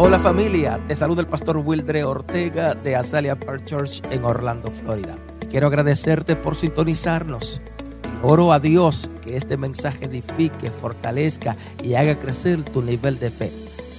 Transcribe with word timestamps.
Hola 0.00 0.20
familia, 0.20 0.80
te 0.86 0.94
saluda 0.94 1.22
el 1.22 1.26
pastor 1.26 1.56
Wildre 1.56 2.04
Ortega 2.04 2.72
de 2.76 2.94
Azalea 2.94 3.34
Park 3.34 3.64
Church 3.64 4.00
en 4.12 4.22
Orlando, 4.22 4.70
Florida. 4.70 5.18
quiero 5.50 5.66
agradecerte 5.66 6.36
por 6.36 6.54
sintonizarnos. 6.54 7.60
oro 8.22 8.52
a 8.52 8.60
Dios 8.60 9.10
que 9.20 9.36
este 9.36 9.56
mensaje 9.56 10.04
edifique, 10.04 10.70
fortalezca 10.70 11.56
y 11.82 11.94
haga 11.94 12.16
crecer 12.16 12.62
tu 12.62 12.80
nivel 12.80 13.18
de 13.18 13.32
fe. 13.32 13.50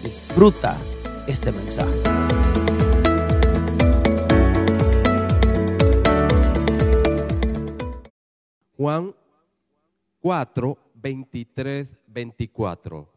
Disfruta 0.02 0.78
este 1.28 1.51
mensaje. 1.51 2.02
Juan 8.78 9.13
4, 10.22 10.78
23, 10.96 11.97
24. 12.08 13.10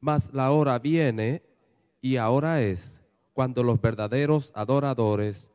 Mas 0.00 0.32
la 0.32 0.50
hora 0.52 0.78
viene 0.78 1.49
y 2.00 2.16
ahora 2.16 2.62
es 2.62 3.00
cuando 3.32 3.62
los 3.62 3.80
verdaderos 3.80 4.52
adoradores 4.54 5.48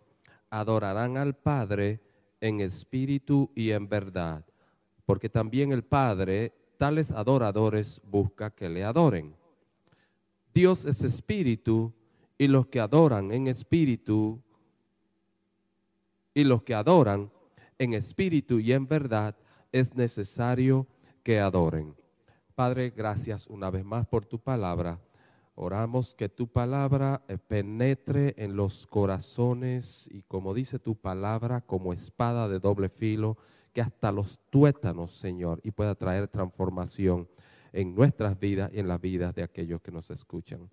adorarán 0.50 1.18
al 1.18 1.36
Padre 1.36 2.00
en 2.42 2.60
espíritu 2.60 3.52
y 3.56 3.72
en 3.72 3.90
verdad, 3.90 4.46
porque 5.06 5.30
también 5.30 5.72
el 5.72 5.84
Padre 5.84 6.54
tales 6.78 7.12
adoradores 7.12 8.02
busca 8.04 8.52
que 8.52 8.70
le 8.70 8.84
adoren. 8.84 9.36
Dios 10.54 10.86
es 10.86 11.04
espíritu 11.04 11.94
y 12.38 12.48
los 12.48 12.68
que 12.68 12.80
adoran 12.80 13.32
en 13.32 13.48
espíritu 13.48 14.42
y 16.34 16.44
los 16.44 16.64
que 16.64 16.74
adoran 16.74 17.32
en 17.78 17.94
espíritu 17.94 18.60
y 18.60 18.74
en 18.74 18.88
verdad 18.88 19.36
es 19.72 19.96
necesario 19.96 20.88
que 21.24 21.40
adoren. 21.40 21.96
Padre, 22.56 22.92
gracias 22.96 23.48
una 23.48 23.70
vez 23.70 23.84
más 23.84 24.06
por 24.08 24.26
tu 24.26 24.40
palabra. 24.40 25.00
Oramos 25.58 26.14
que 26.14 26.28
tu 26.28 26.48
palabra 26.48 27.22
eh, 27.30 27.38
penetre 27.38 28.36
en 28.38 28.58
los 28.58 28.88
corazones 28.88 30.10
y 30.12 30.22
como 30.24 30.54
dice 30.54 30.80
tu 30.80 30.96
palabra, 30.96 31.62
como 31.62 31.94
espada 31.94 32.50
de 32.50 32.60
doble 32.60 32.90
filo, 32.90 33.38
que 33.74 33.80
hasta 33.80 34.12
los 34.12 34.38
tuétanos, 34.50 35.14
Señor, 35.14 35.62
y 35.64 35.72
pueda 35.72 35.96
traer 35.96 36.28
transformación 36.28 37.30
en 37.72 37.96
nuestras 37.96 38.38
vidas 38.38 38.70
y 38.74 38.80
en 38.80 38.90
las 38.90 39.00
vidas 39.00 39.34
de 39.34 39.44
aquellos 39.44 39.82
que 39.82 39.92
nos 39.92 40.12
escuchan. 40.12 40.70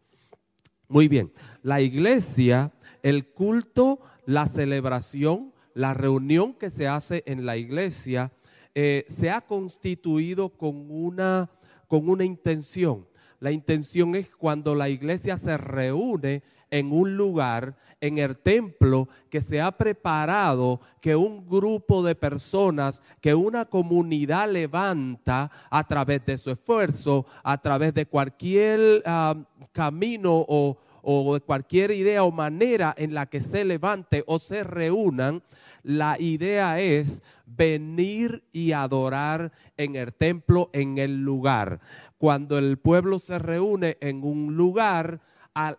Muy 0.88 1.06
bien, 1.06 1.32
la 1.62 1.80
iglesia, 1.80 2.72
el 3.04 3.28
culto, 3.28 4.00
la 4.26 4.46
celebración, 4.46 5.52
la 5.74 5.94
reunión 5.94 6.54
que 6.54 6.70
se 6.70 6.88
hace 6.88 7.22
en 7.26 7.46
la 7.46 7.56
iglesia, 7.56 8.32
eh, 8.74 9.06
se 9.08 9.30
ha 9.30 9.42
constituido 9.42 10.48
con 10.48 10.90
una, 10.90 11.50
con 11.86 12.08
una 12.08 12.24
intención 12.24 13.06
la 13.42 13.50
intención 13.50 14.14
es 14.14 14.28
cuando 14.36 14.72
la 14.72 14.88
iglesia 14.88 15.36
se 15.36 15.58
reúne 15.58 16.44
en 16.70 16.92
un 16.92 17.16
lugar, 17.16 17.76
en 18.00 18.18
el 18.18 18.36
templo, 18.36 19.08
que 19.30 19.40
se 19.40 19.60
ha 19.60 19.72
preparado, 19.72 20.80
que 21.00 21.16
un 21.16 21.48
grupo 21.48 22.04
de 22.04 22.14
personas, 22.14 23.02
que 23.20 23.34
una 23.34 23.64
comunidad 23.64 24.48
levanta 24.48 25.50
a 25.70 25.84
través 25.88 26.24
de 26.24 26.38
su 26.38 26.52
esfuerzo, 26.52 27.26
a 27.42 27.60
través 27.60 27.92
de 27.94 28.06
cualquier 28.06 29.02
ah, 29.06 29.34
camino 29.72 30.46
o, 30.48 30.78
o 31.02 31.40
cualquier 31.44 31.90
idea 31.90 32.22
o 32.22 32.30
manera 32.30 32.94
en 32.96 33.12
la 33.12 33.26
que 33.26 33.40
se 33.40 33.64
levante 33.64 34.22
o 34.28 34.38
se 34.38 34.62
reúnan, 34.62 35.42
la 35.82 36.16
idea 36.20 36.78
es 36.78 37.22
venir 37.44 38.44
y 38.52 38.70
adorar 38.70 39.50
en 39.76 39.96
el 39.96 40.14
templo, 40.14 40.70
en 40.72 40.98
el 40.98 41.24
lugar 41.24 41.80
cuando 42.22 42.56
el 42.56 42.78
pueblo 42.78 43.18
se 43.18 43.36
reúne 43.40 43.98
en 44.00 44.22
un 44.22 44.56
lugar, 44.56 45.20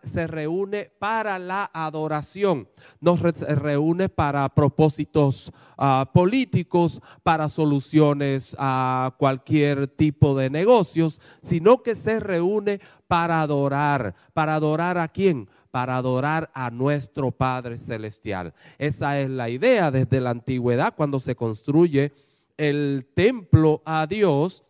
se 0.02 0.26
reúne 0.26 0.90
para 0.98 1.38
la 1.38 1.70
adoración, 1.72 2.68
no 3.00 3.16
se 3.16 3.32
reúne 3.54 4.10
para 4.10 4.46
propósitos 4.50 5.50
ah, 5.78 6.10
políticos, 6.12 7.00
para 7.22 7.48
soluciones 7.48 8.54
a 8.58 9.14
cualquier 9.16 9.88
tipo 9.88 10.36
de 10.36 10.50
negocios, 10.50 11.18
sino 11.42 11.82
que 11.82 11.94
se 11.94 12.20
reúne 12.20 12.78
para 13.08 13.40
adorar. 13.40 14.14
¿Para 14.34 14.56
adorar 14.56 14.98
a 14.98 15.08
quién? 15.08 15.48
Para 15.70 15.96
adorar 15.96 16.50
a 16.52 16.68
nuestro 16.68 17.30
Padre 17.30 17.78
Celestial. 17.78 18.52
Esa 18.76 19.18
es 19.18 19.30
la 19.30 19.48
idea 19.48 19.90
desde 19.90 20.20
la 20.20 20.28
antigüedad 20.28 20.92
cuando 20.94 21.20
se 21.20 21.36
construye 21.36 22.12
el 22.58 23.06
templo 23.14 23.80
a 23.86 24.06
Dios 24.06 24.62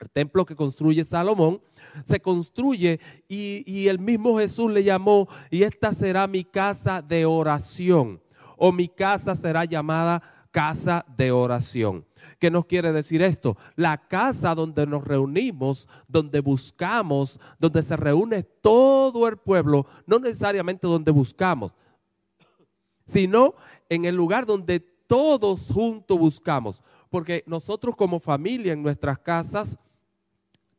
el 0.00 0.10
templo 0.10 0.46
que 0.46 0.56
construye 0.56 1.04
Salomón, 1.04 1.60
se 2.06 2.20
construye 2.20 3.00
y, 3.28 3.86
el 3.88 3.98
mismo 3.98 4.38
Jesús 4.38 4.70
le 4.70 4.82
llamó, 4.82 5.28
y 5.50 5.62
esta 5.62 5.92
será 5.92 6.26
mi 6.26 6.44
casa 6.44 7.02
de 7.02 7.26
oración, 7.26 8.22
o 8.56 8.72
mi 8.72 8.88
casa 8.88 9.36
será 9.36 9.64
llamada 9.64 10.22
casa 10.50 11.04
de 11.16 11.30
oración. 11.30 12.06
¿Qué 12.38 12.50
nos 12.50 12.64
quiere 12.64 12.92
decir 12.92 13.22
esto? 13.22 13.56
La 13.76 14.08
casa 14.08 14.54
donde 14.54 14.86
nos 14.86 15.04
reunimos, 15.04 15.86
donde 16.08 16.40
buscamos, 16.40 17.38
donde 17.58 17.82
se 17.82 17.96
reúne 17.96 18.42
todo 18.42 19.28
el 19.28 19.36
pueblo, 19.36 19.86
no 20.06 20.18
necesariamente 20.18 20.86
donde 20.86 21.10
buscamos, 21.12 21.74
sino 23.06 23.54
en 23.88 24.06
el 24.06 24.14
lugar 24.14 24.46
donde 24.46 24.80
todos 24.80 25.70
juntos 25.72 26.18
buscamos. 26.18 26.80
Porque 27.10 27.42
nosotros 27.46 27.96
como 27.96 28.20
familia 28.20 28.72
en 28.72 28.82
nuestras 28.82 29.18
casas, 29.18 29.78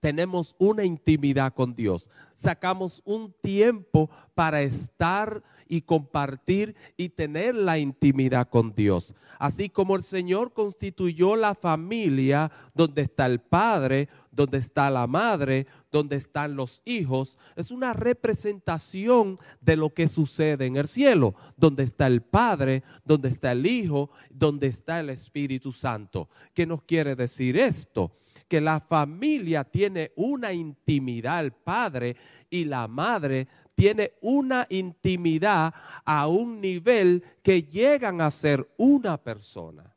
tenemos 0.02 0.56
una 0.58 0.84
intimidad 0.84 1.54
con 1.54 1.74
Dios. 1.74 2.10
Sacamos 2.36 3.02
un 3.06 3.34
tiempo 3.42 4.10
para 4.36 4.62
estar 4.62 5.44
y 5.70 5.84
compartir 5.84 6.76
y 6.98 7.10
tener 7.10 7.56
la 7.56 7.78
intimidad 7.78 8.50
con 8.50 8.76
Dios. 8.76 9.16
Así 9.40 9.70
como 9.70 9.96
el 9.96 10.04
Señor 10.04 10.52
constituyó 10.52 11.38
la 11.38 11.56
familia 11.56 12.52
donde 12.74 13.04
está 13.04 13.26
el 13.26 13.40
Padre, 13.40 14.10
donde 14.32 14.58
está 14.58 14.90
la 14.90 15.08
madre, 15.08 15.68
donde 15.92 16.18
están 16.18 16.56
los 16.56 16.82
hijos, 16.84 17.38
es 17.56 17.72
una 17.72 17.94
representación 17.94 19.38
de 19.62 19.78
lo 19.78 19.94
que 19.94 20.08
sucede 20.08 20.66
en 20.66 20.76
el 20.76 20.88
cielo, 20.88 21.36
donde 21.56 21.84
está 21.84 22.08
el 22.08 22.22
Padre, 22.22 22.84
donde 23.06 23.30
está 23.30 23.52
el 23.52 23.66
Hijo, 23.66 24.10
donde 24.30 24.68
está 24.68 25.00
el 25.00 25.10
Espíritu 25.10 25.72
Santo. 25.72 26.28
¿Qué 26.54 26.66
nos 26.66 26.82
quiere 26.82 27.16
decir 27.16 27.58
esto? 27.58 28.12
Que 28.52 28.60
la 28.60 28.82
familia 28.82 29.64
tiene 29.64 30.12
una 30.18 30.52
intimidad, 30.52 31.40
el 31.40 31.54
padre 31.54 32.18
y 32.50 32.66
la 32.66 32.86
madre 32.86 33.48
tiene 33.74 34.16
una 34.20 34.68
intimidad 34.68 35.74
a 36.04 36.28
un 36.28 36.60
nivel 36.60 37.24
que 37.42 37.64
llegan 37.64 38.20
a 38.20 38.30
ser 38.30 38.68
una 38.76 39.16
persona. 39.18 39.96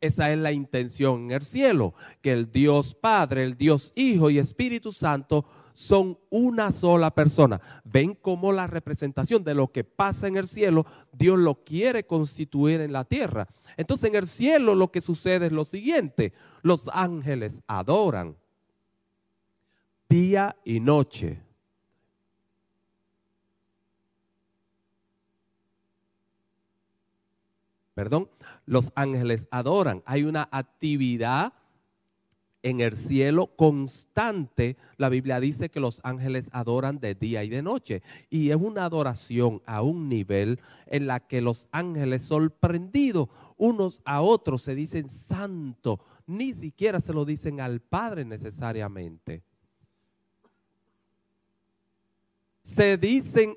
Esa 0.00 0.30
es 0.32 0.38
la 0.38 0.52
intención 0.52 1.24
en 1.24 1.30
el 1.32 1.42
cielo, 1.42 1.94
que 2.22 2.30
el 2.30 2.52
Dios 2.52 2.94
Padre, 2.94 3.42
el 3.42 3.56
Dios 3.56 3.92
Hijo 3.96 4.30
y 4.30 4.38
Espíritu 4.38 4.92
Santo 4.92 5.44
son 5.74 6.18
una 6.30 6.70
sola 6.70 7.12
persona. 7.12 7.60
Ven 7.84 8.14
cómo 8.14 8.52
la 8.52 8.68
representación 8.68 9.42
de 9.42 9.54
lo 9.54 9.72
que 9.72 9.82
pasa 9.82 10.28
en 10.28 10.36
el 10.36 10.46
cielo, 10.46 10.86
Dios 11.12 11.38
lo 11.38 11.64
quiere 11.64 12.04
constituir 12.04 12.80
en 12.80 12.92
la 12.92 13.04
tierra. 13.04 13.48
Entonces 13.76 14.10
en 14.10 14.16
el 14.16 14.28
cielo 14.28 14.76
lo 14.76 14.90
que 14.92 15.00
sucede 15.00 15.46
es 15.46 15.52
lo 15.52 15.64
siguiente. 15.64 16.32
Los 16.62 16.88
ángeles 16.92 17.62
adoran 17.66 18.36
día 20.08 20.56
y 20.64 20.80
noche. 20.80 21.40
Perdón, 27.94 28.28
los 28.68 28.92
ángeles 28.94 29.48
adoran. 29.50 30.02
Hay 30.04 30.24
una 30.24 30.46
actividad 30.52 31.54
en 32.62 32.80
el 32.80 32.96
cielo 32.96 33.46
constante. 33.56 34.76
La 34.98 35.08
Biblia 35.08 35.40
dice 35.40 35.70
que 35.70 35.80
los 35.80 36.00
ángeles 36.02 36.50
adoran 36.52 37.00
de 37.00 37.14
día 37.14 37.42
y 37.44 37.48
de 37.48 37.62
noche. 37.62 38.02
Y 38.28 38.50
es 38.50 38.56
una 38.56 38.84
adoración 38.84 39.62
a 39.64 39.80
un 39.80 40.10
nivel 40.10 40.60
en 40.86 41.06
la 41.06 41.20
que 41.20 41.40
los 41.40 41.66
ángeles 41.72 42.22
sorprendidos 42.22 43.30
unos 43.56 44.02
a 44.04 44.20
otros 44.20 44.62
se 44.62 44.74
dicen 44.74 45.08
santo. 45.08 46.00
Ni 46.26 46.52
siquiera 46.52 47.00
se 47.00 47.14
lo 47.14 47.24
dicen 47.24 47.62
al 47.62 47.80
Padre 47.80 48.26
necesariamente. 48.26 49.42
Se 52.62 52.98
dicen, 52.98 53.56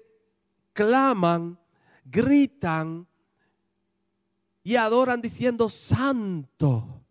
claman, 0.72 1.60
gritan 2.06 3.08
y 4.64 4.76
adoran 4.76 5.22
diciendo 5.22 5.70
santo, 5.70 7.04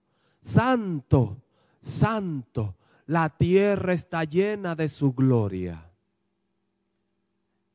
santo 0.42 1.36
santo, 1.80 2.76
la 3.06 3.28
tierra 3.30 3.92
está 3.92 4.24
llena 4.24 4.74
de 4.74 4.88
su 4.88 5.12
gloria. 5.12 5.90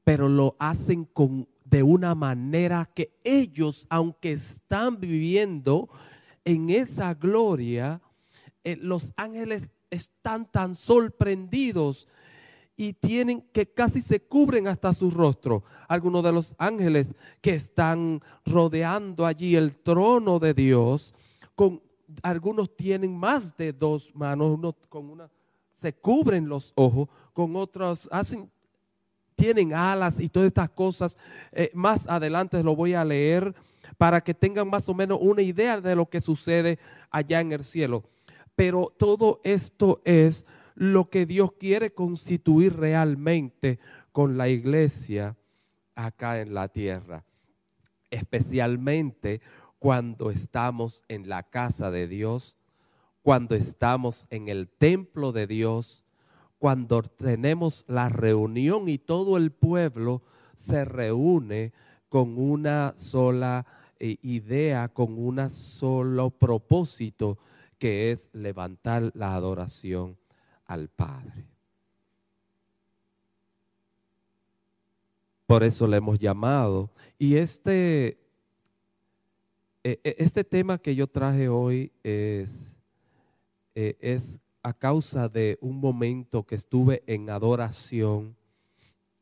Pero 0.04 0.30
lo 0.30 0.56
hacen 0.60 1.06
con, 1.06 1.48
de 1.63 1.83
una 1.83 2.16
manera 2.16 2.89
que 2.94 3.12
ellos, 3.24 3.88
aunque 3.89 4.33
están 4.33 5.00
viviendo 5.00 5.89
en 6.45 6.69
esa 6.69 7.13
gloria, 7.16 8.01
eh, 8.63 8.78
los 8.80 9.13
ángeles 9.18 9.69
están 9.89 10.50
tan 10.50 10.75
sorprendidos 10.75 12.07
y 12.77 12.94
tienen 12.94 13.42
que 13.54 13.66
casi 13.66 14.01
se 14.01 14.19
cubren 14.19 14.68
hasta 14.68 14.94
su 14.94 15.10
rostro. 15.10 15.63
Algunos 15.88 16.24
de 16.24 16.31
los 16.31 16.54
ángeles 16.57 17.13
que 17.42 17.51
están 17.51 18.22
rodeando 18.45 19.25
allí 19.25 19.56
el 19.56 19.75
trono 19.75 20.39
de 20.39 20.54
Dios, 20.54 21.13
con 21.56 21.81
algunos 22.22 22.75
tienen 22.75 23.16
más 23.16 23.56
de 23.56 23.74
dos 23.74 24.13
manos, 24.13 24.51
uno 24.57 24.74
con 24.89 25.10
una 25.10 25.30
se 25.81 25.94
cubren 25.94 26.50
los 26.50 26.72
ojos, 26.75 27.10
con 27.33 27.56
otros 27.56 28.10
hacen 28.12 28.50
tienen 29.36 29.74
alas 29.74 30.19
y 30.19 30.30
todas 30.30 30.48
estas 30.48 30.69
cosas. 30.69 31.18
Eh, 31.51 31.69
más 31.74 32.07
adelante 32.07 32.63
lo 32.63 32.75
voy 32.75 32.94
a 32.94 33.04
leer 33.04 33.54
para 33.98 34.21
que 34.21 34.33
tengan 34.33 34.69
más 34.69 34.88
o 34.89 34.94
menos 34.94 35.19
una 35.21 35.42
idea 35.42 35.80
de 35.80 35.95
lo 35.95 36.10
que 36.10 36.21
sucede 36.21 36.80
allá 37.12 37.42
en 37.42 37.51
el 37.51 37.63
cielo. 37.63 38.04
Pero 38.56 38.94
todo 38.98 39.42
esto 39.44 40.01
es 40.06 40.45
lo 40.75 41.10
que 41.10 41.25
Dios 41.25 41.54
quiere 41.54 41.94
constituir 41.94 42.75
realmente 42.75 43.80
con 44.12 44.38
la 44.38 44.50
iglesia 44.50 45.38
acá 45.95 46.42
en 46.42 46.54
la 46.54 46.68
tierra. 46.68 47.24
Especialmente 48.12 49.42
cuando 49.80 50.31
estamos 50.31 51.04
en 51.07 51.30
la 51.30 51.44
casa 51.44 51.92
de 51.92 52.07
Dios, 52.07 52.56
cuando 53.22 53.56
estamos 53.56 54.27
en 54.30 54.50
el 54.50 54.68
templo 54.68 55.31
de 55.31 55.48
Dios, 55.48 56.04
cuando 56.60 57.01
tenemos 57.04 57.86
la 57.88 58.10
reunión 58.10 58.88
y 58.89 58.98
todo 58.98 59.38
el 59.38 59.51
pueblo 59.51 60.21
se 60.56 60.86
reúne 60.86 61.74
con 62.10 62.38
una 62.38 62.94
sola 62.98 63.66
eh, 64.00 64.18
idea, 64.21 64.89
con 64.89 65.18
un 65.18 65.50
solo 65.50 66.31
propósito, 66.31 67.38
que 67.78 68.12
es 68.12 68.30
levantar 68.33 69.12
la 69.13 69.36
adoración 69.36 70.18
al 70.66 70.90
Padre. 70.90 71.46
Por 75.46 75.64
eso 75.64 75.88
le 75.88 75.98
hemos 75.98 76.18
llamado. 76.20 76.90
Y 77.20 77.36
este, 77.36 78.18
e, 79.84 80.00
e, 80.04 80.16
este 80.18 80.44
tema 80.44 80.78
que 80.78 80.96
yo 80.96 81.08
traje 81.08 81.48
hoy 81.48 81.92
es, 82.04 82.76
e, 83.76 83.96
es 84.00 84.40
a 84.64 84.74
causa 84.74 85.30
de 85.30 85.60
un 85.62 85.80
momento 85.80 86.44
que 86.44 86.56
estuve 86.56 87.04
en 87.06 87.30
adoración, 87.30 88.36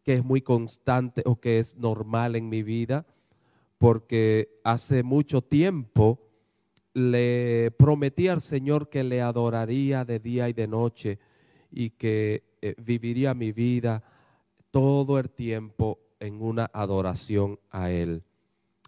que 0.04 0.16
es 0.16 0.24
muy 0.24 0.42
constante 0.42 1.22
o 1.26 1.36
que 1.36 1.60
es 1.60 1.76
normal 1.76 2.36
en 2.36 2.48
mi 2.48 2.64
vida, 2.64 3.06
porque 3.78 4.62
hace 4.64 5.04
mucho 5.04 5.42
tiempo 5.42 6.20
le 6.94 7.72
prometí 7.78 8.30
al 8.30 8.40
Señor 8.40 8.90
que 8.90 9.04
le 9.04 9.22
adoraría 9.22 10.06
de 10.06 10.20
día 10.20 10.48
y 10.48 10.54
de 10.54 10.68
noche 10.68 11.20
y 11.74 11.90
que 11.90 12.44
eh, 12.62 12.76
viviría 12.78 13.34
mi 13.34 13.52
vida 13.52 14.04
todo 14.72 15.20
el 15.20 15.30
tiempo 15.30 16.00
en 16.20 16.42
una 16.42 16.70
adoración 16.72 17.60
a 17.72 17.90
Él. 17.90 18.24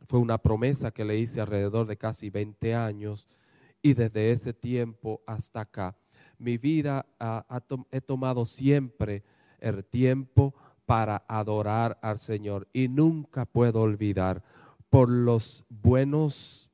Fue 0.08 0.20
una 0.20 0.38
promesa 0.38 0.92
que 0.92 1.04
le 1.04 1.18
hice 1.18 1.42
alrededor 1.42 1.88
de 1.88 1.98
casi 1.98 2.30
20 2.30 2.76
años 2.76 3.28
y 3.82 3.94
desde 3.96 4.32
ese 4.32 4.54
tiempo 4.54 5.22
hasta 5.26 5.62
acá, 5.62 5.98
mi 6.38 6.58
vida 6.58 7.06
he 7.92 8.02
tomado 8.02 8.46
siempre 8.46 9.24
el 9.60 9.84
tiempo 9.84 10.54
para 10.86 11.24
adorar 11.28 11.98
al 12.02 12.20
Señor 12.20 12.68
y 12.72 12.88
nunca 12.88 13.46
puedo 13.46 13.82
olvidar 13.82 14.44
por 14.90 15.10
los 15.10 15.66
buenos 15.70 16.70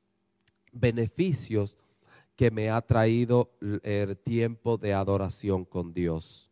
beneficios 0.72 1.76
que 2.36 2.50
me 2.50 2.70
ha 2.70 2.80
traído 2.80 3.50
el 3.82 4.16
tiempo 4.16 4.78
de 4.78 4.94
adoración 4.94 5.64
con 5.64 5.92
Dios. 5.92 6.50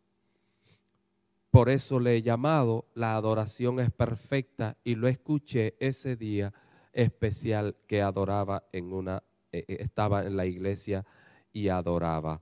Por 1.51 1.69
eso 1.69 1.99
le 1.99 2.15
he 2.15 2.21
llamado 2.21 2.85
La 2.93 3.15
adoración 3.15 3.79
es 3.79 3.91
perfecta 3.91 4.77
y 4.85 4.95
lo 4.95 5.07
escuché 5.07 5.75
ese 5.79 6.15
día 6.15 6.53
especial 6.93 7.75
que 7.87 8.01
adoraba 8.01 8.63
en 8.71 8.93
una, 8.93 9.23
eh, 9.51 9.65
eh, 9.67 9.77
estaba 9.79 10.25
en 10.25 10.37
la 10.37 10.45
iglesia 10.45 11.05
y 11.51 11.67
adoraba. 11.67 12.41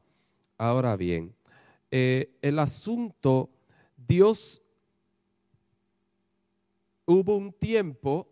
Ahora 0.58 0.96
bien, 0.96 1.34
eh, 1.90 2.38
el 2.42 2.60
asunto, 2.60 3.50
Dios, 3.98 4.62
hubo 7.06 7.36
un 7.36 7.52
tiempo 7.52 8.28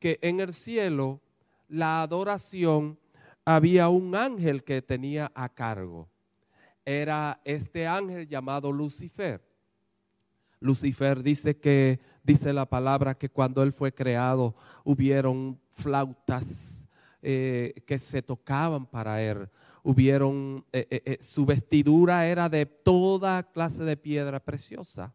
que 0.00 0.18
en 0.22 0.40
el 0.40 0.52
cielo 0.52 1.20
la 1.68 2.02
adoración 2.02 2.98
había 3.56 3.88
un 3.88 4.14
ángel 4.14 4.62
que 4.62 4.82
tenía 4.82 5.32
a 5.34 5.48
cargo. 5.48 6.06
Era 6.84 7.40
este 7.44 7.86
ángel 7.86 8.28
llamado 8.28 8.70
Lucifer. 8.70 9.42
Lucifer 10.60 11.22
dice 11.22 11.56
que, 11.56 11.98
dice 12.22 12.52
la 12.52 12.66
palabra, 12.66 13.16
que 13.16 13.30
cuando 13.30 13.62
él 13.62 13.72
fue 13.72 13.94
creado 13.94 14.54
hubieron 14.84 15.58
flautas 15.72 16.86
eh, 17.22 17.72
que 17.86 17.98
se 17.98 18.20
tocaban 18.20 18.84
para 18.84 19.22
él. 19.22 19.48
Hubieron, 19.82 20.66
eh, 20.70 20.86
eh, 20.90 21.18
su 21.22 21.46
vestidura 21.46 22.26
era 22.26 22.50
de 22.50 22.66
toda 22.66 23.42
clase 23.44 23.82
de 23.82 23.96
piedra 23.96 24.40
preciosa. 24.40 25.14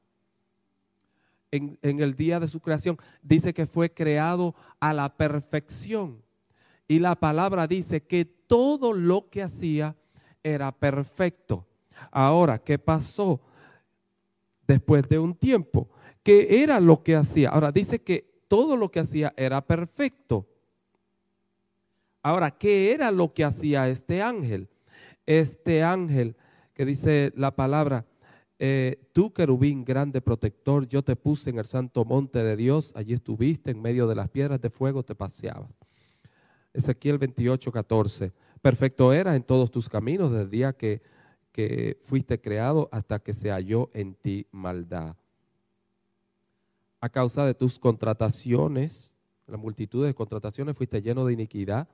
En, 1.52 1.78
en 1.84 2.00
el 2.00 2.16
día 2.16 2.40
de 2.40 2.48
su 2.48 2.60
creación 2.60 2.98
dice 3.22 3.54
que 3.54 3.68
fue 3.68 3.94
creado 3.94 4.56
a 4.80 4.92
la 4.92 5.16
perfección. 5.16 6.23
Y 6.94 7.00
la 7.00 7.16
palabra 7.16 7.66
dice 7.66 8.04
que 8.04 8.24
todo 8.24 8.94
lo 8.94 9.28
que 9.32 9.42
hacía 9.42 9.96
era 10.44 10.72
perfecto. 10.72 11.66
Ahora, 12.12 12.60
¿qué 12.60 12.78
pasó 12.78 13.42
después 14.68 15.10
de 15.10 15.18
un 15.18 15.34
tiempo? 15.34 15.90
¿Qué 16.22 16.62
era 16.62 16.80
lo 16.80 17.02
que 17.02 17.16
hacía? 17.16 17.50
Ahora 17.50 17.72
dice 17.72 18.04
que 18.04 18.44
todo 18.48 18.78
lo 18.78 18.92
que 18.92 19.00
hacía 19.00 19.34
era 19.36 19.66
perfecto. 19.66 20.48
Ahora, 22.22 22.52
¿qué 22.52 22.92
era 22.92 23.10
lo 23.10 23.34
que 23.34 23.44
hacía 23.44 23.90
este 23.90 24.22
ángel? 24.22 24.70
Este 25.26 25.82
ángel 25.82 26.36
que 26.76 26.86
dice 26.86 27.34
la 27.36 27.56
palabra, 27.56 28.06
eh, 28.60 29.10
tú 29.14 29.34
querubín 29.34 29.84
grande 29.84 30.22
protector, 30.22 30.88
yo 30.88 31.02
te 31.04 31.16
puse 31.16 31.50
en 31.50 31.58
el 31.58 31.66
santo 31.66 32.06
monte 32.06 32.44
de 32.44 32.56
Dios, 32.56 32.92
allí 32.96 33.14
estuviste 33.14 33.72
en 33.72 33.82
medio 33.82 34.06
de 34.06 34.14
las 34.14 34.30
piedras 34.30 34.62
de 34.62 34.70
fuego, 34.70 35.02
te 35.02 35.16
paseabas. 35.16 35.83
Ezequiel 36.74 37.18
28, 37.18 37.72
14. 37.72 38.34
Perfecto 38.62 39.14
era 39.14 39.36
en 39.36 39.44
todos 39.44 39.72
tus 39.72 39.90
caminos 39.90 40.32
desde 40.32 40.44
el 40.44 40.50
día 40.50 40.74
que, 40.74 41.02
que 41.52 42.00
fuiste 42.04 42.42
creado 42.42 42.90
hasta 42.92 43.20
que 43.20 43.34
se 43.34 43.52
halló 43.52 43.90
en 43.94 44.16
ti 44.16 44.48
maldad. 44.52 45.16
A 47.00 47.10
causa 47.10 47.46
de 47.46 47.54
tus 47.54 47.80
contrataciones, 47.80 49.14
la 49.48 49.58
multitud 49.58 50.06
de 50.06 50.14
contrataciones, 50.14 50.78
fuiste 50.78 51.02
lleno 51.02 51.26
de 51.26 51.34
iniquidad 51.34 51.88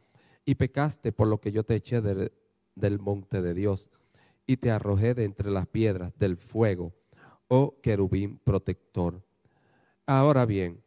y 0.45 0.55
pecaste 0.55 1.11
por 1.11 1.27
lo 1.27 1.39
que 1.41 1.51
yo 1.51 1.63
te 1.63 1.75
eché 1.75 2.01
del 2.01 2.99
monte 2.99 3.41
de 3.41 3.53
Dios 3.53 3.89
y 4.45 4.57
te 4.57 4.71
arrojé 4.71 5.13
de 5.13 5.25
entre 5.25 5.51
las 5.51 5.67
piedras 5.67 6.17
del 6.17 6.37
fuego, 6.37 6.93
oh 7.47 7.75
querubín 7.81 8.39
protector. 8.39 9.21
Ahora 10.05 10.45
bien, 10.45 10.81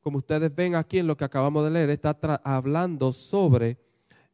como 0.00 0.18
ustedes 0.18 0.54
ven 0.54 0.74
aquí 0.74 0.98
en 0.98 1.06
lo 1.06 1.16
que 1.16 1.24
acabamos 1.24 1.64
de 1.64 1.70
leer, 1.70 1.90
está 1.90 2.16
hablando 2.44 3.12
sobre 3.12 3.78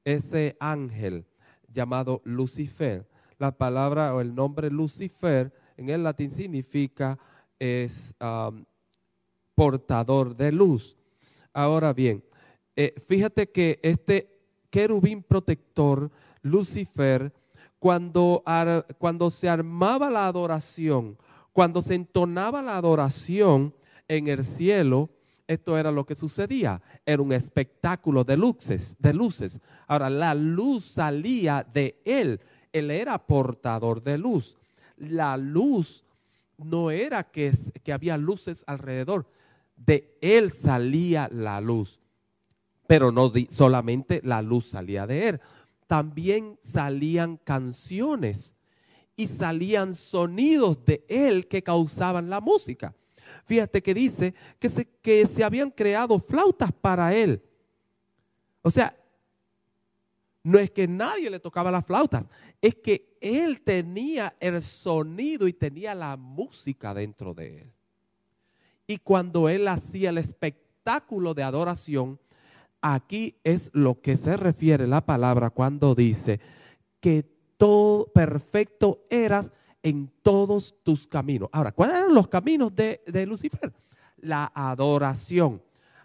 ese 0.04 0.56
ángel 0.61 1.26
llamado 1.73 2.23
Lucifer. 2.25 3.08
La 3.38 3.52
palabra 3.52 4.14
o 4.14 4.20
el 4.20 4.35
nombre 4.35 4.70
Lucifer 4.70 5.52
en 5.76 5.90
el 5.90 6.02
latín 6.02 6.30
significa 6.30 7.18
es 7.58 8.14
portador 9.54 10.37
de 10.37 10.52
luz. 10.52 10.96
Ahora 11.52 11.92
bien, 11.92 12.23
eh, 12.76 12.94
fíjate 13.06 13.50
que 13.50 13.80
este 13.82 14.37
querubín 14.70 15.23
protector, 15.23 16.11
Lucifer, 16.42 17.32
cuando, 17.78 18.42
cuando 18.99 19.30
se 19.30 19.49
armaba 19.49 20.11
la 20.11 20.26
adoración, 20.26 21.16
cuando 21.52 21.80
se 21.80 21.94
entonaba 21.94 22.62
la 22.62 22.76
adoración 22.76 23.75
en 24.08 24.28
el 24.28 24.44
cielo, 24.44 25.11
esto 25.47 25.79
era 25.79 25.93
lo 25.93 26.05
que 26.05 26.17
sucedía. 26.17 26.81
Era 27.05 27.23
un 27.23 27.33
espectáculo 27.33 28.25
de 28.25 28.37
luces, 28.37 28.97
de 28.99 29.15
luces. 29.15 29.61
Ahora, 29.87 30.11
la 30.11 30.35
luz 30.35 30.85
salía 30.85 31.65
de 31.73 32.00
él. 32.05 32.41
Él 32.73 32.91
era 32.91 33.19
portador 33.19 34.03
de 34.03 34.19
luz. 34.19 34.57
La 34.97 35.37
luz 35.37 36.05
no 36.59 36.91
era 36.91 37.25
que, 37.25 37.53
que 37.83 37.93
había 37.93 38.17
luces 38.17 38.65
alrededor. 38.67 39.26
De 39.76 40.17
él 40.21 40.50
salía 40.50 41.29
la 41.31 41.61
luz. 41.61 42.00
Pero 42.87 43.12
no 43.12 43.33
solamente 43.50 44.21
la 44.25 44.43
luz 44.43 44.67
salía 44.67 45.07
de 45.07 45.29
él. 45.29 45.41
También 45.87 46.59
salían 46.62 47.37
canciones 47.37 48.55
y 49.15 49.29
salían 49.29 49.95
sonidos 49.95 50.85
de 50.85 51.05
él 51.09 51.47
que 51.47 51.62
causaban 51.62 52.29
la 52.29 52.41
música. 52.41 52.95
Fíjate 53.45 53.83
que 53.83 53.95
dice 53.95 54.35
que 54.59 54.69
se, 54.69 54.87
que 55.02 55.26
se 55.26 55.45
habían 55.45 55.71
creado 55.71 56.19
flautas 56.19 56.73
para 56.73 57.14
él. 57.14 57.43
O 58.62 58.71
sea, 58.71 58.97
no 60.43 60.59
es 60.59 60.71
que 60.71 60.87
nadie 60.87 61.28
le 61.28 61.40
tocaba 61.40 61.71
las 61.71 61.85
flautas. 61.85 62.25
es 62.62 62.76
que 62.76 63.16
él 63.21 63.61
tenía 63.62 64.37
el 64.40 64.62
sonido 64.62 65.49
y 65.49 65.52
tenía 65.52 65.95
la 65.95 66.16
música 66.16 66.95
dentro 66.95 67.35
de 67.35 67.62
él. 67.62 67.73
Y 68.87 68.99
cuando 68.99 69.49
él 69.49 69.66
hacía 69.66 70.11
el 70.11 70.19
espectáculo 70.19 71.35
de 71.35 71.43
adoración, 71.43 72.21
aquí 72.81 73.37
es 73.43 73.71
lo 73.73 74.00
que 74.00 74.16
se 74.16 74.37
refiere 74.37 74.87
la 74.87 75.05
palabra 75.05 75.50
cuando 75.50 75.95
dice 75.95 76.40
que 77.00 77.25
todo 77.57 78.07
perfecto 78.12 79.05
eras 79.11 79.52
en 79.83 80.11
todos 80.23 80.75
tus 80.83 81.06
caminos. 81.06 81.49
Ahora, 81.52 81.73
¿cuáles 81.73 81.97
eran 81.97 82.14
los 82.14 82.28
caminos 82.28 82.75
de, 82.75 83.02
de 83.06 83.26
Lucifer? 83.26 83.73
La 84.18 84.50
adoración. 84.54 85.62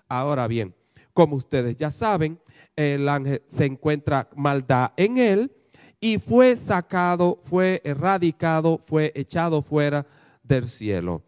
Ahora 0.08 0.48
bien, 0.48 0.74
como 1.14 1.36
ustedes 1.36 1.76
ya 1.78 1.92
saben, 1.92 2.40
el 2.76 3.08
ángel 3.10 3.42
se 3.48 3.66
encuentra 3.66 4.30
maldad 4.36 4.92
en 4.98 5.18
él 5.18 5.52
y 6.00 6.18
fue 6.18 6.56
sacado, 6.56 7.40
fue 7.44 7.82
erradicado, 7.84 8.78
fue 8.78 9.12
echado 9.16 9.62
fuera 9.62 10.06
del 10.44 10.68
cielo. 10.68 11.24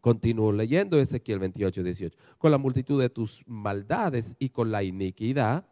Continúo 0.00 0.52
leyendo 0.52 0.98
Ezequiel 0.98 1.40
28, 1.40 1.82
18. 1.82 2.18
Con 2.38 2.50
la 2.50 2.58
multitud 2.58 3.00
de 3.00 3.10
tus 3.10 3.42
maldades 3.46 4.34
y 4.38 4.48
con 4.50 4.70
la 4.70 4.82
iniquidad 4.82 5.66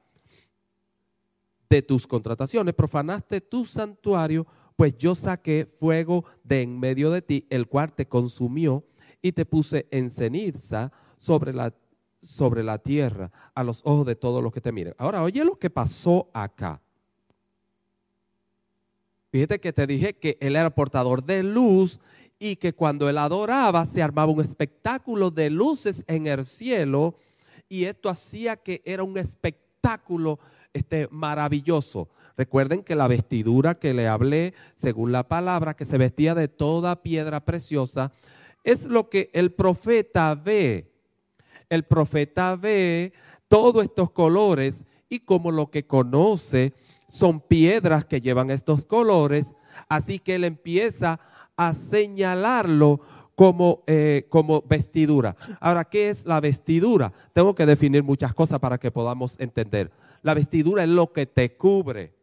de 1.70 1.82
tus 1.82 2.06
contrataciones, 2.06 2.74
profanaste 2.74 3.40
tu 3.40 3.64
santuario, 3.64 4.46
pues 4.76 4.96
yo 4.98 5.14
saqué 5.14 5.66
fuego 5.78 6.24
de 6.42 6.62
en 6.62 6.78
medio 6.78 7.10
de 7.10 7.22
ti, 7.22 7.46
el 7.50 7.68
cual 7.68 7.92
te 7.92 8.06
consumió 8.06 8.84
y 9.22 9.32
te 9.32 9.46
puse 9.46 9.86
en 9.90 10.10
ceniza 10.10 10.92
sobre 11.16 11.52
la, 11.52 11.72
sobre 12.20 12.62
la 12.62 12.78
tierra 12.78 13.30
a 13.54 13.62
los 13.62 13.80
ojos 13.84 14.06
de 14.06 14.16
todos 14.16 14.42
los 14.42 14.52
que 14.52 14.60
te 14.60 14.72
miren. 14.72 14.94
Ahora, 14.98 15.22
oye 15.22 15.44
lo 15.44 15.58
que 15.58 15.70
pasó 15.70 16.28
acá. 16.32 16.80
Fíjate 19.30 19.58
que 19.58 19.72
te 19.72 19.86
dije 19.86 20.14
que 20.14 20.36
él 20.40 20.54
era 20.54 20.70
portador 20.70 21.24
de 21.24 21.42
luz 21.42 22.00
y 22.38 22.56
que 22.56 22.72
cuando 22.72 23.08
él 23.08 23.18
adoraba 23.18 23.84
se 23.84 24.02
armaba 24.02 24.30
un 24.30 24.40
espectáculo 24.40 25.30
de 25.30 25.50
luces 25.50 26.04
en 26.06 26.26
el 26.26 26.44
cielo 26.44 27.16
y 27.68 27.84
esto 27.84 28.08
hacía 28.08 28.56
que 28.56 28.82
era 28.84 29.02
un 29.02 29.16
espectáculo 29.16 30.38
este, 30.74 31.08
maravilloso. 31.10 32.08
Recuerden 32.36 32.82
que 32.82 32.96
la 32.96 33.08
vestidura 33.08 33.76
que 33.76 33.94
le 33.94 34.08
hablé, 34.08 34.52
según 34.76 35.12
la 35.12 35.26
palabra, 35.28 35.74
que 35.74 35.84
se 35.84 35.96
vestía 35.96 36.34
de 36.34 36.48
toda 36.48 37.02
piedra 37.02 37.44
preciosa, 37.44 38.12
es 38.64 38.86
lo 38.86 39.08
que 39.08 39.30
el 39.32 39.52
profeta 39.52 40.34
ve. 40.34 40.90
El 41.70 41.84
profeta 41.84 42.56
ve 42.56 43.12
todos 43.48 43.84
estos 43.84 44.10
colores 44.10 44.84
y 45.08 45.20
como 45.20 45.52
lo 45.52 45.70
que 45.70 45.86
conoce 45.86 46.72
son 47.08 47.40
piedras 47.40 48.04
que 48.04 48.20
llevan 48.20 48.50
estos 48.50 48.84
colores, 48.84 49.46
así 49.88 50.18
que 50.18 50.34
él 50.34 50.44
empieza 50.44 51.20
a 51.56 51.72
señalarlo 51.72 53.00
como, 53.36 53.84
eh, 53.86 54.26
como 54.28 54.62
vestidura. 54.62 55.36
Ahora, 55.60 55.84
¿qué 55.84 56.08
es 56.08 56.26
la 56.26 56.40
vestidura? 56.40 57.12
Tengo 57.32 57.54
que 57.54 57.66
definir 57.66 58.02
muchas 58.02 58.34
cosas 58.34 58.58
para 58.58 58.78
que 58.78 58.90
podamos 58.90 59.38
entender. 59.38 59.92
La 60.24 60.32
vestidura 60.32 60.84
es 60.84 60.88
lo 60.88 61.12
que 61.12 61.26
te 61.26 61.54
cubre. 61.54 62.14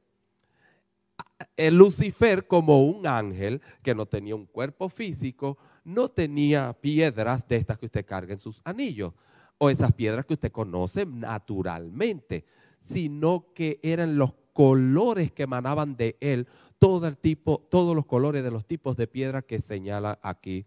El 1.56 1.78
Lucifer, 1.78 2.48
como 2.48 2.84
un 2.84 3.06
ángel 3.06 3.62
que 3.84 3.94
no 3.94 4.08
tenía 4.08 4.36
un 4.36 4.48
cuerpo 4.48 4.90
físico, 4.90 5.60
no 5.84 6.10
tenía 6.10 6.74
piedras 6.74 7.48
de 7.48 7.58
estas 7.58 7.78
que 7.78 7.86
usted 7.86 8.04
carga 8.04 8.34
en 8.34 8.40
sus 8.40 8.60
anillos 8.64 9.14
o 9.60 9.70
esas 9.70 9.94
piedras 9.94 10.26
que 10.26 10.34
usted 10.34 10.52
conoce 10.52 11.06
naturalmente, 11.06 12.44
sino 12.80 13.54
que 13.54 13.80
eran 13.84 14.18
los 14.18 14.34
colores 14.52 15.32
que 15.32 15.44
emanaban 15.44 15.96
de 15.96 16.18
él, 16.22 16.48
todo 16.80 17.08
el 17.08 17.18
tipo, 17.18 17.68
todos 17.70 17.96
los 17.96 18.08
colores 18.08 18.44
de 18.44 18.50
los 18.50 18.66
tipos 18.66 18.98
de 18.98 19.06
piedra 19.06 19.44
que 19.44 19.62
señala 19.62 20.18
aquí 20.24 20.66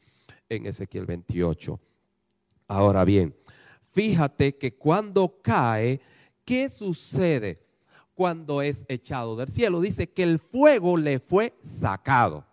en 0.49 0.67
Ezequiel 0.67 1.05
28. 1.05 1.81
Ahora 2.69 3.05
bien, 3.05 3.35
fíjate 3.91 4.57
que 4.57 4.77
cuando 4.77 5.41
cae, 5.43 6.01
¿qué 6.45 6.69
sucede 6.69 7.61
cuando 8.15 8.63
es 8.63 8.85
echado 8.89 9.37
del 9.37 9.49
cielo? 9.49 9.81
Dice 9.81 10.11
que 10.11 10.23
el 10.23 10.39
fuego 10.39 10.97
le 10.97 11.19
fue 11.19 11.55
sacado. 11.63 12.45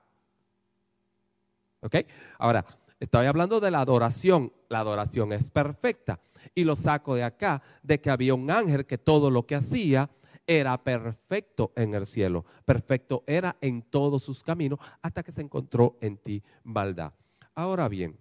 ¿Ok? 1.82 1.98
Ahora, 2.38 2.66
estoy 3.00 3.26
hablando 3.26 3.60
de 3.60 3.72
la 3.72 3.82
adoración. 3.82 4.52
La 4.70 4.80
adoración 4.80 5.34
es 5.34 5.52
perfecta. 5.52 6.20
Y 6.56 6.64
lo 6.64 6.76
saco 6.76 7.16
de 7.16 7.24
acá, 7.24 7.62
de 7.84 8.02
que 8.02 8.10
había 8.10 8.34
un 8.34 8.50
ángel 8.50 8.86
que 8.86 8.98
todo 8.98 9.30
lo 9.30 9.46
que 9.46 9.56
hacía 9.56 10.10
era 10.48 10.78
perfecto 10.84 11.72
en 11.76 11.94
el 11.94 12.08
cielo, 12.08 12.46
perfecto 12.66 13.24
era 13.28 13.56
en 13.62 13.84
todos 13.84 14.24
sus 14.24 14.44
caminos 14.44 14.80
hasta 15.02 15.24
que 15.24 15.32
se 15.32 15.42
encontró 15.42 15.98
en 16.02 16.18
ti 16.18 16.44
maldad. 16.64 17.14
Ahora 17.54 17.88
bien, 17.88 18.18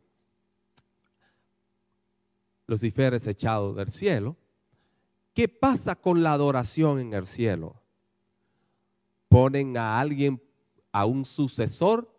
Lucifer 2.66 3.14
es 3.14 3.26
echado 3.26 3.74
del 3.74 3.90
cielo. 3.90 4.36
¿Qué 5.34 5.48
pasa 5.48 5.94
con 5.96 6.22
la 6.22 6.32
adoración 6.32 6.98
en 6.98 7.14
el 7.14 7.26
cielo? 7.26 7.80
Ponen 9.28 9.76
a 9.76 10.00
alguien, 10.00 10.42
a 10.92 11.04
un 11.04 11.24
sucesor. 11.24 12.12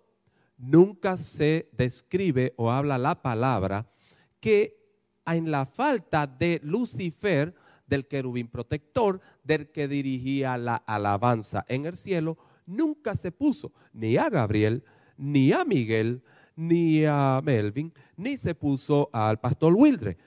Nunca 0.58 1.18
se 1.18 1.70
describe 1.74 2.54
o 2.58 2.72
habla 2.72 2.98
la 2.98 3.22
palabra 3.22 3.92
que 4.40 4.82
en 5.26 5.52
la 5.52 5.66
falta 5.66 6.26
de 6.26 6.60
Lucifer 6.64 7.54
del 7.86 8.08
querubín 8.08 8.48
protector, 8.48 9.20
del 9.44 9.70
que 9.72 9.88
dirigía 9.88 10.58
la 10.58 10.76
alabanza 10.78 11.66
en 11.68 11.86
el 11.86 11.96
cielo, 11.96 12.38
nunca 12.66 13.16
se 13.16 13.32
puso 13.32 13.74
ni 13.92 14.16
a 14.18 14.30
Gabriel, 14.30 14.84
ni 15.18 15.52
a 15.52 15.66
Miguel, 15.66 16.24
ni 16.56 17.04
a 17.06 17.42
Melvin, 17.44 17.94
ni 18.16 18.38
se 18.38 18.56
puso 18.56 19.10
al 19.12 19.40
pastor 19.40 19.74
Wildre. 19.74 20.18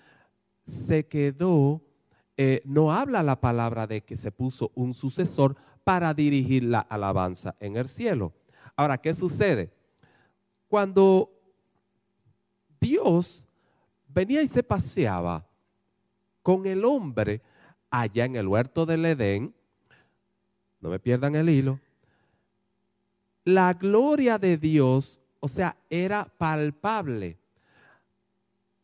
Se 0.66 1.06
quedó, 1.06 1.82
eh, 2.36 2.62
no 2.64 2.92
habla 2.92 3.22
la 3.22 3.40
palabra 3.40 3.86
de 3.86 4.02
que 4.02 4.16
se 4.16 4.32
puso 4.32 4.72
un 4.74 4.94
sucesor 4.94 5.56
para 5.84 6.14
dirigir 6.14 6.64
la 6.64 6.80
alabanza 6.80 7.54
en 7.60 7.76
el 7.76 7.88
cielo. 7.88 8.32
Ahora, 8.76 8.98
¿qué 8.98 9.14
sucede? 9.14 9.72
Cuando 10.68 11.30
Dios 12.80 13.46
venía 14.08 14.42
y 14.42 14.48
se 14.48 14.62
paseaba 14.62 15.46
con 16.42 16.66
el 16.66 16.84
hombre, 16.84 17.40
allá 17.90 18.24
en 18.24 18.36
el 18.36 18.48
huerto 18.48 18.84
del 18.84 19.04
Edén, 19.06 19.54
no 20.80 20.90
me 20.90 20.98
pierdan 20.98 21.36
el 21.36 21.48
hilo, 21.48 21.80
la 23.44 23.74
gloria 23.74 24.38
de 24.38 24.58
Dios, 24.58 25.20
o 25.40 25.48
sea, 25.48 25.76
era 25.88 26.24
palpable. 26.24 27.38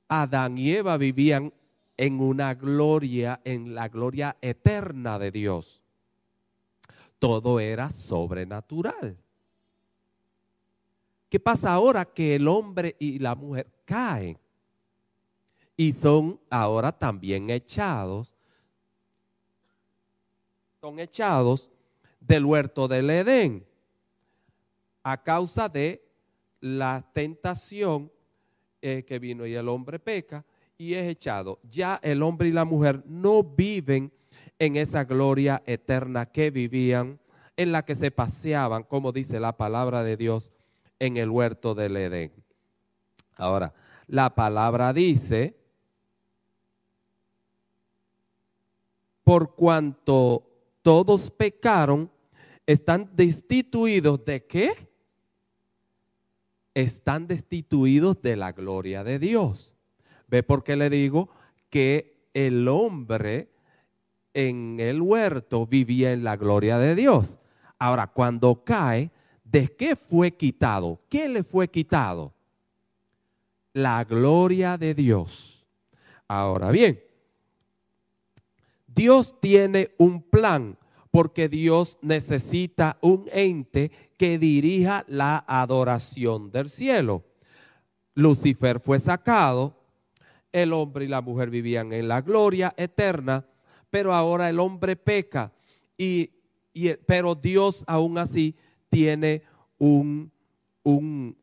Adán 0.09 0.59
y 0.59 0.73
Eva 0.73 0.97
vivían 0.97 1.53
en 2.01 2.19
una 2.19 2.55
gloria, 2.55 3.43
en 3.45 3.75
la 3.75 3.89
gloria 3.89 4.35
eterna 4.41 5.19
de 5.19 5.31
Dios. 5.31 5.83
Todo 7.19 7.61
era 7.61 7.91
sobrenatural. 7.91 9.19
¿Qué 11.29 11.39
pasa 11.39 11.75
ahora 11.75 12.07
que 12.07 12.37
el 12.37 12.49
hombre 12.49 12.97
y 12.99 13.19
la 13.19 13.35
mujer 13.35 13.67
caen? 13.85 14.39
Y 15.77 15.93
son 15.93 16.41
ahora 16.49 16.91
también 16.91 17.51
echados 17.51 18.33
son 20.81 20.99
echados 20.99 21.69
del 22.19 22.47
huerto 22.47 22.89
del 22.89 23.11
Edén 23.11 23.67
a 25.03 25.23
causa 25.23 25.69
de 25.69 26.03
la 26.61 27.07
tentación 27.13 28.11
eh, 28.81 29.05
que 29.07 29.19
vino 29.19 29.45
y 29.45 29.55
el 29.55 29.69
hombre 29.69 29.99
peca 29.99 30.43
y 30.81 30.95
es 30.95 31.07
echado. 31.07 31.61
Ya 31.71 32.01
el 32.03 32.23
hombre 32.23 32.49
y 32.49 32.53
la 32.53 32.65
mujer 32.65 33.03
no 33.05 33.43
viven 33.45 34.11
en 34.59 34.77
esa 34.77 35.05
gloria 35.05 35.63
eterna 35.67 36.25
que 36.25 36.51
vivían, 36.51 37.21
en 37.55 37.71
la 37.71 37.85
que 37.85 37.95
se 37.95 38.11
paseaban, 38.11 38.85
como 38.85 39.13
dice 39.13 39.39
la 39.41 39.59
palabra 39.59 40.03
de 40.03 40.17
Dios, 40.17 40.55
en 40.99 41.19
el 41.19 41.29
huerto 41.29 41.75
del 41.75 41.99
Edén. 41.99 42.33
Ahora, 43.37 43.75
la 44.07 44.35
palabra 44.35 44.95
dice, 44.95 45.55
por 49.23 49.55
cuanto 49.55 50.47
todos 50.81 51.31
pecaron, 51.31 52.11
están 52.65 53.11
destituidos 53.13 54.25
de 54.25 54.47
qué? 54.47 54.89
Están 56.73 57.27
destituidos 57.27 58.23
de 58.23 58.37
la 58.37 58.53
gloria 58.53 59.05
de 59.05 59.19
Dios. 59.19 59.77
¿Ve 60.31 60.45
por 60.45 60.63
qué 60.63 60.77
le 60.77 60.89
digo 60.89 61.29
que 61.69 62.29
el 62.33 62.69
hombre 62.69 63.51
en 64.33 64.79
el 64.79 65.03
huerto 65.03 65.67
vivía 65.67 66.13
en 66.13 66.23
la 66.23 66.37
gloria 66.37 66.79
de 66.79 66.95
Dios? 66.95 67.39
Ahora, 67.79 68.07
cuando 68.07 68.63
cae, 68.65 69.11
¿de 69.43 69.75
qué 69.75 69.97
fue 69.97 70.31
quitado? 70.37 71.01
¿Qué 71.09 71.29
le 71.29 71.43
fue 71.43 71.69
quitado? 71.69 72.33
La 73.73 74.05
gloria 74.05 74.79
de 74.79 74.95
Dios. 74.95 75.67
Ahora 76.29 76.71
bien, 76.71 77.03
Dios 78.87 79.41
tiene 79.41 79.95
un 79.99 80.23
plan 80.23 80.79
porque 81.11 81.49
Dios 81.49 81.99
necesita 82.03 82.99
un 83.01 83.27
ente 83.33 83.91
que 84.17 84.39
dirija 84.39 85.05
la 85.09 85.45
adoración 85.49 86.53
del 86.53 86.69
cielo. 86.69 87.25
Lucifer 88.15 88.79
fue 88.79 89.01
sacado, 89.01 89.80
el 90.53 90.73
hombre 90.73 91.05
y 91.05 91.09
la 91.09 91.21
mujer 91.21 91.51
vivían 91.51 91.93
en 91.93 92.09
la 92.09 92.21
gloria 92.21 92.75
eterna, 92.77 93.47
pero 93.91 94.15
ahora 94.15 94.49
el 94.49 94.61
hombre 94.61 94.97
peca 94.97 95.53
y, 95.97 96.31
pero 97.07 97.35
Dios 97.35 97.85
aún 97.87 98.19
así 98.19 98.57
tiene 98.89 99.43
un, 99.79 100.31
un, 100.83 101.37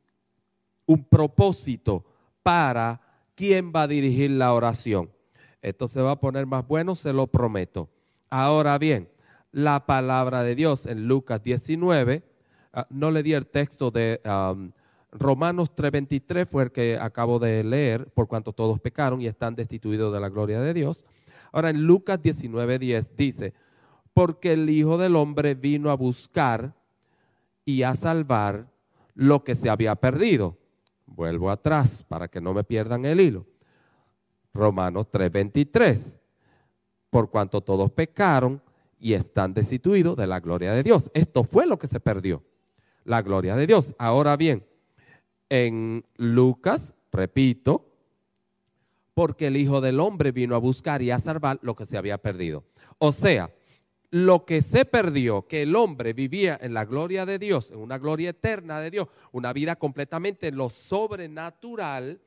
un 0.86 1.04
propósito 1.04 2.06
para 2.44 3.02
quién 3.36 3.72
va 3.76 3.84
a 3.84 3.88
dirigir 3.88 4.32
la 4.32 4.54
oración. 4.54 5.12
Esto 5.62 5.88
se 5.88 6.02
va 6.02 6.12
a 6.12 6.20
poner 6.20 6.46
más 6.46 6.68
bueno, 6.68 6.96
se 6.96 7.14
lo 7.14 7.28
prometo. 7.28 7.90
Ahora 8.30 8.78
bien, 8.78 9.10
la 9.52 9.86
palabra 9.86 10.44
de 10.44 10.56
Dios 10.56 10.86
en 10.86 11.08
Lucas 11.08 11.44
19, 11.44 12.24
ah, 12.74 12.88
no 12.90 13.12
le 13.12 13.24
di 13.24 13.34
el 13.34 13.48
texto 13.48 13.92
de 13.92 14.22
Romanos 15.12 15.72
3:23, 15.76 16.48
fue 16.48 16.64
el 16.64 16.72
que 16.72 16.98
acabo 17.00 17.40
de 17.40 17.64
leer, 17.64 18.08
por 18.12 18.28
cuanto 18.28 18.54
todos 18.54 18.80
pecaron 18.80 19.22
y 19.22 19.28
están 19.28 19.56
destituidos 19.56 20.14
de 20.14 20.20
la 20.20 20.30
gloria 20.30 20.60
de 20.60 20.74
Dios. 20.74 21.06
Ahora 21.52 21.70
en 21.70 21.84
Lucas 21.84 22.22
19:10 22.22 23.12
dice, 23.16 23.54
porque 24.14 24.54
el 24.54 24.70
Hijo 24.70 24.98
del 24.98 25.16
Hombre 25.16 25.56
vino 25.56 25.92
a 25.92 25.96
buscar 25.96 26.74
y 27.66 27.84
a 27.84 27.96
salvar 27.96 28.68
lo 29.14 29.44
que 29.44 29.56
se 29.56 29.70
había 29.70 29.96
perdido. 29.96 30.58
Vuelvo 31.06 31.50
atrás 31.50 32.04
para 32.08 32.28
que 32.28 32.42
no 32.42 32.54
me 32.54 32.64
pierdan 32.64 33.06
el 33.06 33.22
hilo. 33.22 33.46
Romanos 34.54 35.08
3:23. 35.12 36.16
Por 37.10 37.30
cuanto 37.30 37.62
todos 37.62 37.92
pecaron 37.92 38.62
y 39.00 39.14
están 39.14 39.54
destituidos 39.54 40.18
de 40.18 40.28
la 40.28 40.40
gloria 40.40 40.74
de 40.74 40.84
Dios. 40.84 41.10
Esto 41.14 41.44
fue 41.44 41.66
lo 41.66 41.80
que 41.80 41.88
se 41.88 42.00
perdió, 42.00 42.44
la 43.06 43.22
gloria 43.22 43.56
de 43.56 43.68
Dios. 43.68 43.94
Ahora 43.98 44.36
bien, 44.36 44.66
en 45.50 46.06
Lucas, 46.16 46.94
repito, 47.12 47.86
porque 49.14 49.48
el 49.48 49.58
Hijo 49.58 49.82
del 49.82 50.00
Hombre 50.00 50.32
vino 50.32 50.56
a 50.56 50.60
buscar 50.60 51.02
y 51.02 51.12
a 51.12 51.20
salvar 51.20 51.60
lo 51.62 51.76
que 51.76 51.86
se 51.86 51.98
había 51.98 52.18
perdido. 52.18 52.64
O 53.00 53.12
sea, 53.12 53.52
lo 54.10 54.46
que 54.46 54.62
se 54.62 54.86
perdió, 54.86 55.48
que 55.48 55.64
el 55.64 55.76
hombre 55.76 56.14
vivía 56.14 56.58
en 56.62 56.74
la 56.74 56.86
gloria 56.86 57.26
de 57.26 57.40
Dios, 57.40 57.72
en 57.72 57.80
una 57.80 57.98
gloria 57.98 58.30
eterna 58.30 58.80
de 58.80 58.90
Dios, 58.90 59.08
una 59.32 59.52
vida 59.54 59.76
completamente 59.76 60.48
en 60.48 60.56
lo 60.56 60.70
sobrenatural, 60.70 62.22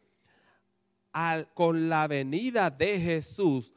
con 1.55 1.89
la 1.89 2.07
venida 2.07 2.71
de 2.71 3.01
Jesús 3.01 3.73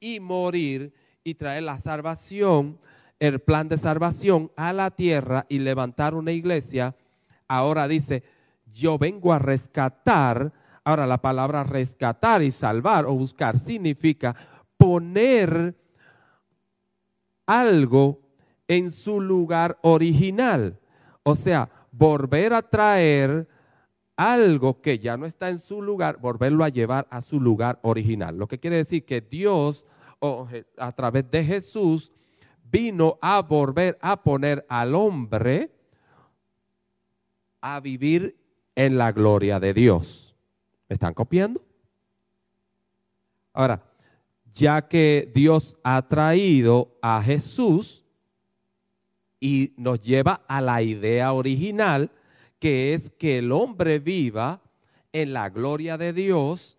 y 0.00 0.20
morir 0.20 0.94
y 1.24 1.34
traer 1.34 1.64
la 1.64 1.78
salvación, 1.78 2.78
el 3.18 3.40
plan 3.40 3.68
de 3.68 3.76
salvación 3.76 4.50
a 4.56 4.72
la 4.72 4.90
tierra 4.90 5.44
y 5.48 5.58
levantar 5.58 6.14
una 6.14 6.32
iglesia, 6.32 6.94
ahora 7.46 7.88
dice, 7.88 8.22
yo 8.78 8.96
vengo 8.96 9.32
a 9.32 9.40
rescatar, 9.40 10.52
ahora 10.84 11.06
la 11.06 11.20
palabra 11.20 11.64
rescatar 11.64 12.42
y 12.42 12.52
salvar 12.52 13.06
o 13.06 13.14
buscar 13.14 13.58
significa 13.58 14.36
poner 14.76 15.76
algo 17.44 18.20
en 18.68 18.92
su 18.92 19.20
lugar 19.20 19.78
original. 19.82 20.78
O 21.24 21.34
sea, 21.34 21.68
volver 21.90 22.54
a 22.54 22.62
traer 22.62 23.48
algo 24.16 24.80
que 24.80 25.00
ya 25.00 25.16
no 25.16 25.26
está 25.26 25.50
en 25.50 25.58
su 25.58 25.82
lugar, 25.82 26.18
volverlo 26.20 26.62
a 26.62 26.68
llevar 26.68 27.08
a 27.10 27.20
su 27.20 27.40
lugar 27.40 27.80
original. 27.82 28.36
Lo 28.36 28.46
que 28.46 28.60
quiere 28.60 28.76
decir 28.76 29.04
que 29.04 29.20
Dios, 29.20 29.86
a 30.76 30.92
través 30.92 31.28
de 31.30 31.44
Jesús, 31.44 32.12
vino 32.62 33.18
a 33.20 33.42
volver 33.42 33.98
a 34.00 34.22
poner 34.22 34.64
al 34.68 34.94
hombre 34.94 35.72
a 37.60 37.80
vivir 37.80 38.37
en 38.78 38.96
la 38.96 39.10
gloria 39.10 39.58
de 39.58 39.74
Dios. 39.74 40.36
¿Me 40.88 40.94
están 40.94 41.12
copiando? 41.12 41.60
Ahora, 43.52 43.82
ya 44.54 44.86
que 44.86 45.32
Dios 45.34 45.76
ha 45.82 46.06
traído 46.06 46.96
a 47.02 47.20
Jesús 47.20 48.04
y 49.40 49.74
nos 49.76 50.00
lleva 50.00 50.44
a 50.46 50.60
la 50.60 50.80
idea 50.80 51.32
original, 51.32 52.12
que 52.60 52.94
es 52.94 53.10
que 53.10 53.38
el 53.38 53.50
hombre 53.50 53.98
viva 53.98 54.62
en 55.12 55.32
la 55.32 55.48
gloria 55.48 55.98
de 55.98 56.12
Dios 56.12 56.78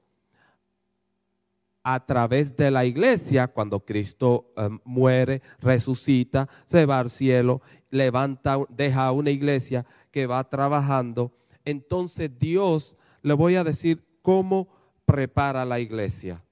a 1.83 2.05
través 2.05 2.55
de 2.55 2.71
la 2.71 2.85
iglesia, 2.85 3.49
cuando 3.49 3.81
Cristo 3.81 4.53
em, 4.55 4.79
muere, 4.85 5.41
resucita, 5.59 6.47
se 6.65 6.85
va 6.85 6.99
al 6.99 7.09
cielo, 7.09 7.61
levanta, 7.89 8.57
deja 8.69 9.11
una 9.11 9.31
iglesia 9.31 9.85
que 10.11 10.27
va 10.27 10.49
trabajando. 10.49 11.33
Entonces 11.69 12.31
Dios, 12.39 12.95
le 13.21 13.33
voy 13.33 13.55
a 13.55 13.63
decir 13.63 14.03
cómo 14.21 14.67
prepara 15.05 15.65
la 15.65 15.79
iglesia. 15.79 16.43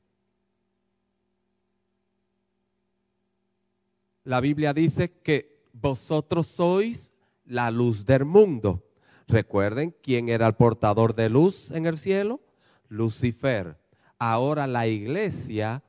La 4.24 4.42
Biblia 4.42 4.74
dice 4.74 5.12
que 5.22 5.64
vosotros 5.74 6.48
sois 6.48 7.14
la 7.46 7.72
luz 7.72 8.06
del 8.06 8.26
mundo. 8.26 8.84
Recuerden 9.28 9.96
quién 10.02 10.30
era 10.30 10.48
el 10.48 10.54
portador 10.54 11.16
de 11.16 11.30
luz 11.30 11.72
en 11.72 11.86
el 11.86 11.98
cielo, 11.98 12.42
Lucifer. 12.90 13.78
Ahora 14.20 14.68
la 14.68 14.88
iglesia 14.88 15.84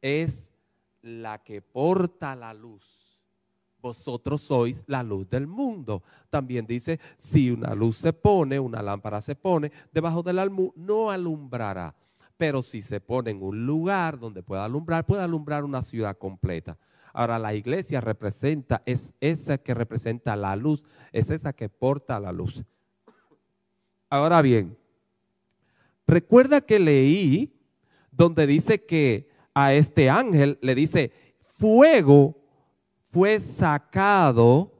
es 0.00 0.52
la 1.02 1.42
que 1.42 1.60
porta 1.60 2.36
la 2.36 2.54
luz. 2.54 3.01
Vosotros 3.82 4.40
sois 4.42 4.84
la 4.86 5.02
luz 5.02 5.28
del 5.28 5.48
mundo. 5.48 6.04
También 6.30 6.64
dice, 6.64 7.00
si 7.18 7.50
una 7.50 7.74
luz 7.74 7.96
se 7.96 8.12
pone, 8.12 8.60
una 8.60 8.80
lámpara 8.80 9.20
se 9.20 9.34
pone 9.34 9.72
debajo 9.92 10.22
del 10.22 10.38
almud, 10.38 10.70
no 10.76 11.10
alumbrará. 11.10 11.92
Pero 12.36 12.62
si 12.62 12.80
se 12.80 13.00
pone 13.00 13.32
en 13.32 13.42
un 13.42 13.66
lugar 13.66 14.20
donde 14.20 14.44
pueda 14.44 14.64
alumbrar, 14.64 15.04
puede 15.04 15.22
alumbrar 15.22 15.64
una 15.64 15.82
ciudad 15.82 16.16
completa. 16.16 16.78
Ahora 17.12 17.40
la 17.40 17.54
iglesia 17.54 18.00
representa, 18.00 18.82
es 18.86 19.12
esa 19.20 19.58
que 19.58 19.74
representa 19.74 20.36
la 20.36 20.54
luz, 20.54 20.84
es 21.10 21.30
esa 21.30 21.52
que 21.52 21.68
porta 21.68 22.20
la 22.20 22.30
luz. 22.30 22.62
Ahora 24.08 24.42
bien, 24.42 24.78
recuerda 26.06 26.60
que 26.60 26.78
leí 26.78 27.52
donde 28.12 28.46
dice 28.46 28.84
que 28.84 29.28
a 29.54 29.74
este 29.74 30.08
ángel 30.08 30.58
le 30.62 30.74
dice, 30.76 31.12
fuego 31.58 32.41
fue 33.12 33.38
sacado 33.38 34.72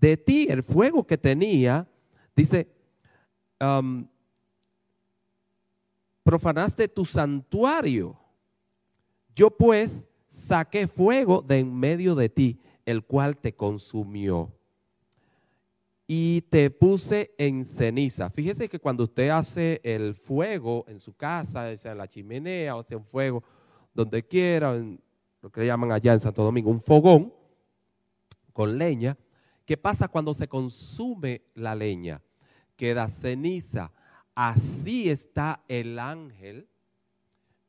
de 0.00 0.16
ti, 0.16 0.46
el 0.48 0.62
fuego 0.62 1.04
que 1.04 1.18
tenía, 1.18 1.86
dice, 2.34 2.68
um, 3.60 4.06
profanaste 6.22 6.86
tu 6.86 7.04
santuario. 7.04 8.16
Yo 9.34 9.50
pues 9.50 10.06
saqué 10.28 10.86
fuego 10.86 11.42
de 11.42 11.58
en 11.58 11.74
medio 11.74 12.14
de 12.14 12.28
ti, 12.28 12.60
el 12.86 13.04
cual 13.04 13.36
te 13.36 13.52
consumió. 13.52 14.52
Y 16.06 16.42
te 16.50 16.70
puse 16.70 17.34
en 17.36 17.64
ceniza. 17.64 18.30
Fíjese 18.30 18.68
que 18.68 18.78
cuando 18.78 19.04
usted 19.04 19.28
hace 19.28 19.80
el 19.82 20.14
fuego 20.14 20.84
en 20.88 21.00
su 21.00 21.14
casa, 21.14 21.76
sea 21.76 21.92
en 21.92 21.98
la 21.98 22.08
chimenea 22.08 22.76
o 22.76 22.82
sea 22.84 22.96
un 22.96 23.04
fuego 23.04 23.42
donde 23.92 24.22
quiera, 24.22 24.74
en 24.76 25.00
lo 25.42 25.50
que 25.50 25.60
le 25.60 25.66
llaman 25.66 25.90
allá 25.90 26.12
en 26.12 26.20
Santo 26.20 26.44
Domingo, 26.44 26.70
un 26.70 26.80
fogón 26.80 27.39
con 28.52 28.78
leña, 28.78 29.16
¿qué 29.64 29.76
pasa 29.76 30.08
cuando 30.08 30.34
se 30.34 30.48
consume 30.48 31.42
la 31.54 31.74
leña? 31.74 32.22
Queda 32.76 33.08
ceniza. 33.08 33.92
Así 34.34 35.10
está 35.10 35.62
el 35.68 35.98
ángel, 35.98 36.68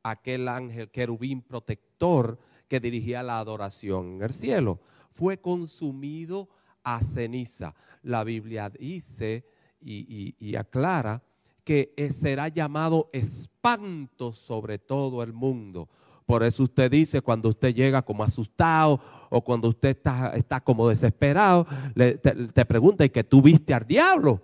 aquel 0.04 0.48
ángel 0.48 0.90
querubín 0.90 1.42
protector 1.42 2.40
que 2.68 2.80
dirigía 2.80 3.24
la 3.24 3.40
adoración 3.40 4.16
en 4.16 4.22
el 4.24 4.34
cielo. 4.34 4.80
Fue 5.12 5.40
consumido 5.40 6.50
a 6.84 7.02
ceniza. 7.02 7.76
La 8.04 8.24
Biblia 8.24 8.70
dice 8.70 9.46
y, 9.82 10.56
aclara 10.56 11.22
que 11.64 11.94
será 12.18 12.48
llamado 12.48 13.10
espanto 13.14 14.34
sobre 14.34 14.80
todo 14.80 15.24
el 15.24 15.34
mundo. 15.34 15.90
Por 16.32 16.44
eso 16.44 16.64
usted 16.64 16.90
dice 16.90 17.22
cuando 17.22 17.50
usted 17.50 17.76
llega 17.76 18.02
como 18.02 18.24
asustado 18.24 19.02
o 19.30 19.44
cuando 19.44 19.68
usted 19.68 19.90
está, 19.90 20.30
está 20.34 20.62
como 20.62 20.88
desesperado, 20.88 21.68
te, 21.94 22.14
te, 22.16 22.66
pregunta, 22.66 23.04
¿y 23.04 23.10
que 23.10 23.26
tú 23.26 23.42
viste 23.42 23.74
al 23.74 23.86
diablo? 23.86 24.42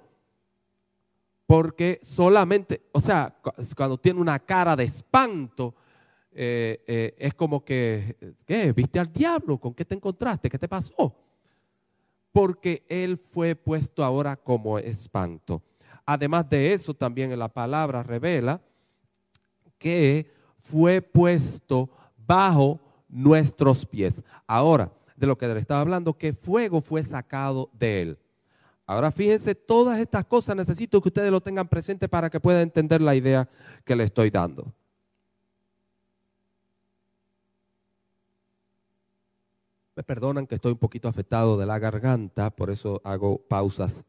Porque 1.46 2.02
solamente, 2.04 2.82
o 2.92 3.00
sea, 3.00 3.34
cuando 3.78 3.98
tiene 3.98 4.20
una 4.20 4.38
cara 4.38 4.76
de 4.76 4.84
espanto, 4.84 5.76
eh, 6.34 6.84
eh, 6.88 7.16
es 7.20 7.34
como 7.36 7.64
que, 7.64 8.36
¿qué? 8.46 8.74
¿Viste 8.74 9.00
al 9.00 9.14
diablo? 9.14 9.58
¿Con 9.58 9.74
qué 9.74 9.86
te 9.86 9.96
encontraste? 9.96 10.50
¿Qué 10.50 10.60
te 10.60 10.68
pasó? 10.68 11.16
Porque 12.34 12.84
él 12.90 13.18
fue 13.18 13.56
puesto 13.56 14.04
ahora 14.04 14.36
como 14.36 14.78
espanto. 14.78 15.62
Además 16.06 16.50
de 16.50 16.74
eso, 16.74 16.94
también 16.94 17.32
en 17.32 17.40
la 17.40 17.48
palabra 17.48 18.04
revela 18.04 18.60
que 19.78 20.36
fue 20.62 21.02
puesto 21.02 21.90
bajo 22.26 22.80
nuestros 23.10 23.86
pies. 23.86 24.22
Ahora, 24.46 24.92
de 25.16 25.28
lo 25.28 25.38
que 25.38 25.48
le 25.48 25.60
estaba 25.60 25.82
hablando, 25.82 26.18
que 26.18 26.34
fuego 26.34 26.82
fue 26.82 27.04
sacado 27.04 27.70
de 27.74 28.02
él. 28.02 28.20
Ahora 28.86 29.12
fíjense, 29.12 29.54
todas 29.54 30.00
estas 30.00 30.24
cosas 30.26 30.56
necesito 30.56 31.02
que 31.02 31.10
ustedes 31.10 31.32
lo 31.32 31.42
tengan 31.42 31.68
presente 31.68 32.08
para 32.08 32.30
que 32.30 32.40
puedan 32.40 32.62
entender 32.62 33.02
la 33.02 33.16
idea 33.16 33.50
que 33.84 33.96
le 33.96 34.06
estoy 34.06 34.30
dando. 34.30 34.74
Me 39.96 40.04
perdonan 40.04 40.46
que 40.46 40.56
estoy 40.56 40.74
un 40.74 40.78
poquito 40.78 41.08
afectado 41.08 41.58
de 41.58 41.66
la 41.66 41.80
garganta, 41.80 42.50
por 42.52 42.70
eso 42.70 43.02
hago 43.04 43.40
pausas 43.40 44.06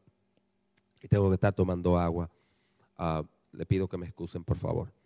y 1.01 1.07
tengo 1.07 1.29
que 1.29 1.33
estar 1.33 1.51
tomando 1.51 1.97
agua. 1.97 2.29
Ah, 2.95 3.23
le 3.51 3.65
pido 3.65 3.87
que 3.87 3.97
me 3.97 4.05
excusen, 4.05 4.43
por 4.43 4.57
favor. 4.57 4.98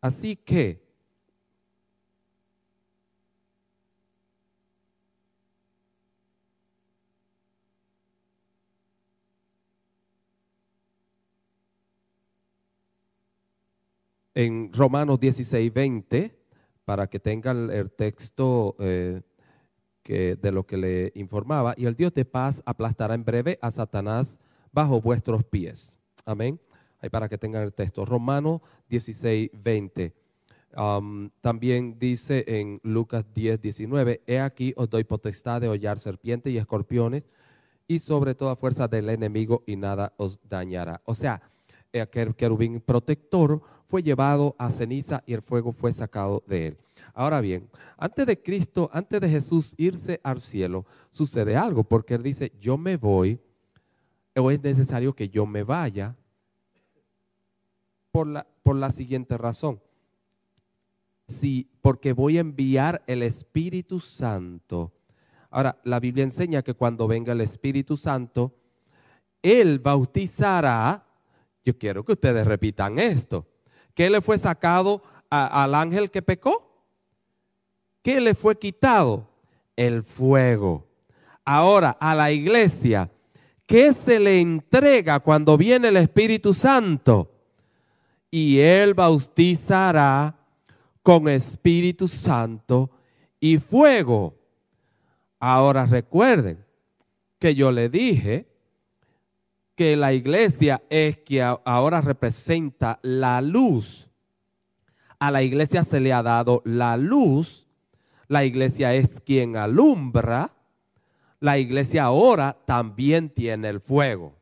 Así 0.00 0.36
que, 0.36 0.82
en 14.34 14.72
Romanos 14.72 15.20
16, 15.20 15.72
20, 15.72 16.34
para 16.84 17.08
que 17.08 17.20
tengan 17.20 17.70
el 17.70 17.90
texto 17.90 18.76
eh, 18.78 19.20
de 20.04 20.50
lo 20.50 20.66
que 20.66 20.76
le 20.76 21.12
informaba, 21.14 21.74
y 21.76 21.86
el 21.86 21.94
Dios 21.94 22.12
de 22.14 22.24
paz 22.24 22.62
aplastará 22.64 23.14
en 23.14 23.24
breve 23.24 23.58
a 23.60 23.70
Satanás 23.70 24.38
bajo 24.72 25.00
vuestros 25.00 25.44
pies. 25.44 26.00
Amén. 26.24 26.58
Ahí 27.00 27.08
para 27.08 27.28
que 27.28 27.38
tengan 27.38 27.62
el 27.62 27.72
texto. 27.72 28.04
Romanos 28.04 28.60
16, 28.88 29.50
20. 29.52 30.12
también 31.40 31.98
dice 31.98 32.44
en 32.46 32.80
Lucas 32.82 33.24
10, 33.34 33.60
19, 33.60 34.22
he 34.26 34.38
aquí 34.40 34.72
os 34.76 34.88
doy 34.88 35.04
potestad 35.04 35.60
de 35.60 35.68
hollar 35.68 35.98
serpientes 35.98 36.52
y 36.52 36.58
escorpiones 36.58 37.28
y 37.88 37.98
sobre 37.98 38.34
toda 38.34 38.54
fuerza 38.54 38.86
del 38.86 39.08
enemigo 39.08 39.64
y 39.66 39.76
nada 39.76 40.12
os 40.16 40.38
dañará. 40.48 41.00
O 41.04 41.14
sea, 41.14 41.42
aquel 42.00 42.36
querubín 42.36 42.80
protector 42.80 43.60
fue 43.88 44.02
llevado 44.04 44.54
a 44.58 44.70
ceniza 44.70 45.24
y 45.26 45.32
el 45.32 45.42
fuego 45.42 45.72
fue 45.72 45.92
sacado 45.92 46.44
de 46.46 46.68
él. 46.68 46.78
Ahora 47.12 47.40
bien, 47.40 47.68
antes 47.96 48.24
de 48.24 48.40
Cristo, 48.40 48.88
antes 48.92 49.20
de 49.20 49.28
Jesús 49.28 49.74
irse 49.76 50.20
al 50.22 50.40
cielo, 50.40 50.86
sucede 51.10 51.56
algo, 51.56 51.82
porque 51.82 52.14
él 52.14 52.22
dice, 52.22 52.52
yo 52.60 52.78
me 52.78 52.96
voy, 52.96 53.40
o 54.36 54.50
es 54.52 54.62
necesario 54.62 55.12
que 55.12 55.28
yo 55.28 55.44
me 55.44 55.64
vaya, 55.64 56.14
por 58.10 58.26
la, 58.26 58.46
por 58.62 58.76
la 58.76 58.90
siguiente 58.90 59.36
razón. 59.38 59.80
Sí, 61.28 61.70
porque 61.80 62.12
voy 62.12 62.38
a 62.38 62.40
enviar 62.40 63.02
el 63.06 63.22
Espíritu 63.22 64.00
Santo. 64.00 64.92
Ahora, 65.50 65.80
la 65.84 66.00
Biblia 66.00 66.24
enseña 66.24 66.62
que 66.62 66.74
cuando 66.74 67.06
venga 67.06 67.32
el 67.32 67.40
Espíritu 67.40 67.96
Santo, 67.96 68.54
Él 69.42 69.78
bautizará, 69.78 71.06
yo 71.64 71.78
quiero 71.78 72.04
que 72.04 72.12
ustedes 72.12 72.46
repitan 72.46 72.98
esto, 72.98 73.46
¿Qué 73.94 74.08
le 74.08 74.20
fue 74.20 74.38
sacado 74.38 75.02
al 75.28 75.74
ángel 75.74 76.10
que 76.10 76.22
pecó? 76.22 76.86
¿Qué 78.02 78.20
le 78.20 78.34
fue 78.34 78.58
quitado? 78.58 79.28
El 79.76 80.02
fuego. 80.04 80.86
Ahora, 81.44 81.90
a 82.00 82.14
la 82.14 82.30
iglesia, 82.32 83.10
¿qué 83.66 83.92
se 83.92 84.18
le 84.18 84.40
entrega 84.40 85.20
cuando 85.20 85.56
viene 85.56 85.88
el 85.88 85.96
Espíritu 85.96 86.54
Santo? 86.54 87.29
Y 88.30 88.60
él 88.60 88.94
bautizará 88.94 90.36
con 91.02 91.28
Espíritu 91.28 92.06
Santo 92.08 92.90
y 93.40 93.58
fuego. 93.58 94.36
Ahora 95.38 95.86
recuerden 95.86 96.64
que 97.38 97.54
yo 97.54 97.72
le 97.72 97.88
dije 97.88 98.46
que 99.74 99.96
la 99.96 100.12
iglesia 100.12 100.82
es 100.90 101.18
que 101.18 101.42
ahora 101.42 102.02
representa 102.02 102.98
la 103.02 103.40
luz. 103.40 104.08
A 105.18 105.30
la 105.30 105.42
iglesia 105.42 105.84
se 105.84 106.00
le 106.00 106.12
ha 106.12 106.22
dado 106.22 106.60
la 106.64 106.96
luz. 106.98 107.66
La 108.28 108.44
iglesia 108.44 108.94
es 108.94 109.20
quien 109.20 109.56
alumbra. 109.56 110.52
La 111.40 111.58
iglesia 111.58 112.04
ahora 112.04 112.58
también 112.66 113.30
tiene 113.30 113.70
el 113.70 113.80
fuego. 113.80 114.39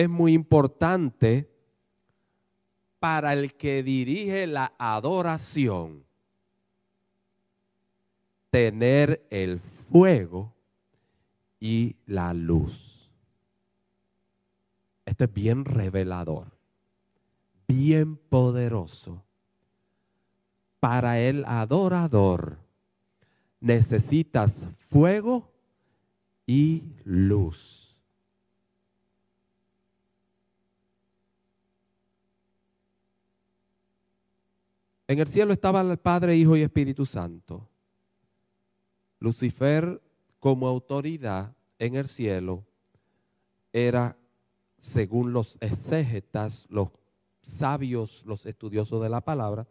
Es 0.00 0.08
muy 0.08 0.32
importante 0.32 1.46
para 3.00 3.34
el 3.34 3.52
que 3.52 3.82
dirige 3.82 4.46
la 4.46 4.72
adoración 4.78 6.06
tener 8.48 9.26
el 9.28 9.60
fuego 9.60 10.54
y 11.60 11.96
la 12.06 12.32
luz. 12.32 13.10
Esto 15.04 15.24
es 15.24 15.34
bien 15.34 15.66
revelador, 15.66 16.46
bien 17.68 18.16
poderoso. 18.16 19.22
Para 20.80 21.20
el 21.20 21.44
adorador 21.44 22.56
necesitas 23.60 24.66
fuego 24.78 25.52
y 26.46 26.84
luz. 27.04 27.79
En 35.10 35.18
el 35.18 35.26
cielo 35.26 35.52
estaba 35.52 35.80
el 35.80 35.96
Padre, 35.96 36.36
Hijo 36.36 36.56
y 36.56 36.62
Espíritu 36.62 37.04
Santo. 37.04 37.68
Lucifer 39.18 40.00
como 40.38 40.68
autoridad 40.68 41.52
en 41.80 41.96
el 41.96 42.06
cielo 42.06 42.64
era, 43.72 44.16
según 44.78 45.32
los 45.32 45.58
exégetas, 45.60 46.68
los 46.70 46.90
sabios, 47.42 48.24
los 48.24 48.46
estudiosos 48.46 49.02
de 49.02 49.08
la 49.08 49.20
palabra, 49.20 49.66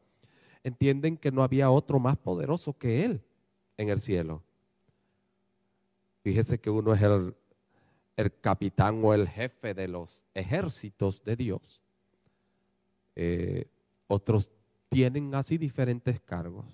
entienden 0.61 1.15
que 1.15 1.31
no 1.31 1.41
había 1.41 1.71
otro 1.71 1.99
más 1.99 2.17
poderoso 2.17 2.77
que 2.77 3.05
él 3.05 3.21
en 3.77 3.87
el 3.87 4.01
cielo. 4.01 4.43
Fíjese 6.21 6.59
que 6.59 6.69
uno 6.69 6.93
es 6.93 7.01
el, 7.01 7.33
el 8.17 8.37
capitán 8.41 8.99
o 9.05 9.13
el 9.13 9.25
jefe 9.29 9.73
de 9.73 9.87
los 9.87 10.25
ejércitos 10.33 11.23
de 11.23 11.37
Dios. 11.37 11.81
Eh, 13.15 13.69
otros 14.09 14.49
tienen 14.89 15.33
así 15.35 15.57
diferentes 15.57 16.19
cargos. 16.19 16.65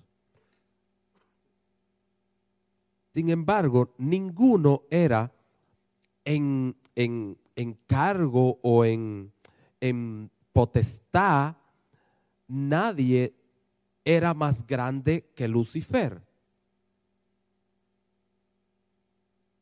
Sin 3.12 3.30
embargo, 3.30 3.94
ninguno 3.98 4.82
era 4.90 5.32
en, 6.24 6.76
cargo 7.86 8.58
o 8.62 8.84
en, 8.84 9.32
en 9.80 10.30
potestad, 10.52 11.56
nadie 12.48 13.34
era 14.04 14.34
más 14.34 14.66
grande 14.66 15.30
que 15.34 15.48
Lucifer. 15.48 16.20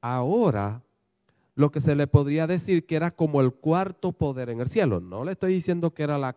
Ahora, 0.00 0.82
lo 1.54 1.70
que 1.70 1.80
se 1.80 1.94
le 1.94 2.06
podría 2.06 2.46
decir 2.46 2.86
que 2.86 2.96
era 2.96 3.10
como 3.12 3.40
el 3.40 3.52
cuarto 3.54 4.12
poder 4.12 4.50
en 4.50 4.60
el 4.60 4.68
cielo. 4.68 5.00
No 5.00 5.24
le 5.24 5.32
estoy 5.32 5.54
diciendo 5.54 5.94
que 5.94 6.02
era 6.02 6.18
la 6.18 6.36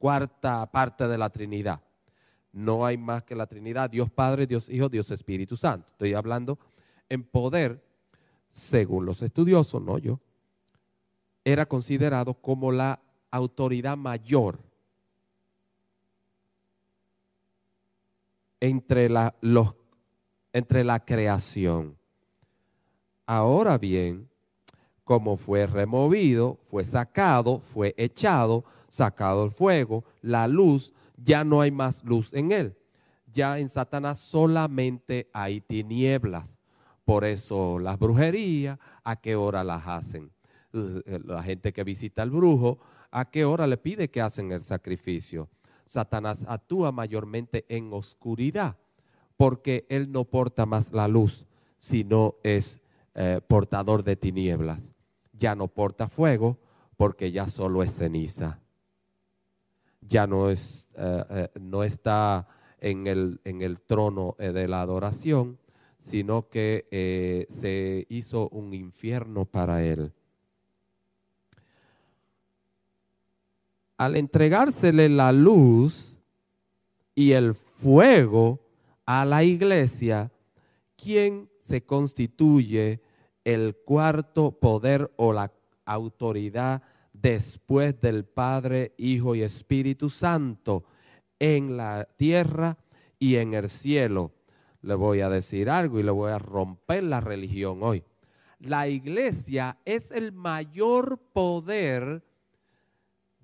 cuarta 0.00 0.68
parte 0.72 1.06
de 1.06 1.16
la 1.16 1.30
Trinidad 1.30 1.80
no 2.52 2.84
hay 2.84 2.98
más 2.98 3.22
que 3.22 3.34
la 3.34 3.46
Trinidad, 3.46 3.90
Dios 3.90 4.10
Padre, 4.10 4.46
Dios 4.46 4.68
Hijo, 4.68 4.88
Dios 4.88 5.10
Espíritu 5.10 5.56
Santo. 5.56 5.86
Estoy 5.92 6.14
hablando 6.14 6.58
en 7.08 7.22
poder, 7.22 7.82
según 8.50 9.06
los 9.06 9.22
estudiosos, 9.22 9.82
no 9.82 9.98
yo, 9.98 10.20
era 11.44 11.66
considerado 11.66 12.34
como 12.34 12.72
la 12.72 13.00
autoridad 13.30 13.96
mayor 13.96 14.58
entre 18.58 19.08
la, 19.08 19.34
entre 20.52 20.84
la 20.84 21.04
creación. 21.04 21.96
Ahora 23.26 23.78
bien, 23.78 24.28
como 25.04 25.36
fue 25.36 25.66
removido, 25.66 26.58
fue 26.68 26.84
sacado, 26.84 27.60
fue 27.60 27.94
echado, 27.96 28.64
sacado 28.90 29.44
el 29.44 29.52
fuego, 29.52 30.04
la 30.20 30.46
luz, 30.46 30.92
ya 31.16 31.44
no 31.44 31.62
hay 31.62 31.70
más 31.70 32.04
luz 32.04 32.34
en 32.34 32.52
él. 32.52 32.76
Ya 33.32 33.58
en 33.58 33.68
Satanás 33.68 34.18
solamente 34.18 35.30
hay 35.32 35.60
tinieblas. 35.60 36.58
Por 37.04 37.24
eso 37.24 37.78
las 37.78 37.98
brujerías, 37.98 38.78
¿a 39.04 39.16
qué 39.16 39.36
hora 39.36 39.64
las 39.64 39.86
hacen? 39.86 40.30
Eh, 40.72 41.20
la 41.24 41.42
gente 41.42 41.72
que 41.72 41.84
visita 41.84 42.22
al 42.22 42.30
brujo, 42.30 42.78
¿a 43.10 43.30
qué 43.30 43.44
hora 43.44 43.66
le 43.66 43.76
pide 43.76 44.10
que 44.10 44.20
hacen 44.20 44.52
el 44.52 44.62
sacrificio? 44.62 45.48
Satanás 45.86 46.44
actúa 46.46 46.92
mayormente 46.92 47.64
en 47.68 47.92
oscuridad, 47.92 48.76
porque 49.36 49.86
él 49.88 50.12
no 50.12 50.24
porta 50.24 50.66
más 50.66 50.92
la 50.92 51.08
luz, 51.08 51.46
sino 51.78 52.36
es 52.42 52.80
eh, 53.14 53.40
portador 53.46 54.04
de 54.04 54.16
tinieblas. 54.16 54.92
Ya 55.32 55.54
no 55.54 55.68
porta 55.68 56.08
fuego, 56.08 56.58
porque 56.96 57.32
ya 57.32 57.48
solo 57.48 57.82
es 57.82 57.94
ceniza 57.94 58.60
ya 60.00 60.26
no, 60.26 60.50
es, 60.50 60.88
eh, 60.96 61.24
eh, 61.30 61.48
no 61.60 61.84
está 61.84 62.48
en 62.80 63.06
el, 63.06 63.40
en 63.44 63.62
el 63.62 63.80
trono 63.80 64.36
eh, 64.38 64.52
de 64.52 64.68
la 64.68 64.80
adoración, 64.80 65.58
sino 65.98 66.48
que 66.48 67.46
se 67.50 68.06
hizo 68.08 68.48
un 68.48 68.72
infierno 68.72 69.44
para 69.44 69.84
él. 69.84 70.12
Al 73.98 74.16
entregársele 74.16 75.10
la 75.10 75.30
luz 75.30 76.18
y 77.14 77.32
el 77.32 77.54
fuego 77.54 78.60
a 79.04 79.26
la 79.26 79.44
iglesia, 79.44 80.32
¿quién 80.96 81.50
se 81.64 81.82
constituye 81.84 83.02
el 83.44 83.76
cuarto 83.76 84.52
poder 84.52 85.12
o 85.16 85.34
la 85.34 85.52
autoridad 85.84 86.82
después 87.20 88.00
del 88.00 88.24
Padre, 88.24 88.94
Hijo 88.96 89.34
y 89.34 89.42
Espíritu 89.42 90.10
Santo 90.10 90.84
en 91.38 91.76
la 91.76 92.08
tierra 92.16 92.78
y 93.18 93.36
en 93.36 93.54
el 93.54 93.68
cielo? 93.68 94.32
le 94.82 94.94
voy 94.94 95.20
a 95.20 95.28
decir 95.28 95.68
algo 95.68 95.98
y 95.98 96.02
le 96.02 96.10
voy 96.10 96.30
a 96.32 96.38
romper 96.38 97.02
la 97.04 97.20
religión 97.20 97.80
hoy. 97.82 98.02
La 98.60 98.88
iglesia 98.88 99.78
es 99.84 100.10
el 100.10 100.32
mayor 100.32 101.18
poder 101.32 102.22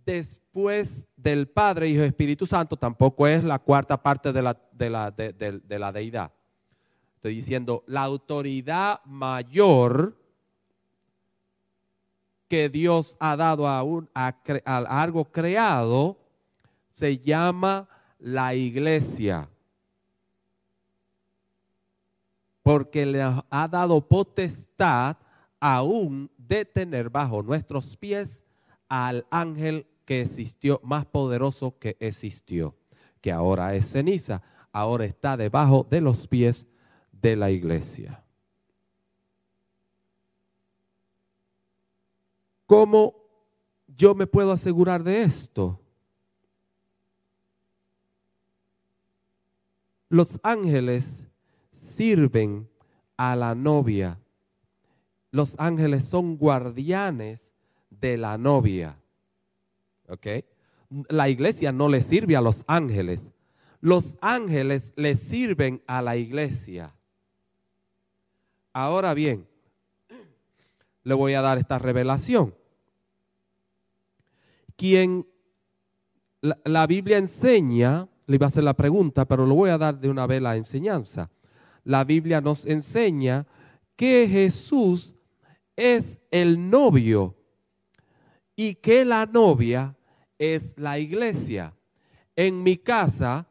después 0.04 1.06
del 1.16 1.48
Padre, 1.48 1.88
Hijo 1.88 2.02
y 2.02 2.06
Espíritu 2.06 2.46
Santo. 2.46 2.76
Tampoco 2.76 3.26
es 3.26 3.42
la 3.44 3.58
cuarta 3.58 4.02
parte 4.02 4.32
de 4.32 4.42
la, 4.42 4.58
de 4.72 4.90
la, 4.90 5.10
de, 5.10 5.78
la 5.78 5.92
deidad. 5.92 6.32
Estoy 7.16 7.34
diciendo, 7.34 7.82
la 7.86 8.02
autoridad 8.02 9.00
mayor 9.04 10.16
que 12.48 12.68
Dios 12.68 13.16
ha 13.20 13.36
dado 13.36 13.66
a, 13.66 13.82
un, 13.82 14.08
a 14.14 14.34
algo 15.02 15.24
creado 15.26 16.18
se 16.94 17.18
llama 17.18 17.88
la 18.18 18.54
iglesia 18.54 19.48
porque 22.66 23.06
le 23.06 23.22
ha 23.22 23.68
dado 23.68 24.08
potestad 24.08 25.16
aún 25.60 26.28
de 26.36 26.64
tener 26.64 27.10
bajo 27.10 27.40
nuestros 27.40 27.96
pies 27.96 28.44
al 28.88 29.24
ángel 29.30 29.86
que 30.04 30.22
existió, 30.22 30.80
más 30.82 31.06
poderoso 31.06 31.78
que 31.78 31.96
existió, 32.00 32.74
que 33.20 33.30
ahora 33.30 33.76
es 33.76 33.92
ceniza, 33.92 34.42
ahora 34.72 35.04
está 35.04 35.36
debajo 35.36 35.86
de 35.88 36.00
los 36.00 36.26
pies 36.26 36.66
de 37.12 37.36
la 37.36 37.52
iglesia. 37.52 38.24
¿Cómo 42.66 43.14
yo 43.86 44.14
me 44.14 44.26
puedo 44.26 44.52
asegurar 44.52 45.02
de 45.04 45.22
esto? 45.22 45.80
Los 50.08 50.38
ángeles 50.42 51.24
sirven 51.72 52.68
a 53.16 53.34
la 53.36 53.54
novia. 53.54 54.18
Los 55.30 55.54
ángeles 55.58 56.04
son 56.04 56.36
guardianes 56.36 57.52
de 57.90 58.16
la 58.16 58.36
novia. 58.36 58.98
¿Ok? 60.08 60.26
La 61.08 61.28
iglesia 61.28 61.72
no 61.72 61.88
le 61.88 62.00
sirve 62.00 62.36
a 62.36 62.40
los 62.40 62.64
ángeles. 62.66 63.30
Los 63.80 64.16
ángeles 64.20 64.92
le 64.96 65.16
sirven 65.16 65.82
a 65.86 66.02
la 66.02 66.16
iglesia. 66.16 66.94
Ahora 68.72 69.14
bien, 69.14 69.46
le 71.06 71.14
voy 71.14 71.32
a 71.34 71.40
dar 71.40 71.56
esta 71.56 71.78
revelación. 71.78 72.54
Quien 74.76 75.26
la, 76.42 76.86
Biblia 76.86 77.16
enseña, 77.16 78.08
le 78.26 78.34
iba 78.34 78.46
a 78.46 78.48
hacer 78.48 78.64
la 78.64 78.74
pregunta, 78.74 79.24
pero 79.24 79.46
lo 79.46 79.54
voy 79.54 79.70
a 79.70 79.78
dar 79.78 79.98
de 79.98 80.10
una 80.10 80.26
vez 80.26 80.42
la 80.42 80.56
enseñanza 80.56 81.30
la 81.86 82.02
Biblia 82.02 82.40
nos 82.40 82.66
enseña 82.66 83.46
que 83.94 84.28
Jesús 84.28 85.14
es 85.76 86.18
el 86.32 86.68
novio 86.68 87.36
y 88.56 88.74
que 88.74 89.04
la 89.04 89.24
novia 89.24 89.96
es 90.36 90.74
la 90.76 90.98
iglesia. 90.98 91.74
En 92.34 92.62
mi 92.62 92.76
casa 92.76 93.46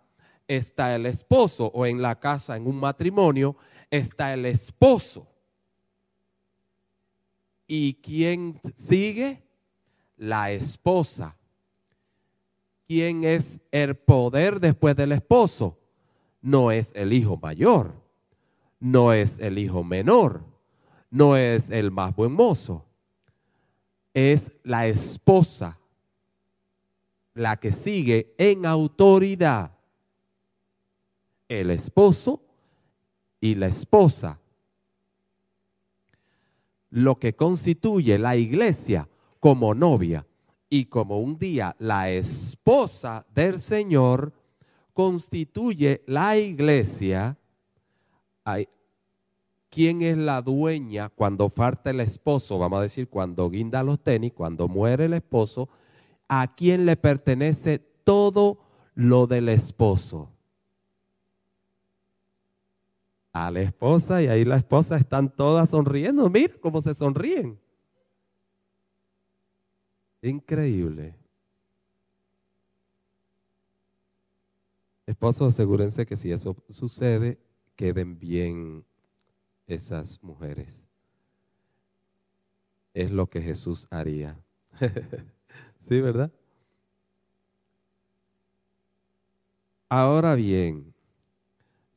está 0.48 0.94
el 0.96 1.06
esposo 1.06 1.72
o 1.74 1.86
en 1.86 2.02
la 2.02 2.20
casa, 2.20 2.58
en 2.58 2.68
un 2.68 2.76
matrimonio, 2.76 3.56
está 3.90 4.34
el 4.34 4.46
esposo. 4.46 5.26
¿Y 7.68 7.96
quién 7.96 8.60
sigue? 8.76 9.44
La 10.18 10.52
esposa. 10.52 11.36
¿Quién 12.88 13.24
es 13.24 13.60
el 13.72 13.96
poder 13.96 14.60
después 14.60 14.96
del 14.96 15.12
esposo? 15.12 15.80
No 16.42 16.72
es 16.72 16.92
el 16.94 17.14
hijo 17.14 17.38
mayor 17.38 18.06
no 18.86 19.14
es 19.14 19.40
el 19.40 19.58
hijo 19.58 19.84
menor, 19.84 20.44
no 21.10 21.36
es 21.36 21.72
el 21.72 21.90
más 21.90 22.16
buen 22.16 22.34
mozo, 22.34 22.86
es 24.14 24.52
la 24.64 24.88
esposa 24.88 25.80
la 27.34 27.58
que 27.58 27.72
sigue 27.72 28.34
en 28.38 28.66
autoridad. 28.66 29.72
El 31.50 31.70
esposo 31.72 32.42
y 33.42 33.56
la 33.56 33.68
esposa. 33.68 34.40
Lo 36.96 37.20
que 37.20 37.36
constituye 37.36 38.18
la 38.18 38.38
iglesia 38.38 39.10
como 39.42 39.76
novia 39.76 40.26
y 40.70 40.86
como 40.86 41.20
un 41.20 41.38
día 41.38 41.76
la 41.78 42.10
esposa 42.10 43.26
del 43.36 43.60
Señor 43.60 44.32
constituye 44.94 46.04
la 46.08 46.38
iglesia 46.38 47.38
¿Quién 49.76 50.02
es 50.04 50.18
la 50.18 50.42
dueña 50.42 51.10
cuando 51.10 51.50
falta 51.50 51.90
el 51.90 52.00
esposo? 52.00 52.58
Vamos 52.58 52.80
a 52.80 52.84
decir, 52.84 53.10
cuando 53.10 53.50
guinda 53.50 53.84
los 53.84 54.00
tenis, 54.00 54.32
cuando 54.32 54.70
muere 54.70 55.04
el 55.04 55.14
esposo, 55.16 55.68
¿a 56.30 56.56
quién 56.56 56.86
le 56.86 56.96
pertenece 56.96 57.80
todo 58.06 58.60
lo 58.94 59.28
del 59.28 59.50
esposo? 59.50 60.30
A 63.36 63.52
la 63.52 63.60
esposa 63.60 64.24
y 64.24 64.28
ahí 64.28 64.46
la 64.46 64.56
esposa 64.56 64.96
están 64.96 65.30
todas 65.30 65.70
sonriendo. 65.70 66.30
Mira 66.30 66.54
cómo 66.62 66.82
se 66.82 66.94
sonríen. 66.94 67.60
Increíble. 70.22 71.14
Esposos, 75.06 75.54
asegúrense 75.54 76.06
que 76.06 76.16
si 76.16 76.32
eso 76.32 76.56
sucede, 76.70 77.38
queden 77.76 78.18
bien 78.18 78.86
esas 79.68 80.24
mujeres. 80.24 80.88
Es 82.94 83.12
lo 83.12 83.30
que 83.30 83.42
Jesús 83.42 83.86
haría. 83.92 84.40
¿Sí, 85.90 86.00
verdad? 86.00 86.32
Ahora 89.90 90.36
bien, 90.36 90.95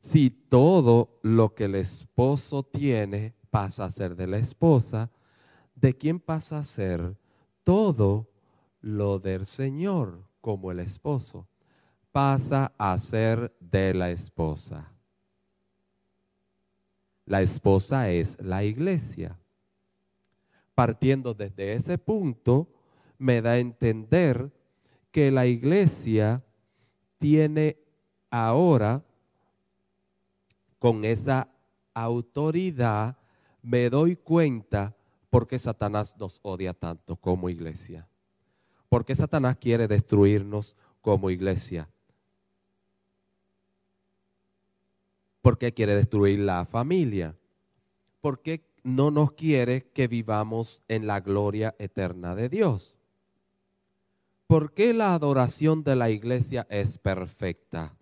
si 0.00 0.30
todo 0.30 1.18
lo 1.22 1.54
que 1.54 1.64
el 1.64 1.74
esposo 1.74 2.62
tiene 2.62 3.34
pasa 3.50 3.84
a 3.84 3.90
ser 3.90 4.16
de 4.16 4.26
la 4.26 4.38
esposa, 4.38 5.10
¿de 5.74 5.96
quién 5.96 6.20
pasa 6.20 6.58
a 6.58 6.64
ser 6.64 7.16
todo 7.64 8.30
lo 8.80 9.18
del 9.18 9.46
Señor 9.46 10.24
como 10.40 10.70
el 10.70 10.80
esposo? 10.80 11.48
Pasa 12.12 12.72
a 12.78 12.98
ser 12.98 13.54
de 13.60 13.94
la 13.94 14.10
esposa. 14.10 14.92
La 17.26 17.42
esposa 17.42 18.10
es 18.10 18.40
la 18.40 18.64
iglesia. 18.64 19.38
Partiendo 20.74 21.34
desde 21.34 21.74
ese 21.74 21.98
punto, 21.98 22.72
me 23.18 23.42
da 23.42 23.52
a 23.52 23.58
entender 23.58 24.50
que 25.10 25.30
la 25.30 25.46
iglesia 25.46 26.42
tiene 27.18 27.76
ahora, 28.30 29.04
con 30.78 31.04
esa 31.04 31.48
autoridad, 31.94 33.16
me 33.62 33.90
doy 33.90 34.16
cuenta 34.16 34.96
por 35.30 35.46
qué 35.46 35.58
Satanás 35.58 36.16
nos 36.18 36.40
odia 36.42 36.72
tanto 36.72 37.16
como 37.16 37.50
iglesia. 37.50 38.08
Porque 38.88 39.14
Satanás 39.14 39.56
quiere 39.56 39.88
destruirnos 39.88 40.76
como 41.00 41.30
iglesia. 41.30 41.88
¿Por 45.42 45.58
qué 45.58 45.72
quiere 45.72 45.94
destruir 45.94 46.40
la 46.40 46.64
familia? 46.64 47.36
Porque 48.20 48.64
no 48.82 49.10
nos 49.10 49.32
quiere 49.32 49.90
que 49.92 50.06
vivamos 50.06 50.82
en 50.88 51.06
la 51.06 51.20
gloria 51.20 51.74
eterna 51.78 52.34
de 52.34 52.48
Dios. 52.48 52.96
¿Por 54.46 54.72
qué 54.72 54.94
la 54.94 55.12
adoración 55.12 55.84
de 55.84 55.94
la 55.94 56.10
iglesia 56.10 56.66
es 56.70 56.96
perfecta? 56.96 57.94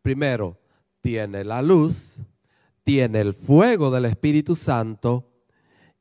Primero, 0.00 0.58
tiene 1.00 1.44
la 1.44 1.62
luz, 1.62 2.16
tiene 2.84 3.20
el 3.20 3.34
fuego 3.34 3.90
del 3.90 4.06
Espíritu 4.06 4.56
Santo 4.56 5.30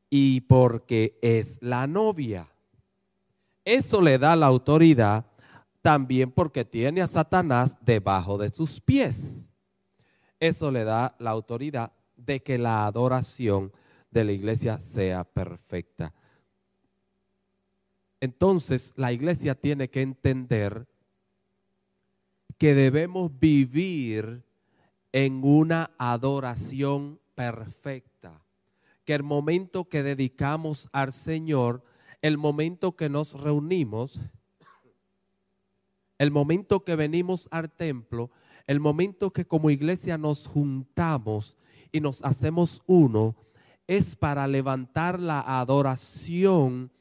y 0.09 0.41
porque 0.41 1.17
es 1.21 1.57
la 1.61 1.87
novia. 1.87 2.47
Eso 3.63 4.01
le 4.01 4.17
da 4.17 4.35
la 4.35 4.47
autoridad 4.47 5.25
también 5.81 6.31
porque 6.31 6.65
tiene 6.65 7.01
a 7.01 7.07
Satanás 7.07 7.77
debajo 7.81 8.37
de 8.37 8.49
sus 8.49 8.81
pies. 8.81 9.47
Eso 10.39 10.71
le 10.71 10.83
da 10.83 11.15
la 11.19 11.31
autoridad 11.31 11.91
de 12.15 12.41
que 12.41 12.57
la 12.57 12.85
adoración 12.85 13.71
de 14.11 14.23
la 14.23 14.31
iglesia 14.31 14.79
sea 14.79 15.23
perfecta. 15.23 16.13
Entonces 18.21 18.93
la 18.95 19.13
iglesia 19.13 19.55
tiene 19.55 19.89
que 19.89 20.01
entender 20.01 20.87
que 22.57 22.73
debemos 22.73 23.31
vivir 23.39 24.43
en 25.11 25.43
una 25.43 25.91
adoración 25.97 27.19
perfecta. 27.35 28.41
Que 29.05 29.15
el 29.15 29.23
momento 29.23 29.89
que 29.89 30.03
dedicamos 30.03 30.89
al 30.91 31.13
Señor, 31.13 31.83
el 32.21 32.37
momento 32.37 32.95
que 32.95 33.09
nos 33.09 33.33
reunimos, 33.33 34.19
el 36.17 36.31
momento 36.31 36.83
que 36.83 36.95
venimos 36.95 37.47
al 37.49 37.71
templo, 37.71 38.29
el 38.67 38.79
momento 38.79 39.31
que 39.31 39.45
como 39.45 39.69
iglesia 39.69 40.17
nos 40.17 40.47
juntamos 40.47 41.57
y 41.91 42.01
nos 42.01 42.23
hacemos 42.23 42.83
uno, 42.85 43.35
es 43.87 44.15
para 44.15 44.47
levantar 44.47 45.19
la 45.19 45.39
adoración 45.59 46.91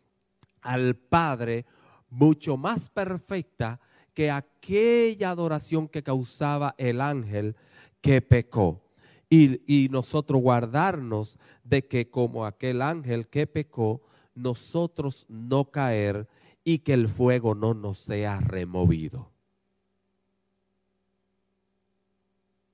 al 0.63 0.97
Padre 0.97 1.67
mucho 2.09 2.57
más 2.57 2.89
perfecta 2.89 3.81
que 4.15 4.31
aquella 4.31 5.31
adoración 5.31 5.89
que 5.89 6.03
causaba 6.03 6.75
el 6.79 7.01
ángel 7.01 7.57
que 8.01 8.21
pecó. 8.23 8.83
Y, 9.31 9.61
y, 9.67 9.89
nosotros 9.91 10.41
guardarnos 10.41 11.39
de 11.63 11.87
que 11.87 12.11
como 12.11 12.47
aquel 12.47 12.81
ángel 12.81 13.29
que 13.29 13.47
pecó, 13.47 14.03
nosotros 14.35 15.27
no 15.29 15.71
caer 15.71 16.27
y 16.65 16.79
que 16.79 16.95
el 16.95 17.09
fuego 17.09 17.55
no 17.55 17.75
nos 17.75 17.99
sea 17.99 18.41
removido. 18.41 19.31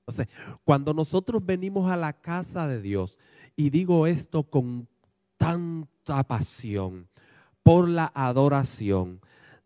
Entonces, 0.07 0.27
cuando 0.63 0.93
nosotros 0.93 1.43
venimos 1.43 1.91
a 1.91 1.97
la 1.97 2.13
casa 2.13 2.67
de 2.67 2.79
Dios, 2.79 3.19
y 3.55 3.71
digo 3.71 4.05
esto 4.05 4.43
con 4.43 4.87
tanta 5.37 6.23
pasión, 6.23 7.09
por 7.63 7.89
la 7.89 8.11
adoración, 8.13 9.19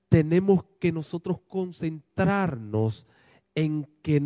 tenemos 0.08 0.64
que 0.80 0.92
nosotros 0.94 1.40
concentrarnos 1.48 3.06
en 3.54 3.86
que 4.02 4.22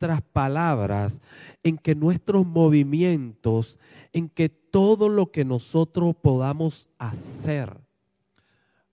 nuestras 0.00 0.22
palabras, 0.22 1.20
en 1.64 1.76
que 1.76 1.96
nuestros 1.96 2.46
movimientos, 2.46 3.80
en 4.12 4.28
que 4.28 4.48
todo 4.48 5.08
lo 5.08 5.32
que 5.32 5.44
nosotros 5.44 6.14
podamos 6.22 6.88
hacer, 6.98 7.80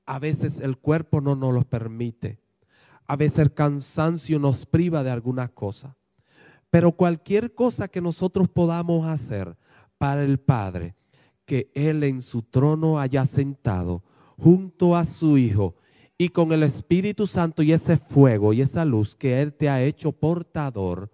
a 0.07 0.17
veces 0.17 0.59
el 0.59 0.77
cuerpo 0.77 1.21
no 1.21 1.35
nos 1.35 1.53
lo 1.53 1.61
permite, 1.61 2.39
a 3.05 3.15
veces 3.15 3.37
el 3.39 3.53
cansancio 3.53 4.39
nos 4.39 4.65
priva 4.65 5.03
de 5.03 5.11
alguna 5.11 5.47
cosa, 5.47 5.95
pero 6.71 6.91
cualquier 6.93 7.53
cosa 7.53 7.87
que 7.87 8.01
nosotros 8.01 8.49
podamos 8.49 9.07
hacer 9.07 9.55
para 9.99 10.23
el 10.23 10.39
Padre, 10.39 10.95
que 11.45 11.69
Él 11.75 12.03
en 12.03 12.19
su 12.19 12.41
trono 12.41 12.99
haya 12.99 13.27
sentado 13.27 14.01
junto 14.37 14.95
a 14.95 15.05
su 15.05 15.37
Hijo 15.37 15.75
y 16.17 16.29
con 16.29 16.51
el 16.51 16.63
Espíritu 16.63 17.27
Santo 17.27 17.61
y 17.61 17.71
ese 17.71 17.97
fuego 17.97 18.53
y 18.53 18.61
esa 18.61 18.85
luz 18.85 19.15
que 19.15 19.41
Él 19.41 19.53
te 19.53 19.69
ha 19.69 19.83
hecho 19.83 20.11
portador, 20.11 21.11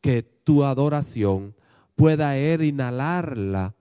que 0.00 0.22
tu 0.22 0.64
adoración 0.64 1.54
pueda 1.94 2.36
Él 2.36 2.62
inhalarla. 2.62 3.74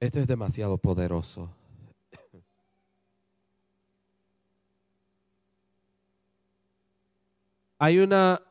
Esto 0.00 0.18
es 0.18 0.26
demasiado 0.26 0.78
poderoso. 0.78 1.48
Hay 7.78 7.98
una 7.98 8.42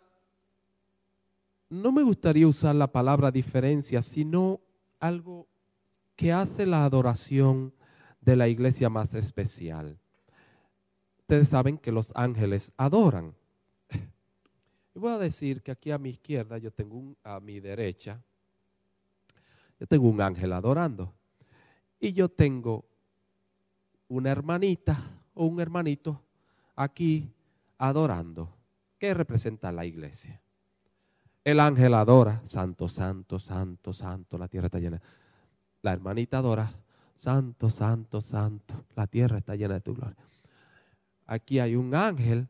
no 1.70 1.94
me 1.94 2.04
gustaría 2.04 2.48
usar 2.48 2.76
la 2.76 2.92
palabra 2.92 3.32
diferencia, 3.32 4.02
sino 4.02 4.60
algo 5.00 5.48
que 6.22 6.32
hace 6.32 6.68
la 6.68 6.86
adoración 6.86 7.74
de 8.22 8.36
la 8.36 8.48
iglesia 8.48 8.92
más 8.92 9.16
especial. 9.16 9.98
Ustedes 11.22 11.48
saben 11.48 11.80
que 11.80 11.92
los 11.92 12.12
ángeles 12.14 12.72
adoran. 12.78 13.34
Y 14.94 15.00
voy 15.00 15.14
a 15.14 15.18
decir 15.18 15.64
que 15.64 15.72
aquí 15.72 15.90
a 15.90 15.98
mi 15.98 16.10
izquierda, 16.10 16.60
yo 16.60 16.70
tengo 16.70 17.16
a 17.24 17.40
mi 17.40 17.60
derecha, 17.60 18.22
yo 19.80 19.88
tengo 19.88 20.10
un 20.10 20.22
ángel 20.22 20.54
adorando. 20.54 21.12
Y 22.00 22.14
yo 22.14 22.30
tengo 22.30 22.86
una 24.08 24.30
hermanita 24.30 25.00
o 25.34 25.46
un 25.46 25.60
hermanito 25.60 26.22
aquí 26.76 27.34
adorando. 27.80 28.48
¿Qué 29.00 29.16
representa 29.16 29.72
la 29.72 29.88
iglesia? 29.88 30.40
El 31.44 31.60
ángel 31.60 31.96
adora, 31.96 32.44
santo, 32.48 32.88
santo, 32.88 33.40
santo, 33.40 33.92
santo, 33.92 34.38
la 34.38 34.48
tierra 34.48 34.68
está 34.68 34.78
llena. 34.78 35.02
La 35.82 35.94
hermanita 35.94 36.38
adora, 36.38 36.72
santo, 37.16 37.70
santo, 37.70 38.22
santo, 38.22 38.86
la 38.96 39.08
tierra 39.08 39.38
está 39.38 39.56
llena 39.56 39.76
de 39.76 39.82
tu 39.82 39.96
gloria. 39.96 40.18
Aquí 41.26 41.60
hay 41.60 41.76
un 41.76 41.96
ángel 41.96 42.48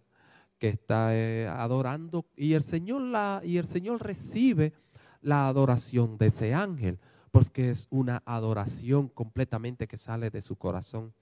que 0.58 0.70
está 0.70 1.15
eh, 1.15 1.48
adorando 1.48 2.26
y 2.36 2.54
el 2.54 2.63
Señor 2.63 3.02
la 3.02 3.41
y 3.44 3.58
el 3.58 3.65
Señor 3.65 4.04
recibe 4.04 4.74
la 5.22 5.48
adoración 5.48 6.17
de 6.17 6.28
ese 6.28 6.54
ángel, 6.54 7.00
porque 7.32 7.70
es 7.70 7.88
una 7.89 8.22
adoración 8.26 9.08
completamente 9.08 9.88
que 9.88 9.98
sale 9.98 10.30
de 10.30 10.41
su 10.41 10.58
corazón, 10.58 11.13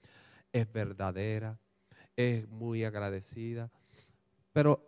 es 0.52 0.70
verdadera, 0.72 1.58
es 2.16 2.48
muy 2.48 2.84
agradecida. 2.84 3.70
Pero 4.52 4.86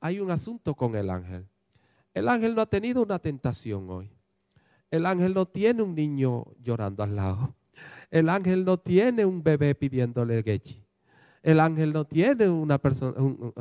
hay 0.00 0.20
un 0.20 0.30
asunto 0.30 0.74
con 0.74 0.94
el 0.94 1.10
ángel. 1.10 1.48
El 2.14 2.28
ángel 2.28 2.54
no 2.54 2.62
ha 2.62 2.66
tenido 2.66 3.02
una 3.02 3.18
tentación 3.18 3.90
hoy. 3.90 4.10
El 4.90 5.06
ángel 5.06 5.34
no 5.34 5.46
tiene 5.46 5.82
un 5.82 5.94
niño 5.94 6.44
llorando 6.62 7.02
al 7.02 7.16
lado. 7.16 7.54
El 8.10 8.28
ángel 8.28 8.64
no 8.64 8.78
tiene 8.78 9.24
un 9.24 9.42
bebé 9.42 9.74
pidiéndole 9.74 10.42
gechi. 10.42 10.82
El 11.42 11.60
ángel 11.60 11.92
no 11.92 12.04
tiene 12.04 12.48
una 12.48 12.78
persona, 12.78 13.20
uh, 13.20 13.52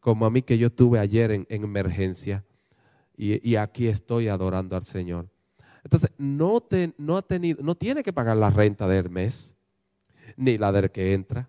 como 0.00 0.26
a 0.26 0.30
mí 0.30 0.42
que 0.42 0.58
yo 0.58 0.70
tuve 0.70 0.98
ayer 0.98 1.30
en, 1.30 1.46
emergencia 1.48 2.44
y, 3.16 3.54
aquí 3.56 3.86
estoy 3.86 4.28
adorando 4.28 4.74
al 4.74 4.82
Señor. 4.82 5.28
Entonces, 5.84 6.10
no, 6.18 6.64
no, 6.96 7.16
ha 7.16 7.22
tenido, 7.22 7.62
no 7.62 7.76
tiene 7.76 8.02
que 8.02 8.12
pagar 8.12 8.36
la 8.36 8.50
renta 8.50 8.88
del 8.88 9.10
mes, 9.10 9.54
ni 10.36 10.58
la 10.58 10.72
del 10.72 10.90
que 10.90 11.12
entra, 11.12 11.48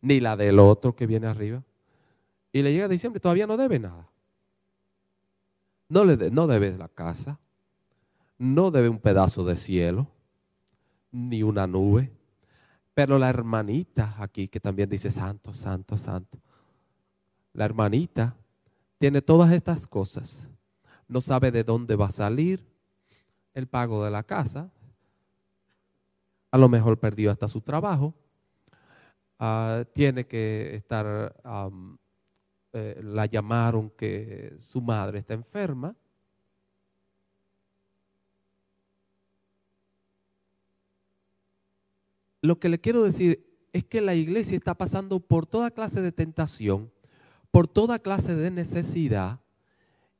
ni 0.00 0.20
la 0.20 0.36
del 0.36 0.58
otro 0.58 0.94
que 0.94 1.06
viene 1.06 1.26
arriba. 1.26 1.62
Y 2.52 2.62
le 2.62 2.72
llega 2.72 2.86
diciembre, 2.86 3.18
todavía 3.18 3.46
no 3.46 3.56
debe 3.56 3.78
nada. 3.78 4.08
No, 5.88 6.04
le 6.04 6.30
no 6.30 6.46
debe 6.46 6.76
la 6.76 6.88
casa, 6.88 7.40
no 8.42 8.72
debe 8.72 8.88
un 8.88 8.98
pedazo 8.98 9.44
de 9.44 9.56
cielo, 9.56 10.08
ni 11.12 11.44
una 11.44 11.68
nube. 11.68 12.10
Pero 12.92 13.16
la 13.16 13.28
hermanita 13.30 14.16
aquí, 14.18 14.48
que 14.48 14.58
también 14.58 14.90
dice 14.90 15.12
santo, 15.12 15.54
santo, 15.54 15.96
santo, 15.96 16.38
la 17.52 17.64
hermanita 17.64 18.36
tiene 18.98 19.22
todas 19.22 19.52
estas 19.52 19.86
cosas. 19.86 20.48
No 21.06 21.20
sabe 21.20 21.52
de 21.52 21.62
dónde 21.62 21.94
va 21.94 22.06
a 22.06 22.12
salir 22.12 22.66
el 23.54 23.68
pago 23.68 24.04
de 24.04 24.10
la 24.10 24.24
casa. 24.24 24.70
A 26.50 26.58
lo 26.58 26.68
mejor 26.68 26.98
perdió 26.98 27.30
hasta 27.30 27.46
su 27.46 27.60
trabajo. 27.60 28.12
Ah, 29.38 29.84
tiene 29.94 30.26
que 30.26 30.74
estar 30.74 31.36
eh, 32.72 33.00
la 33.04 33.26
llamaron 33.26 33.90
que 33.90 34.56
su 34.58 34.80
madre 34.80 35.20
está 35.20 35.34
enferma. 35.34 35.94
Lo 42.42 42.58
que 42.58 42.68
le 42.68 42.80
quiero 42.80 43.04
decir 43.04 43.46
es 43.72 43.84
que 43.84 44.00
la 44.00 44.14
iglesia 44.14 44.56
está 44.56 44.74
pasando 44.74 45.20
por 45.20 45.46
toda 45.46 45.70
clase 45.70 46.02
de 46.02 46.12
tentación, 46.12 46.92
por 47.52 47.68
toda 47.68 48.00
clase 48.00 48.34
de 48.34 48.50
necesidad, 48.50 49.40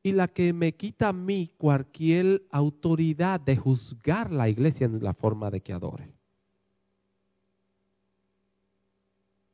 y 0.05 0.13
la 0.13 0.29
que 0.29 0.53
me 0.53 0.75
quita 0.75 1.09
a 1.09 1.13
mí 1.13 1.53
cualquier 1.59 2.45
autoridad 2.51 3.41
de 3.41 3.57
juzgar 3.57 4.33
la 4.33 4.49
iglesia 4.49 4.87
en 4.87 5.03
la 5.03 5.15
forma 5.15 5.51
de 5.51 5.61
que 5.61 5.73
adore. 5.73 6.13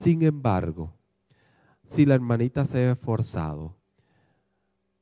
Sin 0.01 0.23
embargo, 0.23 0.95
si 1.91 2.07
la 2.07 2.15
hermanita 2.15 2.65
se 2.65 2.79
ha 2.79 2.93
esforzado 2.93 3.77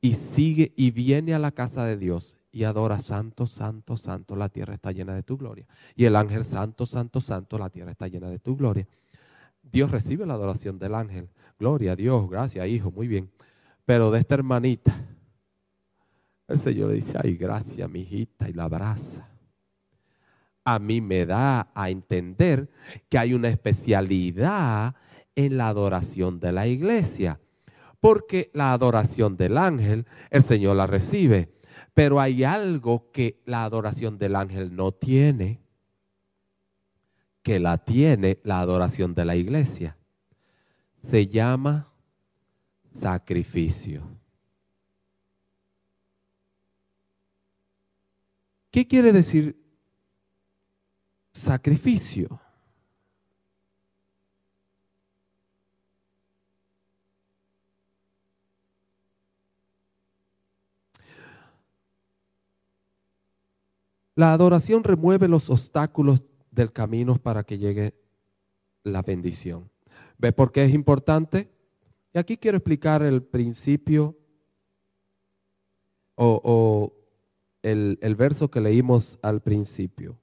y 0.01 0.13
sigue 0.13 0.73
y 0.75 0.91
viene 0.91 1.33
a 1.33 1.39
la 1.39 1.51
casa 1.51 1.85
de 1.85 1.97
Dios 1.97 2.36
y 2.57 2.63
adora 2.63 2.99
santo, 2.99 3.45
santo, 3.45 3.97
santo, 3.97 4.35
la 4.35 4.49
tierra 4.49 4.73
está 4.73 4.91
llena 4.91 5.13
de 5.13 5.21
tu 5.21 5.37
gloria. 5.37 5.67
Y 5.95 6.05
el 6.05 6.15
ángel 6.15 6.43
santo, 6.43 6.87
santo, 6.87 7.21
santo, 7.21 7.59
la 7.59 7.69
tierra 7.69 7.91
está 7.91 8.07
llena 8.07 8.31
de 8.31 8.39
tu 8.39 8.57
gloria. 8.57 8.87
Dios 9.61 9.91
recibe 9.91 10.25
la 10.25 10.33
adoración 10.33 10.79
del 10.79 10.95
ángel. 10.95 11.29
Gloria 11.59 11.91
a 11.91 11.95
Dios, 11.95 12.27
gracias, 12.27 12.67
hijo, 12.67 12.89
muy 12.89 13.07
bien. 13.07 13.29
Pero 13.85 14.09
de 14.09 14.17
esta 14.17 14.33
hermanita, 14.33 14.91
el 16.47 16.57
Señor 16.57 16.89
le 16.89 16.95
dice, 16.95 17.15
ay, 17.23 17.37
gracias, 17.37 17.87
mi 17.91 17.99
hijita, 17.99 18.49
y 18.49 18.53
la 18.53 18.63
abraza. 18.63 19.29
a 20.65 20.79
mí 20.79 20.99
me 20.99 21.27
da 21.27 21.69
a 21.75 21.91
entender 21.91 22.71
que 23.07 23.19
hay 23.19 23.35
una 23.35 23.49
especialidad 23.49 24.95
en 25.35 25.57
la 25.57 25.67
adoración 25.67 26.39
de 26.39 26.51
la 26.51 26.65
iglesia. 26.65 27.39
Porque 27.99 28.49
la 28.55 28.73
adoración 28.73 29.37
del 29.37 29.59
ángel, 29.59 30.07
el 30.31 30.41
Señor 30.41 30.75
la 30.75 30.87
recibe. 30.87 31.56
Pero 31.97 32.21
hay 32.21 32.43
algo 32.43 33.11
que 33.11 33.41
la 33.45 33.63
adoración 33.63 34.19
del 34.19 34.35
ángel 34.35 34.75
no 34.75 34.91
tiene, 34.91 35.63
que 37.41 37.59
la 37.59 37.79
tiene 37.79 38.39
la 38.43 38.59
adoración 38.59 39.15
de 39.15 39.25
la 39.25 39.35
iglesia. 39.35 39.97
Se 41.01 41.25
llama 41.25 41.91
sacrificio. 42.91 44.03
¿Qué 48.69 48.87
quiere 48.87 49.11
decir 49.11 49.59
sacrificio? 51.31 52.39
La 64.17 64.33
adoración 64.33 64.83
remueve 64.83 65.27
los 65.27 65.47
obstáculos 65.51 66.23
del 66.49 66.71
camino 66.71 67.17
para 67.17 67.43
que 67.43 67.59
llegue 67.59 67.93
la 68.81 69.03
bendición. 69.03 69.69
¿Ve 70.17 70.31
por 70.31 70.51
qué 70.51 70.63
es 70.63 70.73
importante? 70.73 71.51
Y 72.15 72.17
aquí 72.17 72.35
quiero 72.35 72.57
explicar 72.57 73.03
el 73.03 73.21
principio 73.21 74.17
o, 76.15 76.91
el, 77.61 78.15
verso 78.17 78.49
que 78.49 78.59
leímos 78.59 79.19
al 79.21 79.41
principio. 79.41 80.17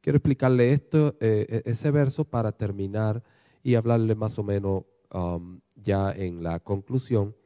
Quiero 0.00 0.16
explicarle 0.16 0.72
esto, 0.72 1.16
eh, 1.20 1.62
e, 1.64 1.70
ese 1.70 1.92
verso 1.92 2.24
para 2.24 2.50
terminar 2.50 3.22
y 3.62 3.76
hablarle 3.76 4.16
más 4.16 4.40
o 4.40 4.42
menos 4.42 4.82
um, 5.14 5.60
ya 5.76 6.10
en 6.10 6.42
la 6.42 6.58
conclusión 6.58 7.36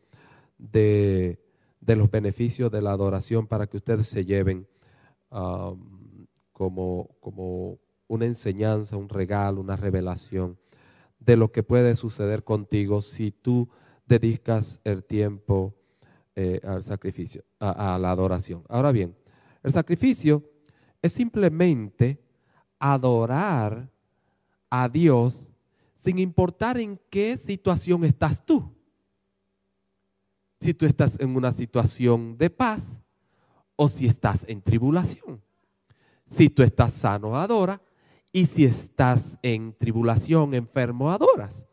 de, 0.57 1.38
los 1.86 2.11
beneficios 2.11 2.72
de 2.72 2.80
la 2.80 2.92
adoración 2.92 3.46
para 3.46 3.66
que 3.66 3.76
ustedes 3.76 4.09
se 4.09 4.24
lleven 4.24 4.66
um, 5.31 6.26
como, 6.53 7.16
como 7.20 7.78
una 8.09 8.26
enseñanza, 8.26 8.97
un 8.97 9.09
regalo, 9.09 9.61
una 9.61 9.76
revelación 9.76 10.59
de 11.18 11.37
lo 11.37 11.53
que 11.53 11.62
puede 11.62 11.95
suceder 11.97 12.45
contigo 12.45 13.03
si 13.03 13.31
tú 13.31 13.68
dedicas 14.07 14.81
el 14.85 15.05
tiempo 15.05 15.74
eh, 16.35 16.61
al 16.64 16.83
sacrificio, 16.83 17.45
a, 17.61 17.99
la 17.99 18.11
adoración. 18.11 18.64
Ahora 18.68 18.93
bien, 18.93 19.16
el 19.62 19.72
sacrificio 19.72 20.43
es 21.03 21.12
simplemente 21.12 22.20
adorar 22.78 23.89
a 24.70 24.89
Dios 24.89 25.49
sin 25.95 26.18
importar 26.18 26.78
en 26.78 26.99
qué 27.11 27.37
situación 27.37 28.05
estás 28.05 28.45
tú. 28.45 28.74
Si 30.61 30.74
tú 30.74 30.87
estás 30.87 31.18
en 31.20 31.37
una 31.37 31.53
situación 31.53 32.37
de 32.39 32.51
paz 32.51 33.03
o 33.83 33.89
si 33.89 34.07
estás 34.07 34.45
en 34.47 34.61
tribulación. 34.61 35.41
Si 36.26 36.51
tú 36.51 36.62
estás 36.62 36.93
sano, 36.93 37.35
adora. 37.41 37.81
Y 38.31 38.45
si 38.45 38.66
estás 38.66 39.39
en 39.41 39.72
tribulación, 39.72 40.53
enfermo, 40.53 41.11
adoras. 41.11 41.66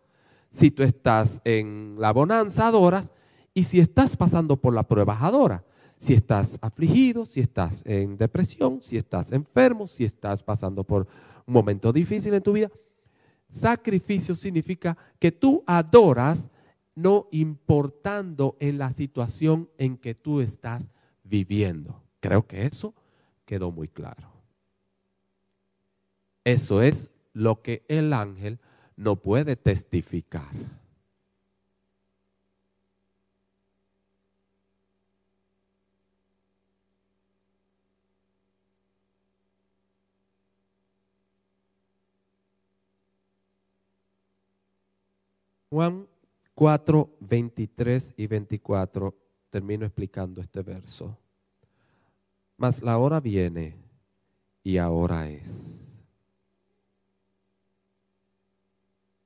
Si 0.49 0.71
tú 0.71 0.83
estás 0.83 1.41
en 1.43 1.97
la 1.99 2.13
bonanza, 2.13 2.67
adoras. 2.67 3.11
Y 3.53 3.63
si 3.65 3.81
estás 3.81 4.15
pasando 4.15 4.55
por 4.55 4.73
la 4.73 4.83
prueba, 4.83 5.17
adora. 5.19 5.65
Si 5.97 6.13
estás 6.13 6.57
afligido, 6.61 7.25
si 7.25 7.41
estás 7.41 7.83
en 7.85 8.15
depresión, 8.15 8.79
si 8.81 8.95
estás 8.95 9.33
enfermo, 9.33 9.85
si 9.85 10.05
estás 10.05 10.41
pasando 10.41 10.85
por 10.85 11.09
un 11.45 11.53
momento 11.53 11.91
difícil 11.91 12.33
en 12.33 12.41
tu 12.41 12.53
vida. 12.53 12.71
Sacrificio 13.49 14.33
significa 14.33 14.97
que 15.19 15.33
tú 15.33 15.61
adoras 15.67 16.49
no 16.95 17.27
importando 17.31 18.55
en 18.61 18.77
la 18.77 18.91
situación 18.91 19.69
en 19.77 19.97
que 19.97 20.15
tú 20.15 20.39
estás 20.39 20.87
viviendo. 21.27 22.03
Creo 22.19 22.47
que 22.47 22.65
eso 22.65 22.93
quedó 23.45 23.71
muy 23.71 23.87
claro. 23.87 24.31
Eso 26.43 26.81
es 26.81 27.09
lo 27.33 27.61
que 27.61 27.85
el 27.87 28.13
ángel 28.13 28.59
no 28.95 29.17
puede 29.17 29.55
testificar. 29.55 30.53
Juan 45.69 46.07
4, 46.55 47.09
23 47.19 48.13
y 48.15 48.27
24, 48.27 49.13
termino 49.49 49.85
explicando 49.85 50.41
este 50.41 50.61
verso. 50.61 51.17
Mas 52.57 52.81
la 52.81 52.97
hora 52.97 53.19
viene 53.19 53.77
y 54.63 54.77
ahora 54.77 55.29
es 55.29 55.77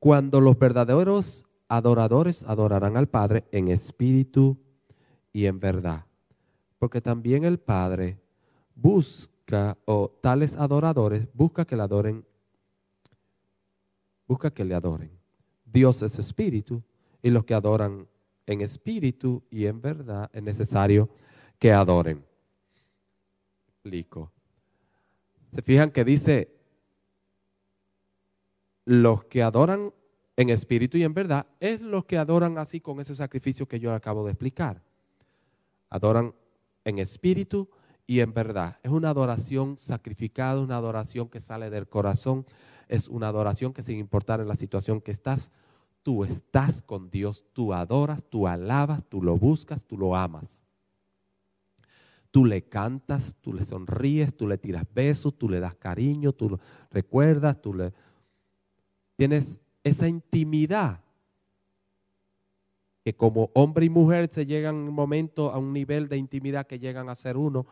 cuando 0.02 0.42
los 0.42 0.58
verdaderos 0.58 1.46
adoradores 1.68 2.42
adorarán 2.48 2.98
al 2.98 3.08
Padre 3.08 3.46
en 3.52 3.68
espíritu 3.68 4.58
y 5.32 5.46
en 5.46 5.60
verdad. 5.60 6.08
Porque 6.80 7.02
también 7.02 7.44
el 7.44 7.60
Padre 7.60 8.20
busca, 8.74 9.78
o 9.86 10.10
tales 10.10 10.56
adoradores, 10.56 11.28
busca 11.36 11.66
que 11.66 11.76
le 11.76 11.84
adoren, 11.84 12.26
busca 14.28 14.50
que 14.50 14.66
le 14.66 14.74
adoren. 14.74 15.12
Dios 15.66 16.02
es 16.02 16.18
espíritu 16.18 16.82
y 17.22 17.30
los 17.30 17.46
que 17.46 17.54
adoran 17.54 18.08
en 18.46 18.62
espíritu 18.62 19.44
y 19.50 19.66
en 19.66 19.82
verdad 19.82 20.30
es 20.34 20.44
necesario 20.44 21.10
que 21.60 21.72
adoren. 21.72 22.24
Explico. 23.68 24.32
Se 25.54 25.62
fijan 25.62 25.92
que 25.92 26.04
dice 26.04 26.56
los 28.86 29.26
que 29.26 29.44
adoran 29.44 29.94
en 30.36 30.50
espíritu 30.50 30.98
y 30.98 31.04
en 31.04 31.14
verdad 31.14 31.48
es 31.60 31.82
los 31.82 32.06
que 32.06 32.18
adoran 32.18 32.58
así 32.58 32.80
con 32.80 33.00
ese 33.00 33.16
sacrificio 33.16 33.68
que 33.68 33.80
yo 33.80 33.94
acabo 33.94 34.26
de 34.26 34.32
explicar. 34.32 34.82
Adoran 35.90 36.34
en 36.84 37.00
espíritu 37.00 37.70
y 38.08 38.20
en 38.22 38.34
verdad. 38.34 38.80
Es 38.84 38.92
una 38.92 39.10
adoración 39.10 39.78
sacrificada, 39.78 40.62
una 40.62 40.78
adoración 40.78 41.30
que 41.30 41.40
sale 41.40 41.70
del 41.70 41.88
corazón, 41.88 42.46
es 42.88 43.08
una 43.08 43.28
adoración 43.28 43.74
que 43.74 43.84
sin 43.84 43.98
importar 43.98 44.42
en 44.42 44.48
la 44.48 44.56
situación 44.56 45.00
que 45.00 45.12
estás, 45.12 45.52
tú 46.04 46.24
estás 46.24 46.82
con 46.82 47.10
Dios, 47.10 47.44
tú 47.54 47.74
adoras, 47.74 48.24
tú 48.24 48.48
alabas, 48.48 49.04
tú 49.08 49.22
lo 49.22 49.38
buscas, 49.38 49.84
tú 49.84 49.98
lo 49.98 50.16
amas. 50.16 50.64
Tú 52.32 52.46
le 52.46 52.64
cantas, 52.64 53.36
tú 53.42 53.54
le 53.54 53.64
sonríes, 53.64 54.36
tú 54.36 54.48
le 54.48 54.58
tiras 54.58 54.86
besos, 54.94 55.38
tú 55.38 55.50
le 55.50 55.60
das 55.60 55.76
cariño, 55.76 56.32
tú 56.32 56.52
lo 56.52 56.60
recuerdas, 56.90 57.62
tú 57.62 57.74
le 57.74 57.94
tienes 59.18 59.60
esa 59.84 60.08
intimidad 60.08 61.02
que 63.04 63.16
como 63.16 63.50
hombre 63.54 63.86
y 63.86 63.90
mujer 63.90 64.30
se 64.32 64.46
llegan 64.46 64.76
un 64.76 64.94
momento 64.94 65.52
a 65.52 65.58
un 65.58 65.74
nivel 65.74 66.08
de 66.08 66.18
intimidad 66.18 66.68
que 66.68 66.80
llegan 66.80 67.10
a 67.10 67.16
ser 67.16 67.36
uno, 67.36 67.66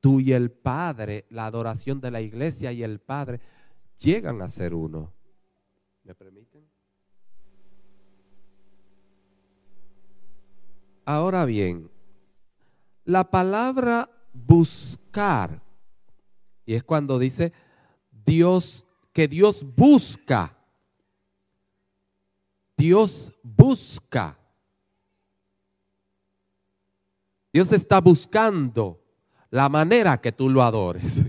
tú 0.00 0.20
y 0.20 0.32
el 0.32 0.50
Padre, 0.50 1.26
la 1.30 1.46
adoración 1.46 2.00
de 2.00 2.10
la 2.10 2.20
iglesia 2.20 2.72
y 2.72 2.82
el 2.82 3.00
Padre 3.00 3.40
llegan 3.98 4.40
a 4.40 4.48
ser 4.48 4.74
uno. 4.74 5.12
¿Me 6.04 6.14
permiten? 6.14 6.51
Ahora 11.04 11.44
bien, 11.44 11.90
la 13.04 13.30
palabra 13.30 14.10
buscar, 14.32 15.62
y 16.64 16.74
es 16.74 16.84
cuando 16.84 17.18
dice 17.18 17.52
Dios, 18.10 18.84
que 19.12 19.28
Dios 19.28 19.64
busca 19.76 20.56
Dios 22.82 23.32
busca. 23.44 24.36
Dios 27.52 27.72
está 27.72 28.00
buscando 28.00 29.00
la 29.50 29.68
manera 29.68 30.20
que 30.20 30.32
tú 30.32 30.48
lo 30.48 30.64
adores. 30.64 31.22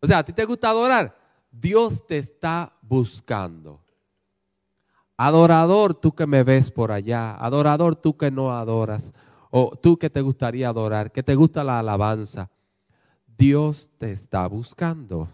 O 0.00 0.06
sea, 0.06 0.18
¿a 0.18 0.24
ti 0.24 0.32
te 0.32 0.44
gusta 0.44 0.70
adorar? 0.70 1.18
Dios 1.50 2.06
te 2.06 2.18
está 2.18 2.78
buscando. 2.80 3.82
Adorador, 5.16 5.94
tú 5.94 6.14
que 6.14 6.26
me 6.26 6.42
ves 6.42 6.70
por 6.70 6.92
allá. 6.92 7.34
Adorador, 7.36 7.96
tú 7.96 8.16
que 8.16 8.30
no 8.30 8.56
adoras. 8.56 9.14
O 9.50 9.76
tú 9.76 9.98
que 9.98 10.10
te 10.10 10.20
gustaría 10.20 10.68
adorar, 10.68 11.10
que 11.12 11.22
te 11.22 11.34
gusta 11.34 11.64
la 11.64 11.78
alabanza. 11.78 12.50
Dios 13.38 13.90
te 13.98 14.12
está 14.12 14.46
buscando. 14.46 15.28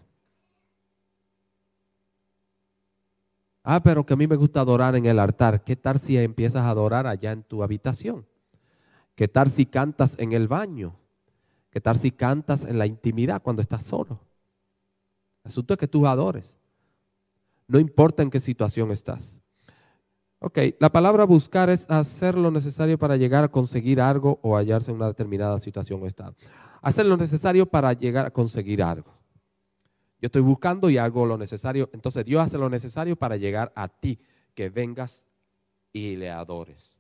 Ah, 3.65 3.81
pero 3.83 4.05
que 4.05 4.15
a 4.15 4.17
mí 4.17 4.27
me 4.27 4.37
gusta 4.37 4.61
adorar 4.61 4.97
en 4.97 5.07
el 5.07 5.19
altar. 5.19 5.63
¿Qué 5.65 5.77
tal 5.77 5.99
si 5.99 6.17
empiezas 6.17 6.63
a 6.63 6.71
adorar 6.71 7.07
allá 7.07 7.33
en 7.33 7.43
tu 7.43 7.63
habitación? 7.63 8.27
¿Qué 9.15 9.29
tal 9.29 9.51
si 9.51 9.67
cantas 9.67 10.17
en 10.19 10.33
el 10.33 10.49
baño? 10.49 10.97
¿Qué 11.71 11.81
tal 11.81 11.97
si 11.97 12.11
cantas 12.11 12.65
en 12.65 12.79
la 12.79 12.87
intimidad 12.87 13.43
cuando 13.43 13.63
estás 13.63 13.85
solo? 13.85 14.21
El 15.45 15.49
asunto 15.49 15.75
es 15.75 15.79
que 15.79 15.89
tú 15.89 16.07
adores. 16.07 16.59
No 17.67 17.79
importa 17.79 18.23
en 18.23 18.31
qué 18.31 18.41
situación 18.41 18.91
estás. 18.91 19.42
Ok, 20.45 20.59
la 20.81 20.91
palabra 20.91 21.23
buscar 21.23 21.71
es 21.71 21.89
hacer 21.89 22.37
lo 22.37 22.51
necesario 22.51 22.99
para 22.99 23.17
llegar 23.17 23.45
a 23.45 23.49
conseguir 23.49 24.01
algo 24.01 24.41
o 24.43 24.57
hallarse 24.57 24.91
en 24.91 24.97
una 24.97 25.07
determinada 25.07 25.57
situación 25.61 26.03
o 26.03 26.07
estado. 26.09 26.35
Hacer 26.81 27.07
lo 27.07 27.17
necesario 27.17 27.65
para 27.65 27.93
llegar 27.93 28.27
a 28.27 28.31
conseguir 28.33 28.83
algo. 28.83 29.15
Yo 30.21 30.27
estoy 30.27 30.43
buscando 30.43 30.91
y 30.91 30.99
hago 30.99 31.27
lo 31.27 31.39
necesario. 31.39 31.89
Entonces 31.93 32.25
Dios 32.25 32.45
hace 32.45 32.59
lo 32.59 32.69
necesario 32.69 33.15
para 33.15 33.37
llegar 33.37 33.73
a 33.77 33.87
ti, 33.87 34.19
que 34.53 34.69
vengas 34.69 35.27
y 35.93 36.17
le 36.17 36.29
adores. 36.29 36.99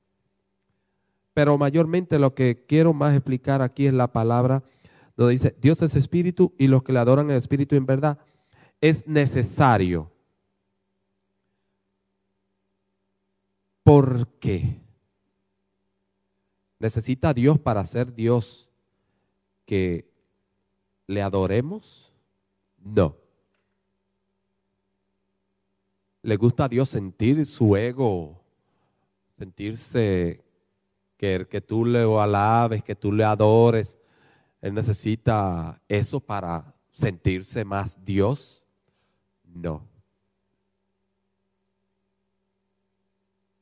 Pero 1.34 1.59
mayormente 1.59 2.20
lo 2.20 2.36
que 2.36 2.64
quiero 2.68 2.93
más 2.93 3.12
explicar 3.12 3.61
aquí 3.61 3.88
es 3.88 3.93
la 3.93 4.07
palabra 4.07 4.62
donde 5.16 5.32
dice, 5.32 5.57
Dios 5.61 5.82
es 5.82 5.97
espíritu 5.97 6.55
y 6.59 6.68
los 6.68 6.84
que 6.84 6.93
le 6.93 7.01
adoran 7.01 7.28
en 7.28 7.38
espíritu 7.38 7.74
en 7.74 7.86
verdad 7.86 8.18
es 8.80 9.05
necesario. 9.09 10.11
¿Por 13.83 14.28
qué? 14.39 14.80
¿Necesita 16.78 17.35
Dios 17.35 17.59
para 17.59 17.85
ser 17.85 18.14
Dios 18.14 18.68
que 19.66 20.11
le 21.07 21.22
adoremos? 21.22 22.12
No. 22.78 23.16
¿Le 26.22 26.37
gusta 26.37 26.64
a 26.64 26.68
Dios 26.68 26.89
sentir 26.89 27.45
su 27.47 27.76
ego? 27.76 28.41
Sentirse 29.37 30.45
que, 31.16 31.47
que 31.49 31.61
tú 31.61 31.85
le 31.85 32.03
alabes, 32.03 32.85
que 32.85 32.95
tú 32.95 33.12
le 33.12 33.24
adores. 33.24 33.99
Él 34.61 34.74
necesita 34.74 35.80
eso 35.89 36.20
para 36.20 36.74
sentirse 36.93 37.64
más 37.64 37.99
Dios. 38.05 38.64
No. 39.45 39.91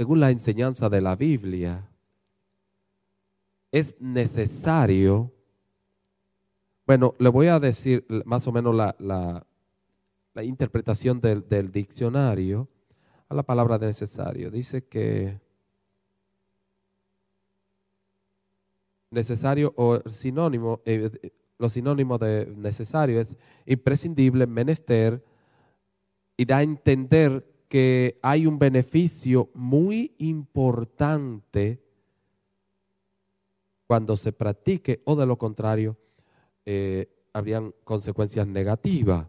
Según 0.01 0.19
la 0.19 0.31
enseñanza 0.31 0.89
de 0.89 1.03
la 1.03 1.15
Biblia, 1.15 1.87
es 3.71 4.01
necesario, 4.01 5.31
bueno, 6.87 7.15
le 7.19 7.29
voy 7.29 7.49
a 7.49 7.61
decir 7.61 8.07
más 8.25 8.47
o 8.47 8.53
menos 8.53 8.75
la, 8.75 8.97
la, 8.99 10.43
interpretación 10.43 11.21
del, 11.21 11.47
del 11.47 11.71
diccionario 11.71 12.67
a 13.29 13.35
la 13.35 13.43
palabra 13.43 13.77
necesario. 13.77 14.51
Dice 14.51 14.87
que 14.87 15.39
necesario 19.11 19.75
o 19.77 20.01
sinónimo, 20.09 20.81
eh, 20.87 21.31
lo 21.59 21.69
sinónimo 21.69 22.17
de 22.17 22.47
necesario 22.57 23.21
es 23.21 23.37
imprescindible, 23.67 24.47
menester, 24.47 25.23
y 26.39 26.47
da 26.47 26.57
a 26.57 26.63
entender 26.63 27.60
que 27.71 28.19
hay 28.21 28.47
un 28.47 28.59
beneficio 28.59 29.49
muy 29.55 30.13
importante 30.19 31.81
cuando 33.87 34.17
se 34.17 34.33
practique 34.33 35.01
o 35.05 35.15
de 35.15 35.25
lo 35.25 35.39
contrario 35.39 35.97
eh, 36.67 37.09
habrían 37.33 37.73
consecuencias 37.85 38.47
negativas. 38.47 39.27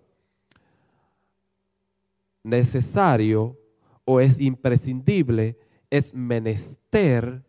Necesario 2.44 3.58
o 4.06 4.20
es 4.20 4.42
imprescindible, 4.42 5.58
es 5.90 6.14
menester 6.14 7.44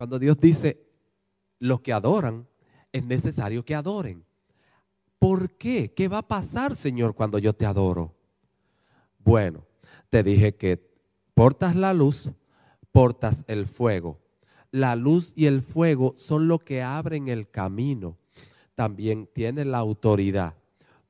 Cuando 0.00 0.18
Dios 0.18 0.40
dice, 0.40 0.80
los 1.58 1.82
que 1.82 1.92
adoran, 1.92 2.48
es 2.90 3.04
necesario 3.04 3.62
que 3.66 3.74
adoren. 3.74 4.24
¿Por 5.20 5.50
qué? 5.50 5.92
¿Qué 5.92 6.08
va 6.08 6.18
a 6.18 6.26
pasar, 6.26 6.74
Señor, 6.74 7.14
cuando 7.14 7.38
yo 7.38 7.52
te 7.52 7.66
adoro? 7.66 8.14
Bueno, 9.18 9.66
te 10.08 10.22
dije 10.22 10.56
que 10.56 10.82
portas 11.34 11.76
la 11.76 11.92
luz, 11.92 12.30
portas 12.90 13.44
el 13.46 13.66
fuego. 13.66 14.18
La 14.70 14.96
luz 14.96 15.34
y 15.36 15.44
el 15.44 15.60
fuego 15.60 16.14
son 16.16 16.48
lo 16.48 16.58
que 16.58 16.82
abren 16.82 17.28
el 17.28 17.50
camino. 17.50 18.16
También 18.74 19.28
tiene 19.32 19.66
la 19.66 19.76
autoridad. 19.76 20.54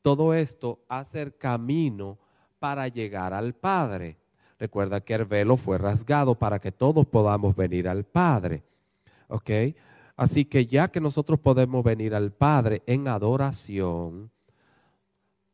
Todo 0.03 0.35
esto 0.35 0.81
hace 0.89 1.23
el 1.23 1.37
camino 1.37 2.19
para 2.59 2.89
llegar 2.89 3.33
al 3.33 3.55
Padre. 3.55 4.17
Recuerda 4.59 5.01
que 5.03 5.15
el 5.15 5.25
velo 5.25 5.57
fue 5.57 5.79
rasgado 5.79 6.35
para 6.35 6.59
que 6.59 6.73
todos 6.73 7.07
podamos 7.07 7.55
venir 7.55 7.87
al 7.87 8.03
Padre. 8.03 8.65
¿ok? 9.31 9.51
Así 10.21 10.45
que 10.45 10.67
ya 10.67 10.89
que 10.89 11.01
nosotros 11.01 11.41
podemos 11.41 11.83
venir 11.83 12.15
al 12.15 12.31
Padre 12.31 12.83
en 12.85 13.09
adoración, 13.09 14.31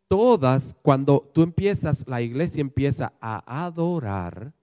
todas, 0.09 0.75
cuando 0.83 1.31
tú 1.33 1.43
empiezas, 1.43 2.03
la 2.09 2.21
iglesia 2.21 2.63
empieza 2.63 3.13
a 3.21 3.65
adorar, 3.65 4.55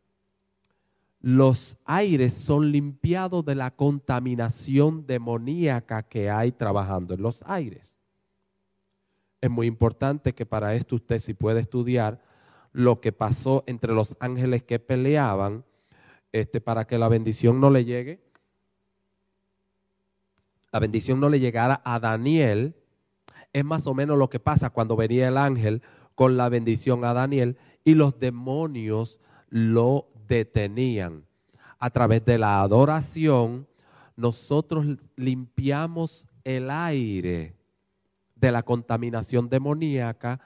los 1.22 1.78
aires 1.86 2.34
son 2.34 2.70
limpiados 2.70 3.46
de 3.46 3.56
la 3.56 3.72
contaminación 3.72 5.08
demoníaca 5.08 6.04
que 6.04 6.30
hay 6.30 6.52
trabajando 6.52 7.14
en 7.14 7.22
los 7.22 7.42
aires. 7.44 7.98
Es 9.40 9.50
muy 9.50 9.68
importante 9.68 10.34
que 10.34 10.46
para 10.46 10.76
esto 10.76 10.98
usted 10.98 11.20
si 11.20 11.34
puede 11.34 11.62
estudiar 11.62 12.22
lo 12.74 13.00
que 13.00 13.14
pasó 13.14 13.64
entre 13.68 13.94
los 13.94 14.18
ángeles 14.20 14.64
que 14.64 14.80
peleaban, 14.80 15.64
este, 16.34 16.60
para 16.60 16.88
que 16.88 16.98
la 16.98 17.08
bendición 17.08 17.62
no 17.62 17.70
le 17.70 17.86
llegue 17.86 18.23
la 20.74 20.80
bendición 20.80 21.20
no 21.20 21.30
le 21.30 21.40
llegara 21.40 21.82
a 21.86 22.00
Daniel, 22.00 22.76
es 23.54 23.64
más 23.64 23.86
o 23.86 23.94
menos 23.94 24.18
lo 24.18 24.32
que 24.32 24.40
pasa 24.40 24.72
cuando 24.72 24.96
venía 24.96 25.28
el 25.28 25.38
ángel 25.38 25.84
con 26.16 26.36
la 26.36 26.50
bendición 26.50 27.06
a 27.06 27.14
Daniel 27.14 27.58
y 27.84 27.94
los 27.94 28.20
demonios 28.20 29.22
lo 29.50 30.08
detenían. 30.28 31.26
A 31.78 31.92
través 31.92 32.26
de 32.26 32.40
la 32.40 32.64
adoración, 32.64 33.68
nosotros 34.16 34.88
limpiamos 35.16 36.28
el 36.44 36.72
aire 36.72 37.56
de 38.36 38.52
la 38.52 38.64
contaminación 38.64 39.50
demoníaca, 39.50 40.40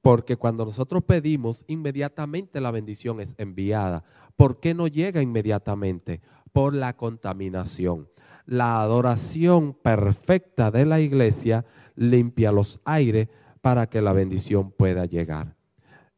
porque 0.00 0.36
cuando 0.36 0.64
nosotros 0.64 1.04
pedimos, 1.04 1.66
inmediatamente 1.68 2.62
la 2.62 2.70
bendición 2.70 3.20
es 3.20 3.34
enviada. 3.36 4.02
¿Por 4.34 4.60
qué 4.60 4.72
no 4.72 4.86
llega 4.86 5.20
inmediatamente? 5.20 6.22
Por 6.52 6.72
la 6.74 6.96
contaminación 6.96 8.08
la 8.48 8.80
adoración 8.80 9.74
perfecta 9.74 10.70
de 10.70 10.86
la 10.86 11.00
iglesia 11.00 11.66
limpia 11.96 12.50
los 12.50 12.80
aires 12.86 13.28
para 13.60 13.90
que 13.90 14.00
la 14.00 14.14
bendición 14.14 14.70
pueda 14.70 15.04
llegar. 15.04 15.54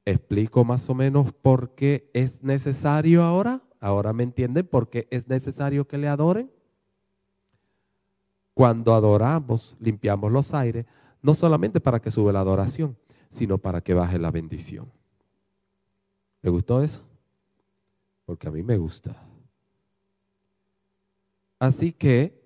¿Explico 0.05 0.65
más 0.65 0.89
o 0.89 0.95
menos 0.95 1.33
por 1.33 1.75
qué 1.75 2.09
es 2.15 2.41
necesario 2.45 3.25
ahora? 3.25 3.63
¿Ahora 3.81 4.13
me 4.13 4.23
entienden 4.23 4.65
por 4.65 4.91
qué 4.91 5.09
es 5.11 5.27
necesario 5.27 5.89
que 5.89 5.99
le 5.99 6.07
adoren? 6.07 6.53
Cuando 8.55 8.95
adoramos, 8.95 9.77
limpiamos 9.81 10.31
los 10.31 10.55
aires, 10.55 10.87
no 11.23 11.35
solamente 11.35 11.81
para 11.81 11.99
que 11.99 12.13
sube 12.13 12.33
la 12.33 12.41
adoración, 12.41 12.97
sino 13.31 13.59
para 13.59 13.81
que 13.81 13.93
baje 13.93 14.21
la 14.21 14.31
bendición. 14.31 14.89
¿Me 16.43 16.51
gustó 16.51 16.81
eso? 16.81 17.03
Porque 18.25 18.47
a 18.47 18.53
mí 18.53 18.63
me 18.63 18.77
gusta. 18.77 19.30
Así 21.61 21.93
que, 21.93 22.43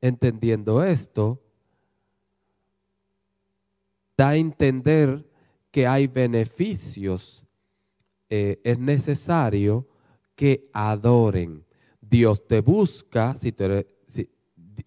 entendiendo 0.00 0.82
esto, 0.82 1.40
da 4.16 4.30
a 4.30 4.36
entender 4.36 5.24
que 5.70 5.86
hay 5.86 6.06
beneficios. 6.06 7.44
Eh, 8.30 8.60
es 8.64 8.78
necesario 8.78 9.86
que 10.34 10.70
adoren. 10.72 11.64
Dios 12.00 12.46
te 12.46 12.62
busca, 12.62 13.34
si, 13.36 13.54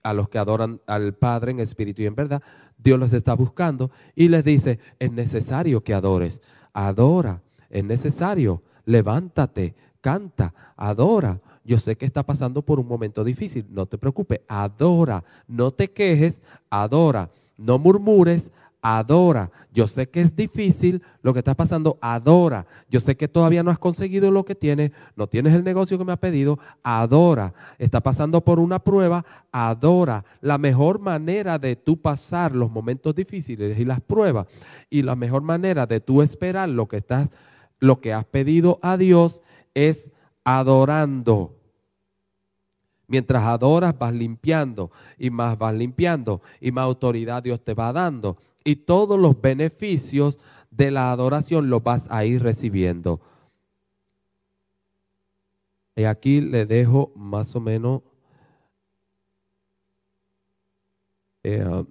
a 0.01 0.13
los 0.13 0.27
que 0.29 0.39
adoran 0.39 0.81
al 0.87 1.13
Padre 1.13 1.51
en 1.51 1.59
espíritu 1.59 2.01
y 2.01 2.07
en 2.07 2.15
verdad, 2.15 2.41
Dios 2.77 2.99
los 2.99 3.13
está 3.13 3.35
buscando 3.35 3.91
y 4.15 4.27
les 4.27 4.43
dice, 4.43 4.79
es 4.97 5.11
necesario 5.11 5.83
que 5.83 5.93
adores. 5.93 6.41
Adora, 6.73 7.43
es 7.69 7.83
necesario, 7.83 8.63
levántate, 8.85 9.75
canta, 10.01 10.53
adora, 10.75 11.39
yo 11.65 11.77
sé 11.79 11.95
que 11.95 12.05
está 12.05 12.23
pasando 12.23 12.61
por 12.61 12.79
un 12.79 12.87
momento 12.87 13.23
difícil, 13.23 13.65
no 13.69 13.85
te 13.85 13.97
preocupes, 13.97 14.41
adora, 14.47 15.23
no 15.47 15.71
te 15.71 15.89
quejes, 15.89 16.41
adora, 16.69 17.29
no 17.57 17.79
murmures, 17.79 18.51
adora. 18.81 19.49
Yo 19.73 19.87
sé 19.87 20.07
que 20.07 20.21
es 20.21 20.35
difícil 20.35 21.01
lo 21.23 21.33
que 21.33 21.39
está 21.39 21.55
pasando, 21.55 21.97
adora. 22.01 22.67
Yo 22.87 22.99
sé 22.99 23.17
que 23.17 23.27
todavía 23.27 23.63
no 23.63 23.71
has 23.71 23.79
conseguido 23.79 24.29
lo 24.29 24.45
que 24.45 24.53
tienes, 24.53 24.91
no 25.15 25.25
tienes 25.27 25.53
el 25.53 25.63
negocio 25.63 25.97
que 25.97 26.05
me 26.05 26.11
ha 26.11 26.17
pedido, 26.17 26.59
adora. 26.83 27.53
Está 27.79 27.99
pasando 27.99 28.41
por 28.41 28.59
una 28.59 28.77
prueba, 28.77 29.25
adora. 29.51 30.23
La 30.41 30.59
mejor 30.59 30.99
manera 30.99 31.57
de 31.57 31.75
tú 31.75 31.97
pasar 31.97 32.55
los 32.55 32.69
momentos 32.69 33.15
difíciles 33.15 33.77
y 33.79 33.85
las 33.85 34.01
pruebas 34.01 34.45
y 34.89 35.01
la 35.01 35.15
mejor 35.15 35.41
manera 35.41 35.87
de 35.87 35.99
tú 35.99 36.21
esperar 36.21 36.69
lo 36.69 36.87
que 36.87 36.97
estás 36.97 37.31
lo 37.79 37.99
que 37.99 38.13
has 38.13 38.25
pedido 38.25 38.79
a 38.81 38.97
Dios 38.97 39.41
es 39.73 40.09
adorando. 40.45 41.59
Mientras 43.07 43.43
adoras 43.43 43.97
vas 43.97 44.13
limpiando 44.13 44.91
y 45.17 45.29
más 45.29 45.57
vas 45.57 45.75
limpiando 45.75 46.41
y 46.61 46.71
más 46.71 46.83
autoridad 46.83 47.43
Dios 47.43 47.61
te 47.63 47.73
va 47.73 47.91
dando. 47.91 48.37
Y 48.63 48.77
todos 48.77 49.19
los 49.19 49.39
beneficios 49.39 50.39
de 50.71 50.91
la 50.91 51.11
adoración 51.11 51.69
los 51.69 51.83
vas 51.83 52.07
a 52.09 52.25
ir 52.25 52.41
recibiendo. 52.41 53.19
Y 55.95 56.03
aquí 56.03 56.41
le 56.41 56.65
dejo 56.65 57.11
más 57.15 57.55
o 57.55 57.59
menos 57.59 58.01
eh, 61.43 61.85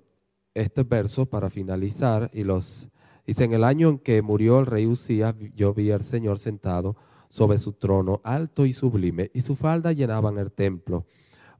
este 0.52 0.82
verso 0.82 1.26
para 1.26 1.48
finalizar. 1.48 2.28
Y 2.34 2.44
los 2.44 2.88
dice: 3.24 3.44
En 3.44 3.54
el 3.54 3.64
año 3.64 3.88
en 3.88 3.98
que 3.98 4.20
murió 4.20 4.58
el 4.60 4.66
rey 4.66 4.86
Usías, 4.86 5.34
yo 5.54 5.72
vi 5.72 5.90
al 5.90 6.02
Señor 6.02 6.38
sentado 6.38 6.96
sobre 7.34 7.58
su 7.58 7.72
trono, 7.72 8.20
alto 8.22 8.64
y 8.64 8.72
sublime, 8.72 9.32
y 9.34 9.40
su 9.40 9.56
falda 9.56 9.90
llenaban 9.90 10.38
el 10.38 10.52
templo. 10.52 11.04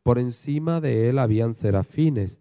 Por 0.04 0.20
encima 0.20 0.80
de 0.80 1.08
él 1.08 1.18
habían 1.18 1.52
serafines. 1.52 2.40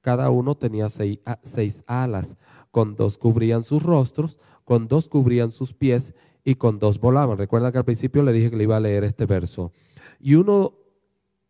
Cada 0.00 0.30
uno 0.30 0.56
tenía 0.56 0.88
seis, 0.88 1.20
seis 1.44 1.84
alas. 1.86 2.34
Con 2.72 2.96
dos 2.96 3.18
cubrían 3.18 3.62
sus 3.62 3.84
rostros, 3.84 4.40
con 4.64 4.88
dos 4.88 5.08
cubrían 5.08 5.52
sus 5.52 5.72
pies 5.72 6.12
y 6.42 6.56
con 6.56 6.80
dos 6.80 6.98
volaban. 6.98 7.38
Recuerda 7.38 7.70
que 7.70 7.78
al 7.78 7.84
principio 7.84 8.24
le 8.24 8.32
dije 8.32 8.50
que 8.50 8.56
le 8.56 8.64
iba 8.64 8.76
a 8.78 8.80
leer 8.80 9.04
este 9.04 9.26
verso. 9.26 9.70
Y 10.18 10.34
uno 10.34 10.74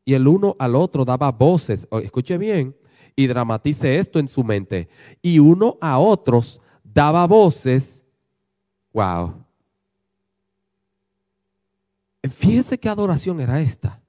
y 0.05 0.13
el 0.13 0.29
uno 0.29 0.55
al 0.59 0.75
otro 0.75 1.07
daba 1.07 1.33
voces. 1.33 1.89
Escuche 2.03 2.37
bien 2.37 2.77
y 3.17 3.27
dramatice 3.27 3.97
esto 3.97 4.19
en 4.19 4.29
su 4.29 4.45
mente. 4.45 4.91
Y 5.23 5.39
uno 5.39 5.79
a 5.81 5.99
otros 5.99 6.61
daba 6.85 7.27
voces. 7.27 8.05
Wow. 8.93 9.42
Fíjese 12.23 12.79
qué 12.79 12.89
adoración 12.89 13.41
era 13.41 13.61
esta. 13.61 14.01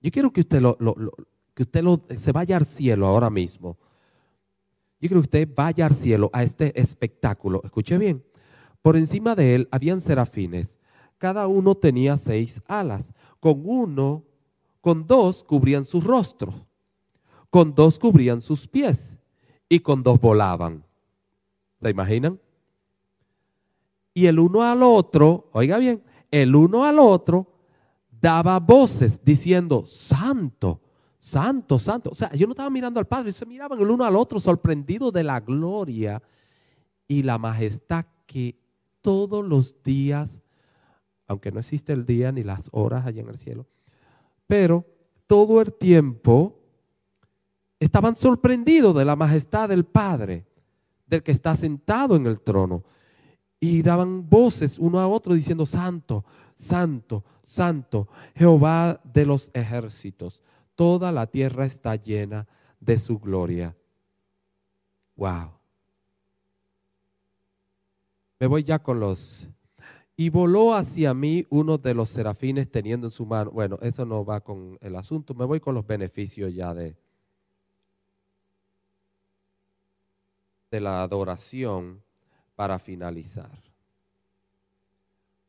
Yo 0.00 0.10
quiero 0.10 0.32
que 0.32 0.40
usted 0.40 0.60
lo, 0.60 0.76
que 1.54 1.62
usted 1.62 2.18
se 2.18 2.32
vaya 2.32 2.56
al 2.56 2.66
cielo 2.66 3.06
ahora 3.06 3.30
mismo. 3.30 3.78
Yo 5.00 5.08
quiero 5.08 5.22
que 5.22 5.26
usted 5.26 5.48
vaya 5.54 5.86
al 5.86 5.94
cielo 5.94 6.30
a 6.32 6.42
este 6.42 6.78
espectáculo. 6.78 7.62
Escuche 7.64 7.96
bien. 7.98 8.24
Por 8.82 8.96
encima 8.96 9.34
de 9.34 9.54
él 9.54 9.68
habían 9.70 10.00
serafines. 10.00 10.78
Cada 11.16 11.46
uno 11.46 11.74
tenía 11.74 12.16
seis 12.16 12.62
alas. 12.66 13.12
Con 13.40 13.62
uno, 13.64 14.24
con 14.80 15.06
dos 15.06 15.42
cubrían 15.42 15.84
su 15.84 16.00
rostro. 16.00 16.66
Con 17.50 17.74
dos 17.74 17.98
cubrían 17.98 18.40
sus 18.40 18.68
pies. 18.68 19.16
Y 19.68 19.80
con 19.80 20.02
dos 20.02 20.20
volaban. 20.20 20.84
¿Se 21.80 21.90
imaginan? 21.90 22.40
Y 24.14 24.26
el 24.26 24.38
uno 24.40 24.62
al 24.62 24.82
otro, 24.82 25.48
oiga 25.52 25.78
bien, 25.78 26.02
el 26.30 26.54
uno 26.54 26.84
al 26.84 26.98
otro 26.98 27.46
daba 28.20 28.58
voces 28.58 29.20
diciendo, 29.24 29.84
santo, 29.86 30.80
santo, 31.18 31.78
santo. 31.78 32.10
O 32.10 32.14
sea, 32.14 32.32
yo 32.32 32.46
no 32.46 32.52
estaba 32.52 32.70
mirando 32.70 33.00
al 33.00 33.06
Padre, 33.06 33.32
se 33.32 33.46
miraban 33.46 33.80
el 33.80 33.90
uno 33.90 34.04
al 34.04 34.16
otro 34.16 34.40
sorprendidos 34.40 35.12
de 35.12 35.24
la 35.24 35.40
gloria 35.40 36.22
y 37.06 37.22
la 37.22 37.38
majestad 37.38 38.06
que 38.26 38.56
todos 39.00 39.44
los 39.44 39.82
días, 39.82 40.40
aunque 41.26 41.50
no 41.50 41.60
existe 41.60 41.92
el 41.92 42.04
día 42.04 42.32
ni 42.32 42.42
las 42.42 42.68
horas 42.72 43.06
allá 43.06 43.22
en 43.22 43.28
el 43.28 43.38
cielo, 43.38 43.66
pero 44.46 44.84
todo 45.26 45.60
el 45.60 45.72
tiempo 45.72 46.58
estaban 47.78 48.16
sorprendidos 48.16 48.94
de 48.94 49.04
la 49.04 49.16
majestad 49.16 49.68
del 49.68 49.84
Padre, 49.84 50.46
del 51.06 51.22
que 51.22 51.32
está 51.32 51.54
sentado 51.54 52.16
en 52.16 52.26
el 52.26 52.40
trono. 52.40 52.84
Y 53.60 53.82
daban 53.82 54.28
voces 54.28 54.78
uno 54.78 55.00
a 55.00 55.08
otro 55.08 55.34
diciendo, 55.34 55.66
Santo, 55.66 56.24
Santo, 56.54 57.24
Santo, 57.42 58.08
Jehová 58.34 59.00
de 59.04 59.26
los 59.26 59.50
ejércitos. 59.52 60.40
Toda 60.74 61.10
la 61.10 61.26
tierra 61.26 61.64
está 61.64 61.96
llena 61.96 62.46
de 62.78 62.98
su 62.98 63.18
gloria. 63.18 63.76
Wow. 65.16 65.50
Me 68.38 68.46
voy 68.46 68.62
ya 68.62 68.78
con 68.78 69.00
los... 69.00 69.48
Y 70.16 70.30
voló 70.30 70.74
hacia 70.74 71.14
mí 71.14 71.46
uno 71.48 71.78
de 71.78 71.94
los 71.94 72.08
serafines 72.08 72.70
teniendo 72.70 73.06
en 73.06 73.10
su 73.12 73.24
mano. 73.24 73.52
Bueno, 73.52 73.78
eso 73.82 74.04
no 74.04 74.24
va 74.24 74.40
con 74.40 74.76
el 74.80 74.96
asunto. 74.96 75.34
Me 75.34 75.44
voy 75.44 75.60
con 75.60 75.74
los 75.74 75.86
beneficios 75.86 76.52
ya 76.52 76.74
de, 76.74 76.96
de 80.70 80.80
la 80.80 81.02
adoración 81.02 82.02
para 82.58 82.80
finalizar. 82.80 83.48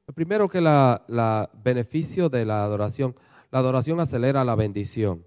Lo 0.06 0.14
primero 0.14 0.48
que 0.48 0.62
la, 0.62 1.04
la 1.08 1.50
beneficio 1.64 2.30
de 2.30 2.46
la 2.46 2.64
adoración, 2.64 3.16
la 3.50 3.58
adoración 3.58 4.00
acelera 4.00 4.44
la 4.46 4.54
bendición. 4.54 5.26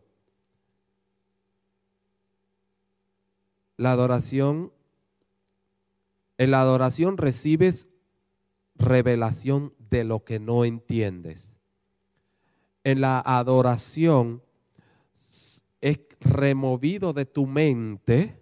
La 3.77 3.91
adoración 3.91 4.71
en 6.39 6.53
la 6.53 6.61
adoración 6.61 7.17
recibes 7.17 7.89
revelación 8.77 9.75
de 9.91 10.05
lo 10.05 10.23
que 10.23 10.39
no 10.39 10.65
entiendes. 10.65 11.57
En 12.85 13.01
la 13.01 13.19
adoración 13.19 14.41
es 15.81 15.99
removido 16.21 17.13
de 17.13 17.25
tu 17.25 17.45
mente 17.49 18.41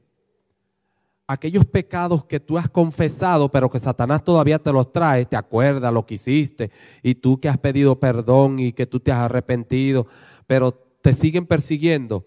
aquellos 1.32 1.64
pecados 1.64 2.24
que 2.24 2.40
tú 2.40 2.58
has 2.58 2.68
confesado, 2.68 3.48
pero 3.48 3.70
que 3.70 3.78
Satanás 3.78 4.24
todavía 4.24 4.58
te 4.58 4.72
los 4.72 4.92
trae, 4.92 5.24
te 5.24 5.36
acuerdas 5.36 5.92
lo 5.92 6.04
que 6.04 6.14
hiciste 6.14 6.72
y 7.04 7.14
tú 7.14 7.38
que 7.38 7.48
has 7.48 7.58
pedido 7.58 8.00
perdón 8.00 8.58
y 8.58 8.72
que 8.72 8.86
tú 8.86 8.98
te 8.98 9.12
has 9.12 9.18
arrepentido, 9.18 10.08
pero 10.48 10.72
te 10.72 11.12
siguen 11.12 11.46
persiguiendo. 11.46 12.26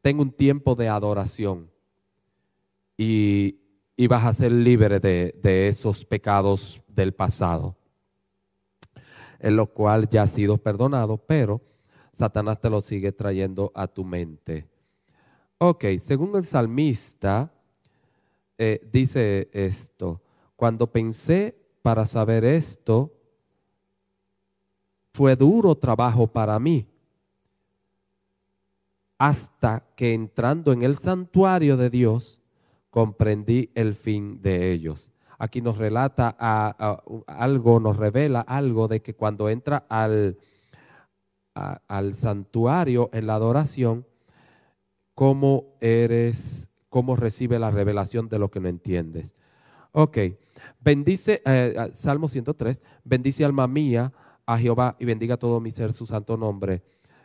Tengo 0.00 0.22
un 0.22 0.32
tiempo 0.32 0.74
de 0.74 0.88
adoración 0.88 1.70
y, 2.96 3.58
y 3.96 4.06
vas 4.06 4.24
a 4.24 4.32
ser 4.32 4.50
libre 4.50 4.98
de, 4.98 5.68
esos 5.68 6.04
pecados 6.04 6.82
del 6.88 7.12
pasado, 7.12 7.76
en 9.38 9.56
lo 9.56 9.66
cual 9.66 10.08
ya 10.08 10.22
has 10.22 10.30
sido 10.30 10.56
perdonado, 10.56 11.18
pero 11.18 11.60
Satanás 12.14 12.60
te 12.60 12.70
lo 12.70 12.80
sigue 12.80 13.12
trayendo 13.12 13.70
a 13.74 13.86
tu 13.86 14.04
mente. 14.04 14.66
Ok, 15.58 15.84
según 16.02 16.34
el 16.36 16.44
salmista, 16.44 17.52
eh, 18.58 18.80
dice 18.92 19.48
esto, 19.52 20.20
cuando 20.56 20.86
pensé 20.86 21.56
para 21.82 22.06
saber 22.06 22.44
esto, 22.44 23.12
fue 25.12 25.36
duro 25.36 25.74
trabajo 25.74 26.26
para 26.26 26.58
mí, 26.58 26.86
hasta 29.18 29.84
que 29.94 30.14
entrando 30.14 30.72
en 30.72 30.82
el 30.82 30.96
santuario 30.96 31.76
de 31.76 31.90
Dios, 31.90 32.40
comprendí 32.90 33.70
el 33.74 33.94
fin 33.94 34.42
de 34.42 34.72
ellos. 34.72 35.12
Aquí 35.38 35.60
nos 35.60 35.76
relata 35.76 36.28
algo, 37.26 37.80
nos 37.80 37.96
revela 37.96 38.40
algo 38.42 38.86
de 38.86 39.02
que 39.02 39.14
cuando 39.14 39.48
entra 39.48 39.86
al, 39.88 40.38
al 41.54 42.14
santuario 42.14 43.10
en 43.12 43.26
la 43.26 43.34
adoración, 43.34 44.06
cómo 45.14 45.76
eres, 45.80 46.68
cómo 46.92 47.16
recibe 47.16 47.58
la 47.58 47.72
revelación 47.72 48.28
de 48.28 48.38
lo 48.38 48.50
que 48.52 48.60
no 48.60 48.68
entiendes. 48.68 49.34
Ok, 49.90 50.18
bendice, 50.78 51.42
eh, 51.44 51.90
Salmo 51.94 52.28
103, 52.28 52.80
bendice 53.02 53.44
alma 53.44 53.66
mía 53.66 54.12
a 54.46 54.58
Jehová 54.58 54.96
y 55.00 55.06
bendiga 55.06 55.36
todo 55.38 55.58
mi 55.58 55.72
ser 55.72 55.92
su 55.92 56.06
santo 56.06 56.36
nombre. 56.36 56.82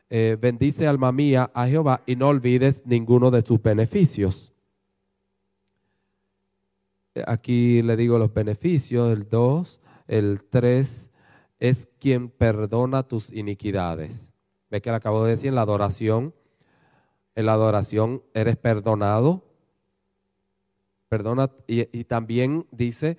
Eh, 0.09 0.37
bendice 0.39 0.87
alma 0.87 1.11
mía 1.11 1.51
a 1.53 1.67
Jehová 1.67 2.01
y 2.05 2.15
no 2.15 2.29
olvides 2.29 2.81
ninguno 2.85 3.29
de 3.29 3.41
sus 3.41 3.61
beneficios 3.61 4.53
aquí 7.25 7.81
le 7.81 7.95
digo 7.95 8.17
los 8.17 8.33
beneficios, 8.33 9.11
el 9.11 9.29
2, 9.29 9.79
el 10.07 10.43
3 10.49 11.09
es 11.59 11.87
quien 11.99 12.29
perdona 12.29 13.03
tus 13.03 13.31
iniquidades. 13.31 14.33
Ve 14.69 14.81
que 14.81 14.89
le 14.89 14.97
acabo 14.97 15.23
de 15.23 15.31
decir 15.31 15.49
en 15.49 15.55
la 15.55 15.61
adoración, 15.61 16.33
en 17.35 17.45
la 17.45 17.53
adoración 17.53 18.23
eres 18.33 18.57
perdonado, 18.57 19.43
perdona 21.09 21.51
y, 21.67 22.03
también 22.05 22.65
dice 22.71 23.17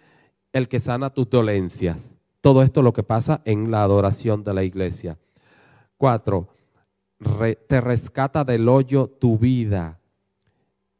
el 0.52 0.68
que 0.68 0.80
sana 0.80 1.10
tus 1.10 1.28
dolencias. 1.28 2.16
Todo 2.40 2.62
esto 2.62 2.80
es 2.80 2.84
lo 2.84 2.92
que 2.92 3.02
pasa 3.02 3.42
en 3.44 3.70
la 3.70 3.82
adoración 3.82 4.44
de 4.44 4.54
la 4.54 4.62
iglesia. 4.62 5.18
Cuatro, 5.96 6.48
te 7.66 7.80
rescata 7.80 8.44
del 8.44 8.68
hoyo 8.68 9.08
tu 9.08 9.38
vida 9.38 9.98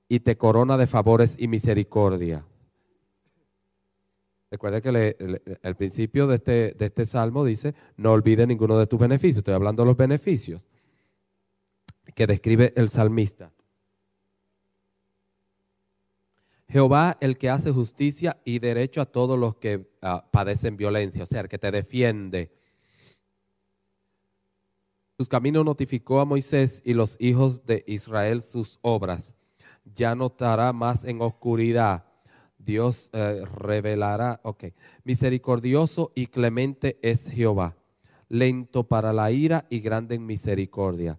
y 0.09 0.21
te 0.21 0.37
corona 0.37 0.77
de 0.77 0.87
favores 0.87 1.37
y 1.39 1.49
misericordia. 1.49 2.45
Recuerde 4.51 4.81
que 4.81 5.17
el 5.63 5.77
principio 5.77 6.27
de 6.27 6.37
este, 6.37 6.73
de 6.73 6.87
este 6.87 7.05
salmo 7.05 7.45
dice, 7.45 7.75
no 7.97 8.13
olvides 8.13 8.49
ninguno 8.49 8.79
de 8.79 8.87
tus 8.87 8.99
beneficios. 8.99 9.39
Estoy 9.39 9.55
hablando 9.55 9.83
de 9.83 9.89
los 9.89 9.97
beneficios 9.97 10.67
que 12.15 12.27
describe 12.27 12.73
el 12.75 12.89
salmista. 12.89 13.53
Jehová, 16.71 17.17
el 17.21 17.39
que 17.39 17.49
hace 17.49 17.71
justicia 17.71 18.39
y 18.45 18.59
derecho 18.59 19.01
a 19.01 19.07
todos 19.07 19.39
los 19.39 19.57
que 19.57 19.91
ah, 20.03 20.29
padecen 20.31 20.77
violencia, 20.77 21.23
o 21.23 21.27
sea, 21.27 21.41
el 21.41 21.49
que 21.49 21.59
te 21.59 21.71
defiende. 21.71 22.53
Sus 25.17 25.29
caminos 25.29 25.65
notificó 25.65 26.21
a 26.21 26.27
Moisés 26.27 26.83
y 26.85 26.93
los 26.93 27.17
hijos 27.19 27.65
de 27.65 27.85
Israel 27.87 28.43
sus 28.43 28.79
obras. 28.83 29.35
Ya 29.85 30.15
no 30.15 30.27
estará 30.27 30.73
más 30.73 31.05
en 31.05 31.23
oscuridad. 31.23 32.05
Dios 32.59 33.09
eh, 33.15 33.43
revelará, 33.57 34.41
ok. 34.45 34.65
Misericordioso 35.05 36.13
y 36.15 36.27
clemente 36.27 36.99
es 37.03 37.31
Jehová, 37.31 37.77
lento 38.29 38.85
para 38.85 39.13
la 39.15 39.31
ira 39.33 39.67
y 39.71 39.81
grande 39.81 40.17
en 40.17 40.27
misericordia. 40.27 41.19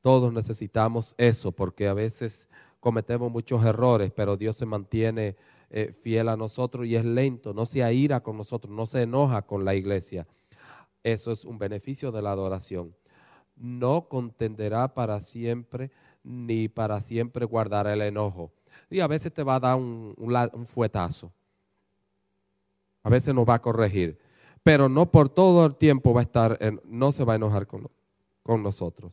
Todos 0.00 0.32
necesitamos 0.32 1.14
eso 1.18 1.52
porque 1.52 1.88
a 1.88 1.94
veces 1.94 2.48
cometemos 2.88 3.30
muchos 3.30 3.62
errores, 3.66 4.10
pero 4.16 4.38
Dios 4.38 4.56
se 4.56 4.64
mantiene 4.64 5.36
eh, 5.68 5.92
fiel 5.92 6.26
a 6.30 6.38
nosotros 6.38 6.86
y 6.86 6.96
es 6.96 7.04
lento, 7.04 7.52
no 7.52 7.66
se 7.66 7.84
aira 7.84 8.20
con 8.20 8.38
nosotros, 8.38 8.72
no 8.72 8.86
se 8.86 9.02
enoja 9.02 9.42
con 9.42 9.62
la 9.62 9.74
iglesia. 9.74 10.26
Eso 11.02 11.30
es 11.30 11.44
un 11.44 11.58
beneficio 11.58 12.10
de 12.10 12.22
la 12.22 12.32
adoración. 12.32 12.96
No 13.56 14.08
contenderá 14.08 14.94
para 14.94 15.20
siempre, 15.20 15.90
ni 16.24 16.68
para 16.68 16.98
siempre 17.00 17.44
guardará 17.44 17.92
el 17.92 18.00
enojo. 18.00 18.52
Y 18.88 19.00
a 19.00 19.06
veces 19.06 19.34
te 19.34 19.42
va 19.42 19.56
a 19.56 19.60
dar 19.60 19.76
un, 19.76 20.14
fuetazo. 20.64 21.30
A 23.02 23.10
veces 23.10 23.34
nos 23.34 23.46
va 23.46 23.56
a 23.56 23.60
corregir. 23.60 24.18
Pero 24.62 24.88
no 24.88 25.10
por 25.10 25.28
todo 25.28 25.66
el 25.66 25.74
tiempo 25.74 26.14
va 26.14 26.20
a 26.20 26.24
estar, 26.24 26.58
no 26.84 27.12
se 27.12 27.22
va 27.22 27.34
a 27.34 27.36
enojar 27.36 27.66
con, 27.66 27.90
con 28.42 28.62
nosotros 28.62 29.12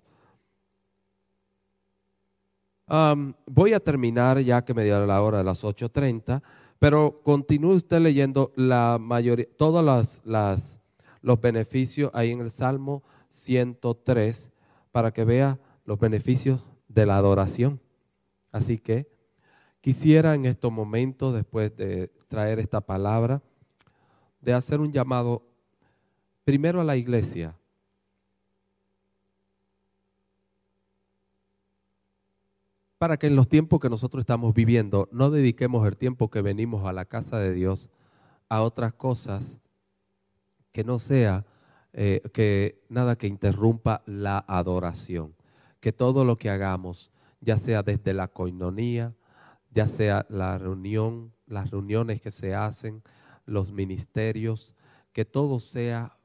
voy 2.88 3.74
a 3.74 3.80
terminar 3.80 4.40
ya 4.40 4.64
que 4.64 4.74
me 4.74 4.84
dio 4.84 5.06
la 5.06 5.22
hora 5.22 5.40
de 5.40 5.44
las 5.44 5.64
8.30, 5.64 6.42
pero 6.80 7.22
continúe 7.24 7.74
usted 7.74 8.00
leyendo 8.00 8.52
la 8.56 8.98
mayoría, 9.00 9.48
todos 9.58 9.84
las, 10.24 10.82
los 11.22 11.42
beneficios 11.42 12.12
ahí 12.14 12.32
en 12.32 12.42
el 12.42 12.52
Salmo 12.52 13.04
103 13.32 14.52
para 14.92 15.12
que 15.12 15.26
vea 15.26 15.60
los 15.86 16.00
beneficios 16.00 16.62
de 16.88 17.06
la 17.06 17.18
adoración. 17.18 17.82
Así 18.52 18.78
que 18.78 19.08
quisiera 19.82 20.36
en 20.36 20.46
estos 20.46 20.72
momentos, 20.72 21.34
después 21.34 21.76
de 21.76 22.12
traer 22.28 22.60
esta 22.60 22.82
palabra, 22.82 23.42
de 24.42 24.54
hacer 24.54 24.80
un 24.80 24.92
llamado 24.92 25.44
primero 26.44 26.80
a 26.80 26.84
la 26.84 26.96
iglesia 26.96 27.56
para 32.98 33.18
que 33.18 33.28
en 33.28 33.36
los 33.36 33.48
tiempos 33.48 33.80
que 33.80 33.90
nosotros 33.90 34.22
estamos 34.22 34.54
viviendo 34.54 35.10
no 35.12 35.30
dediquemos 35.30 35.88
el 35.88 35.98
tiempo 35.98 36.30
que 36.30 36.42
venimos 36.42 36.86
a 36.86 36.94
la 36.94 37.06
casa 37.06 37.40
de 37.40 37.54
Dios 37.54 37.90
a 38.50 38.62
otras 38.62 38.94
cosas 38.94 39.60
que 40.72 40.84
no 40.84 41.00
sea 41.00 41.46
eh, 41.98 42.22
que 42.34 42.84
nada 42.90 43.16
que 43.18 43.26
interrumpa 43.26 44.04
la 44.06 44.44
adoración. 44.50 45.34
Que 45.80 45.94
todo 45.94 46.26
lo 46.26 46.38
que 46.38 46.50
hagamos, 46.50 47.10
ya 47.40 47.56
sea 47.56 47.84
desde 47.84 48.14
la 48.14 48.28
coinonía, 48.28 49.16
ya 49.72 49.88
sea 49.88 50.26
la 50.28 50.58
reunión, 50.58 51.34
las 51.48 51.72
reuniones 51.72 52.20
que 52.20 52.32
se 52.32 52.54
hacen, 52.54 53.02
los 53.46 53.72
ministerios, 53.72 54.76
que 55.14 55.24
todo 55.24 55.62
sea 55.62 56.18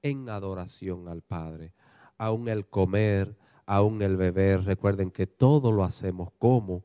en 0.00 0.30
adoración 0.30 1.08
al 1.08 1.20
Padre. 1.20 1.74
Aún 2.16 2.48
el 2.48 2.66
comer, 2.66 3.36
aún 3.68 4.00
el 4.00 4.16
beber, 4.16 4.64
recuerden 4.64 5.10
que 5.10 5.26
todo 5.26 5.72
lo 5.72 5.84
hacemos 5.84 6.30
como 6.38 6.84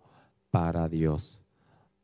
para 0.52 0.90
Dios. 0.90 1.42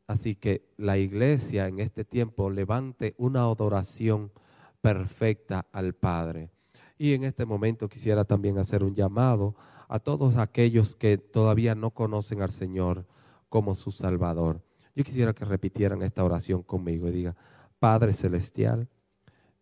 Así 0.06 0.34
que 0.34 0.72
la 0.78 0.96
iglesia 0.96 1.68
en 1.68 1.80
este 1.80 2.02
tiempo 2.06 2.48
levante 2.48 3.14
una 3.18 3.42
adoración 3.42 4.32
perfecta 4.80 5.66
al 5.70 5.92
Padre. 5.92 6.50
Y 6.96 7.12
en 7.12 7.24
este 7.24 7.44
momento 7.44 7.90
quisiera 7.90 8.24
también 8.24 8.56
hacer 8.56 8.82
un 8.82 8.94
llamado 8.94 9.54
a 9.86 9.98
todos 9.98 10.38
aquellos 10.38 10.96
que 10.96 11.18
todavía 11.18 11.74
no 11.74 11.90
conocen 11.90 12.40
al 12.40 12.50
Señor 12.50 13.04
como 13.50 13.74
su 13.74 13.92
Salvador. 13.92 14.62
Yo 14.94 15.04
quisiera 15.04 15.34
que 15.34 15.44
repitieran 15.44 16.00
esta 16.00 16.24
oración 16.24 16.62
conmigo 16.62 17.06
y 17.06 17.12
diga, 17.12 17.36
Padre 17.78 18.14
Celestial, 18.14 18.88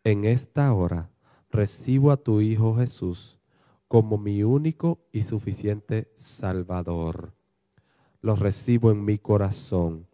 en 0.04 0.24
esta 0.24 0.72
hora 0.72 1.10
recibo 1.50 2.12
a 2.12 2.18
tu 2.18 2.40
Hijo 2.40 2.76
Jesús 2.76 3.37
como 3.88 4.18
mi 4.18 4.42
único 4.42 5.00
y 5.12 5.22
suficiente 5.22 6.12
Salvador. 6.14 7.32
Lo 8.20 8.36
recibo 8.36 8.90
en 8.90 9.04
mi 9.04 9.18
corazón, 9.18 10.06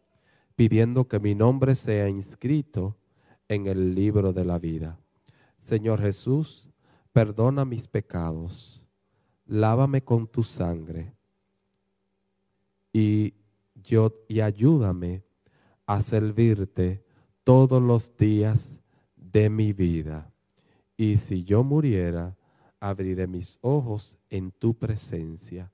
pidiendo 0.54 1.08
que 1.08 1.18
mi 1.18 1.34
nombre 1.34 1.74
sea 1.74 2.08
inscrito 2.08 2.96
en 3.48 3.66
el 3.66 3.94
libro 3.94 4.32
de 4.32 4.44
la 4.44 4.58
vida. 4.58 4.98
Señor 5.56 6.00
Jesús, 6.00 6.70
perdona 7.12 7.64
mis 7.64 7.88
pecados, 7.88 8.84
lávame 9.46 10.02
con 10.02 10.26
tu 10.28 10.42
sangre 10.42 11.12
y, 12.92 13.34
yo, 13.74 14.14
y 14.28 14.40
ayúdame 14.40 15.24
a 15.84 16.00
servirte 16.00 17.04
todos 17.42 17.82
los 17.82 18.16
días 18.16 18.80
de 19.16 19.50
mi 19.50 19.72
vida. 19.72 20.32
Y 20.96 21.16
si 21.16 21.42
yo 21.42 21.64
muriera, 21.64 22.36
abriré 22.88 23.26
mis 23.26 23.58
ojos 23.62 24.18
en 24.28 24.52
tu 24.52 24.74
presencia. 24.74 25.73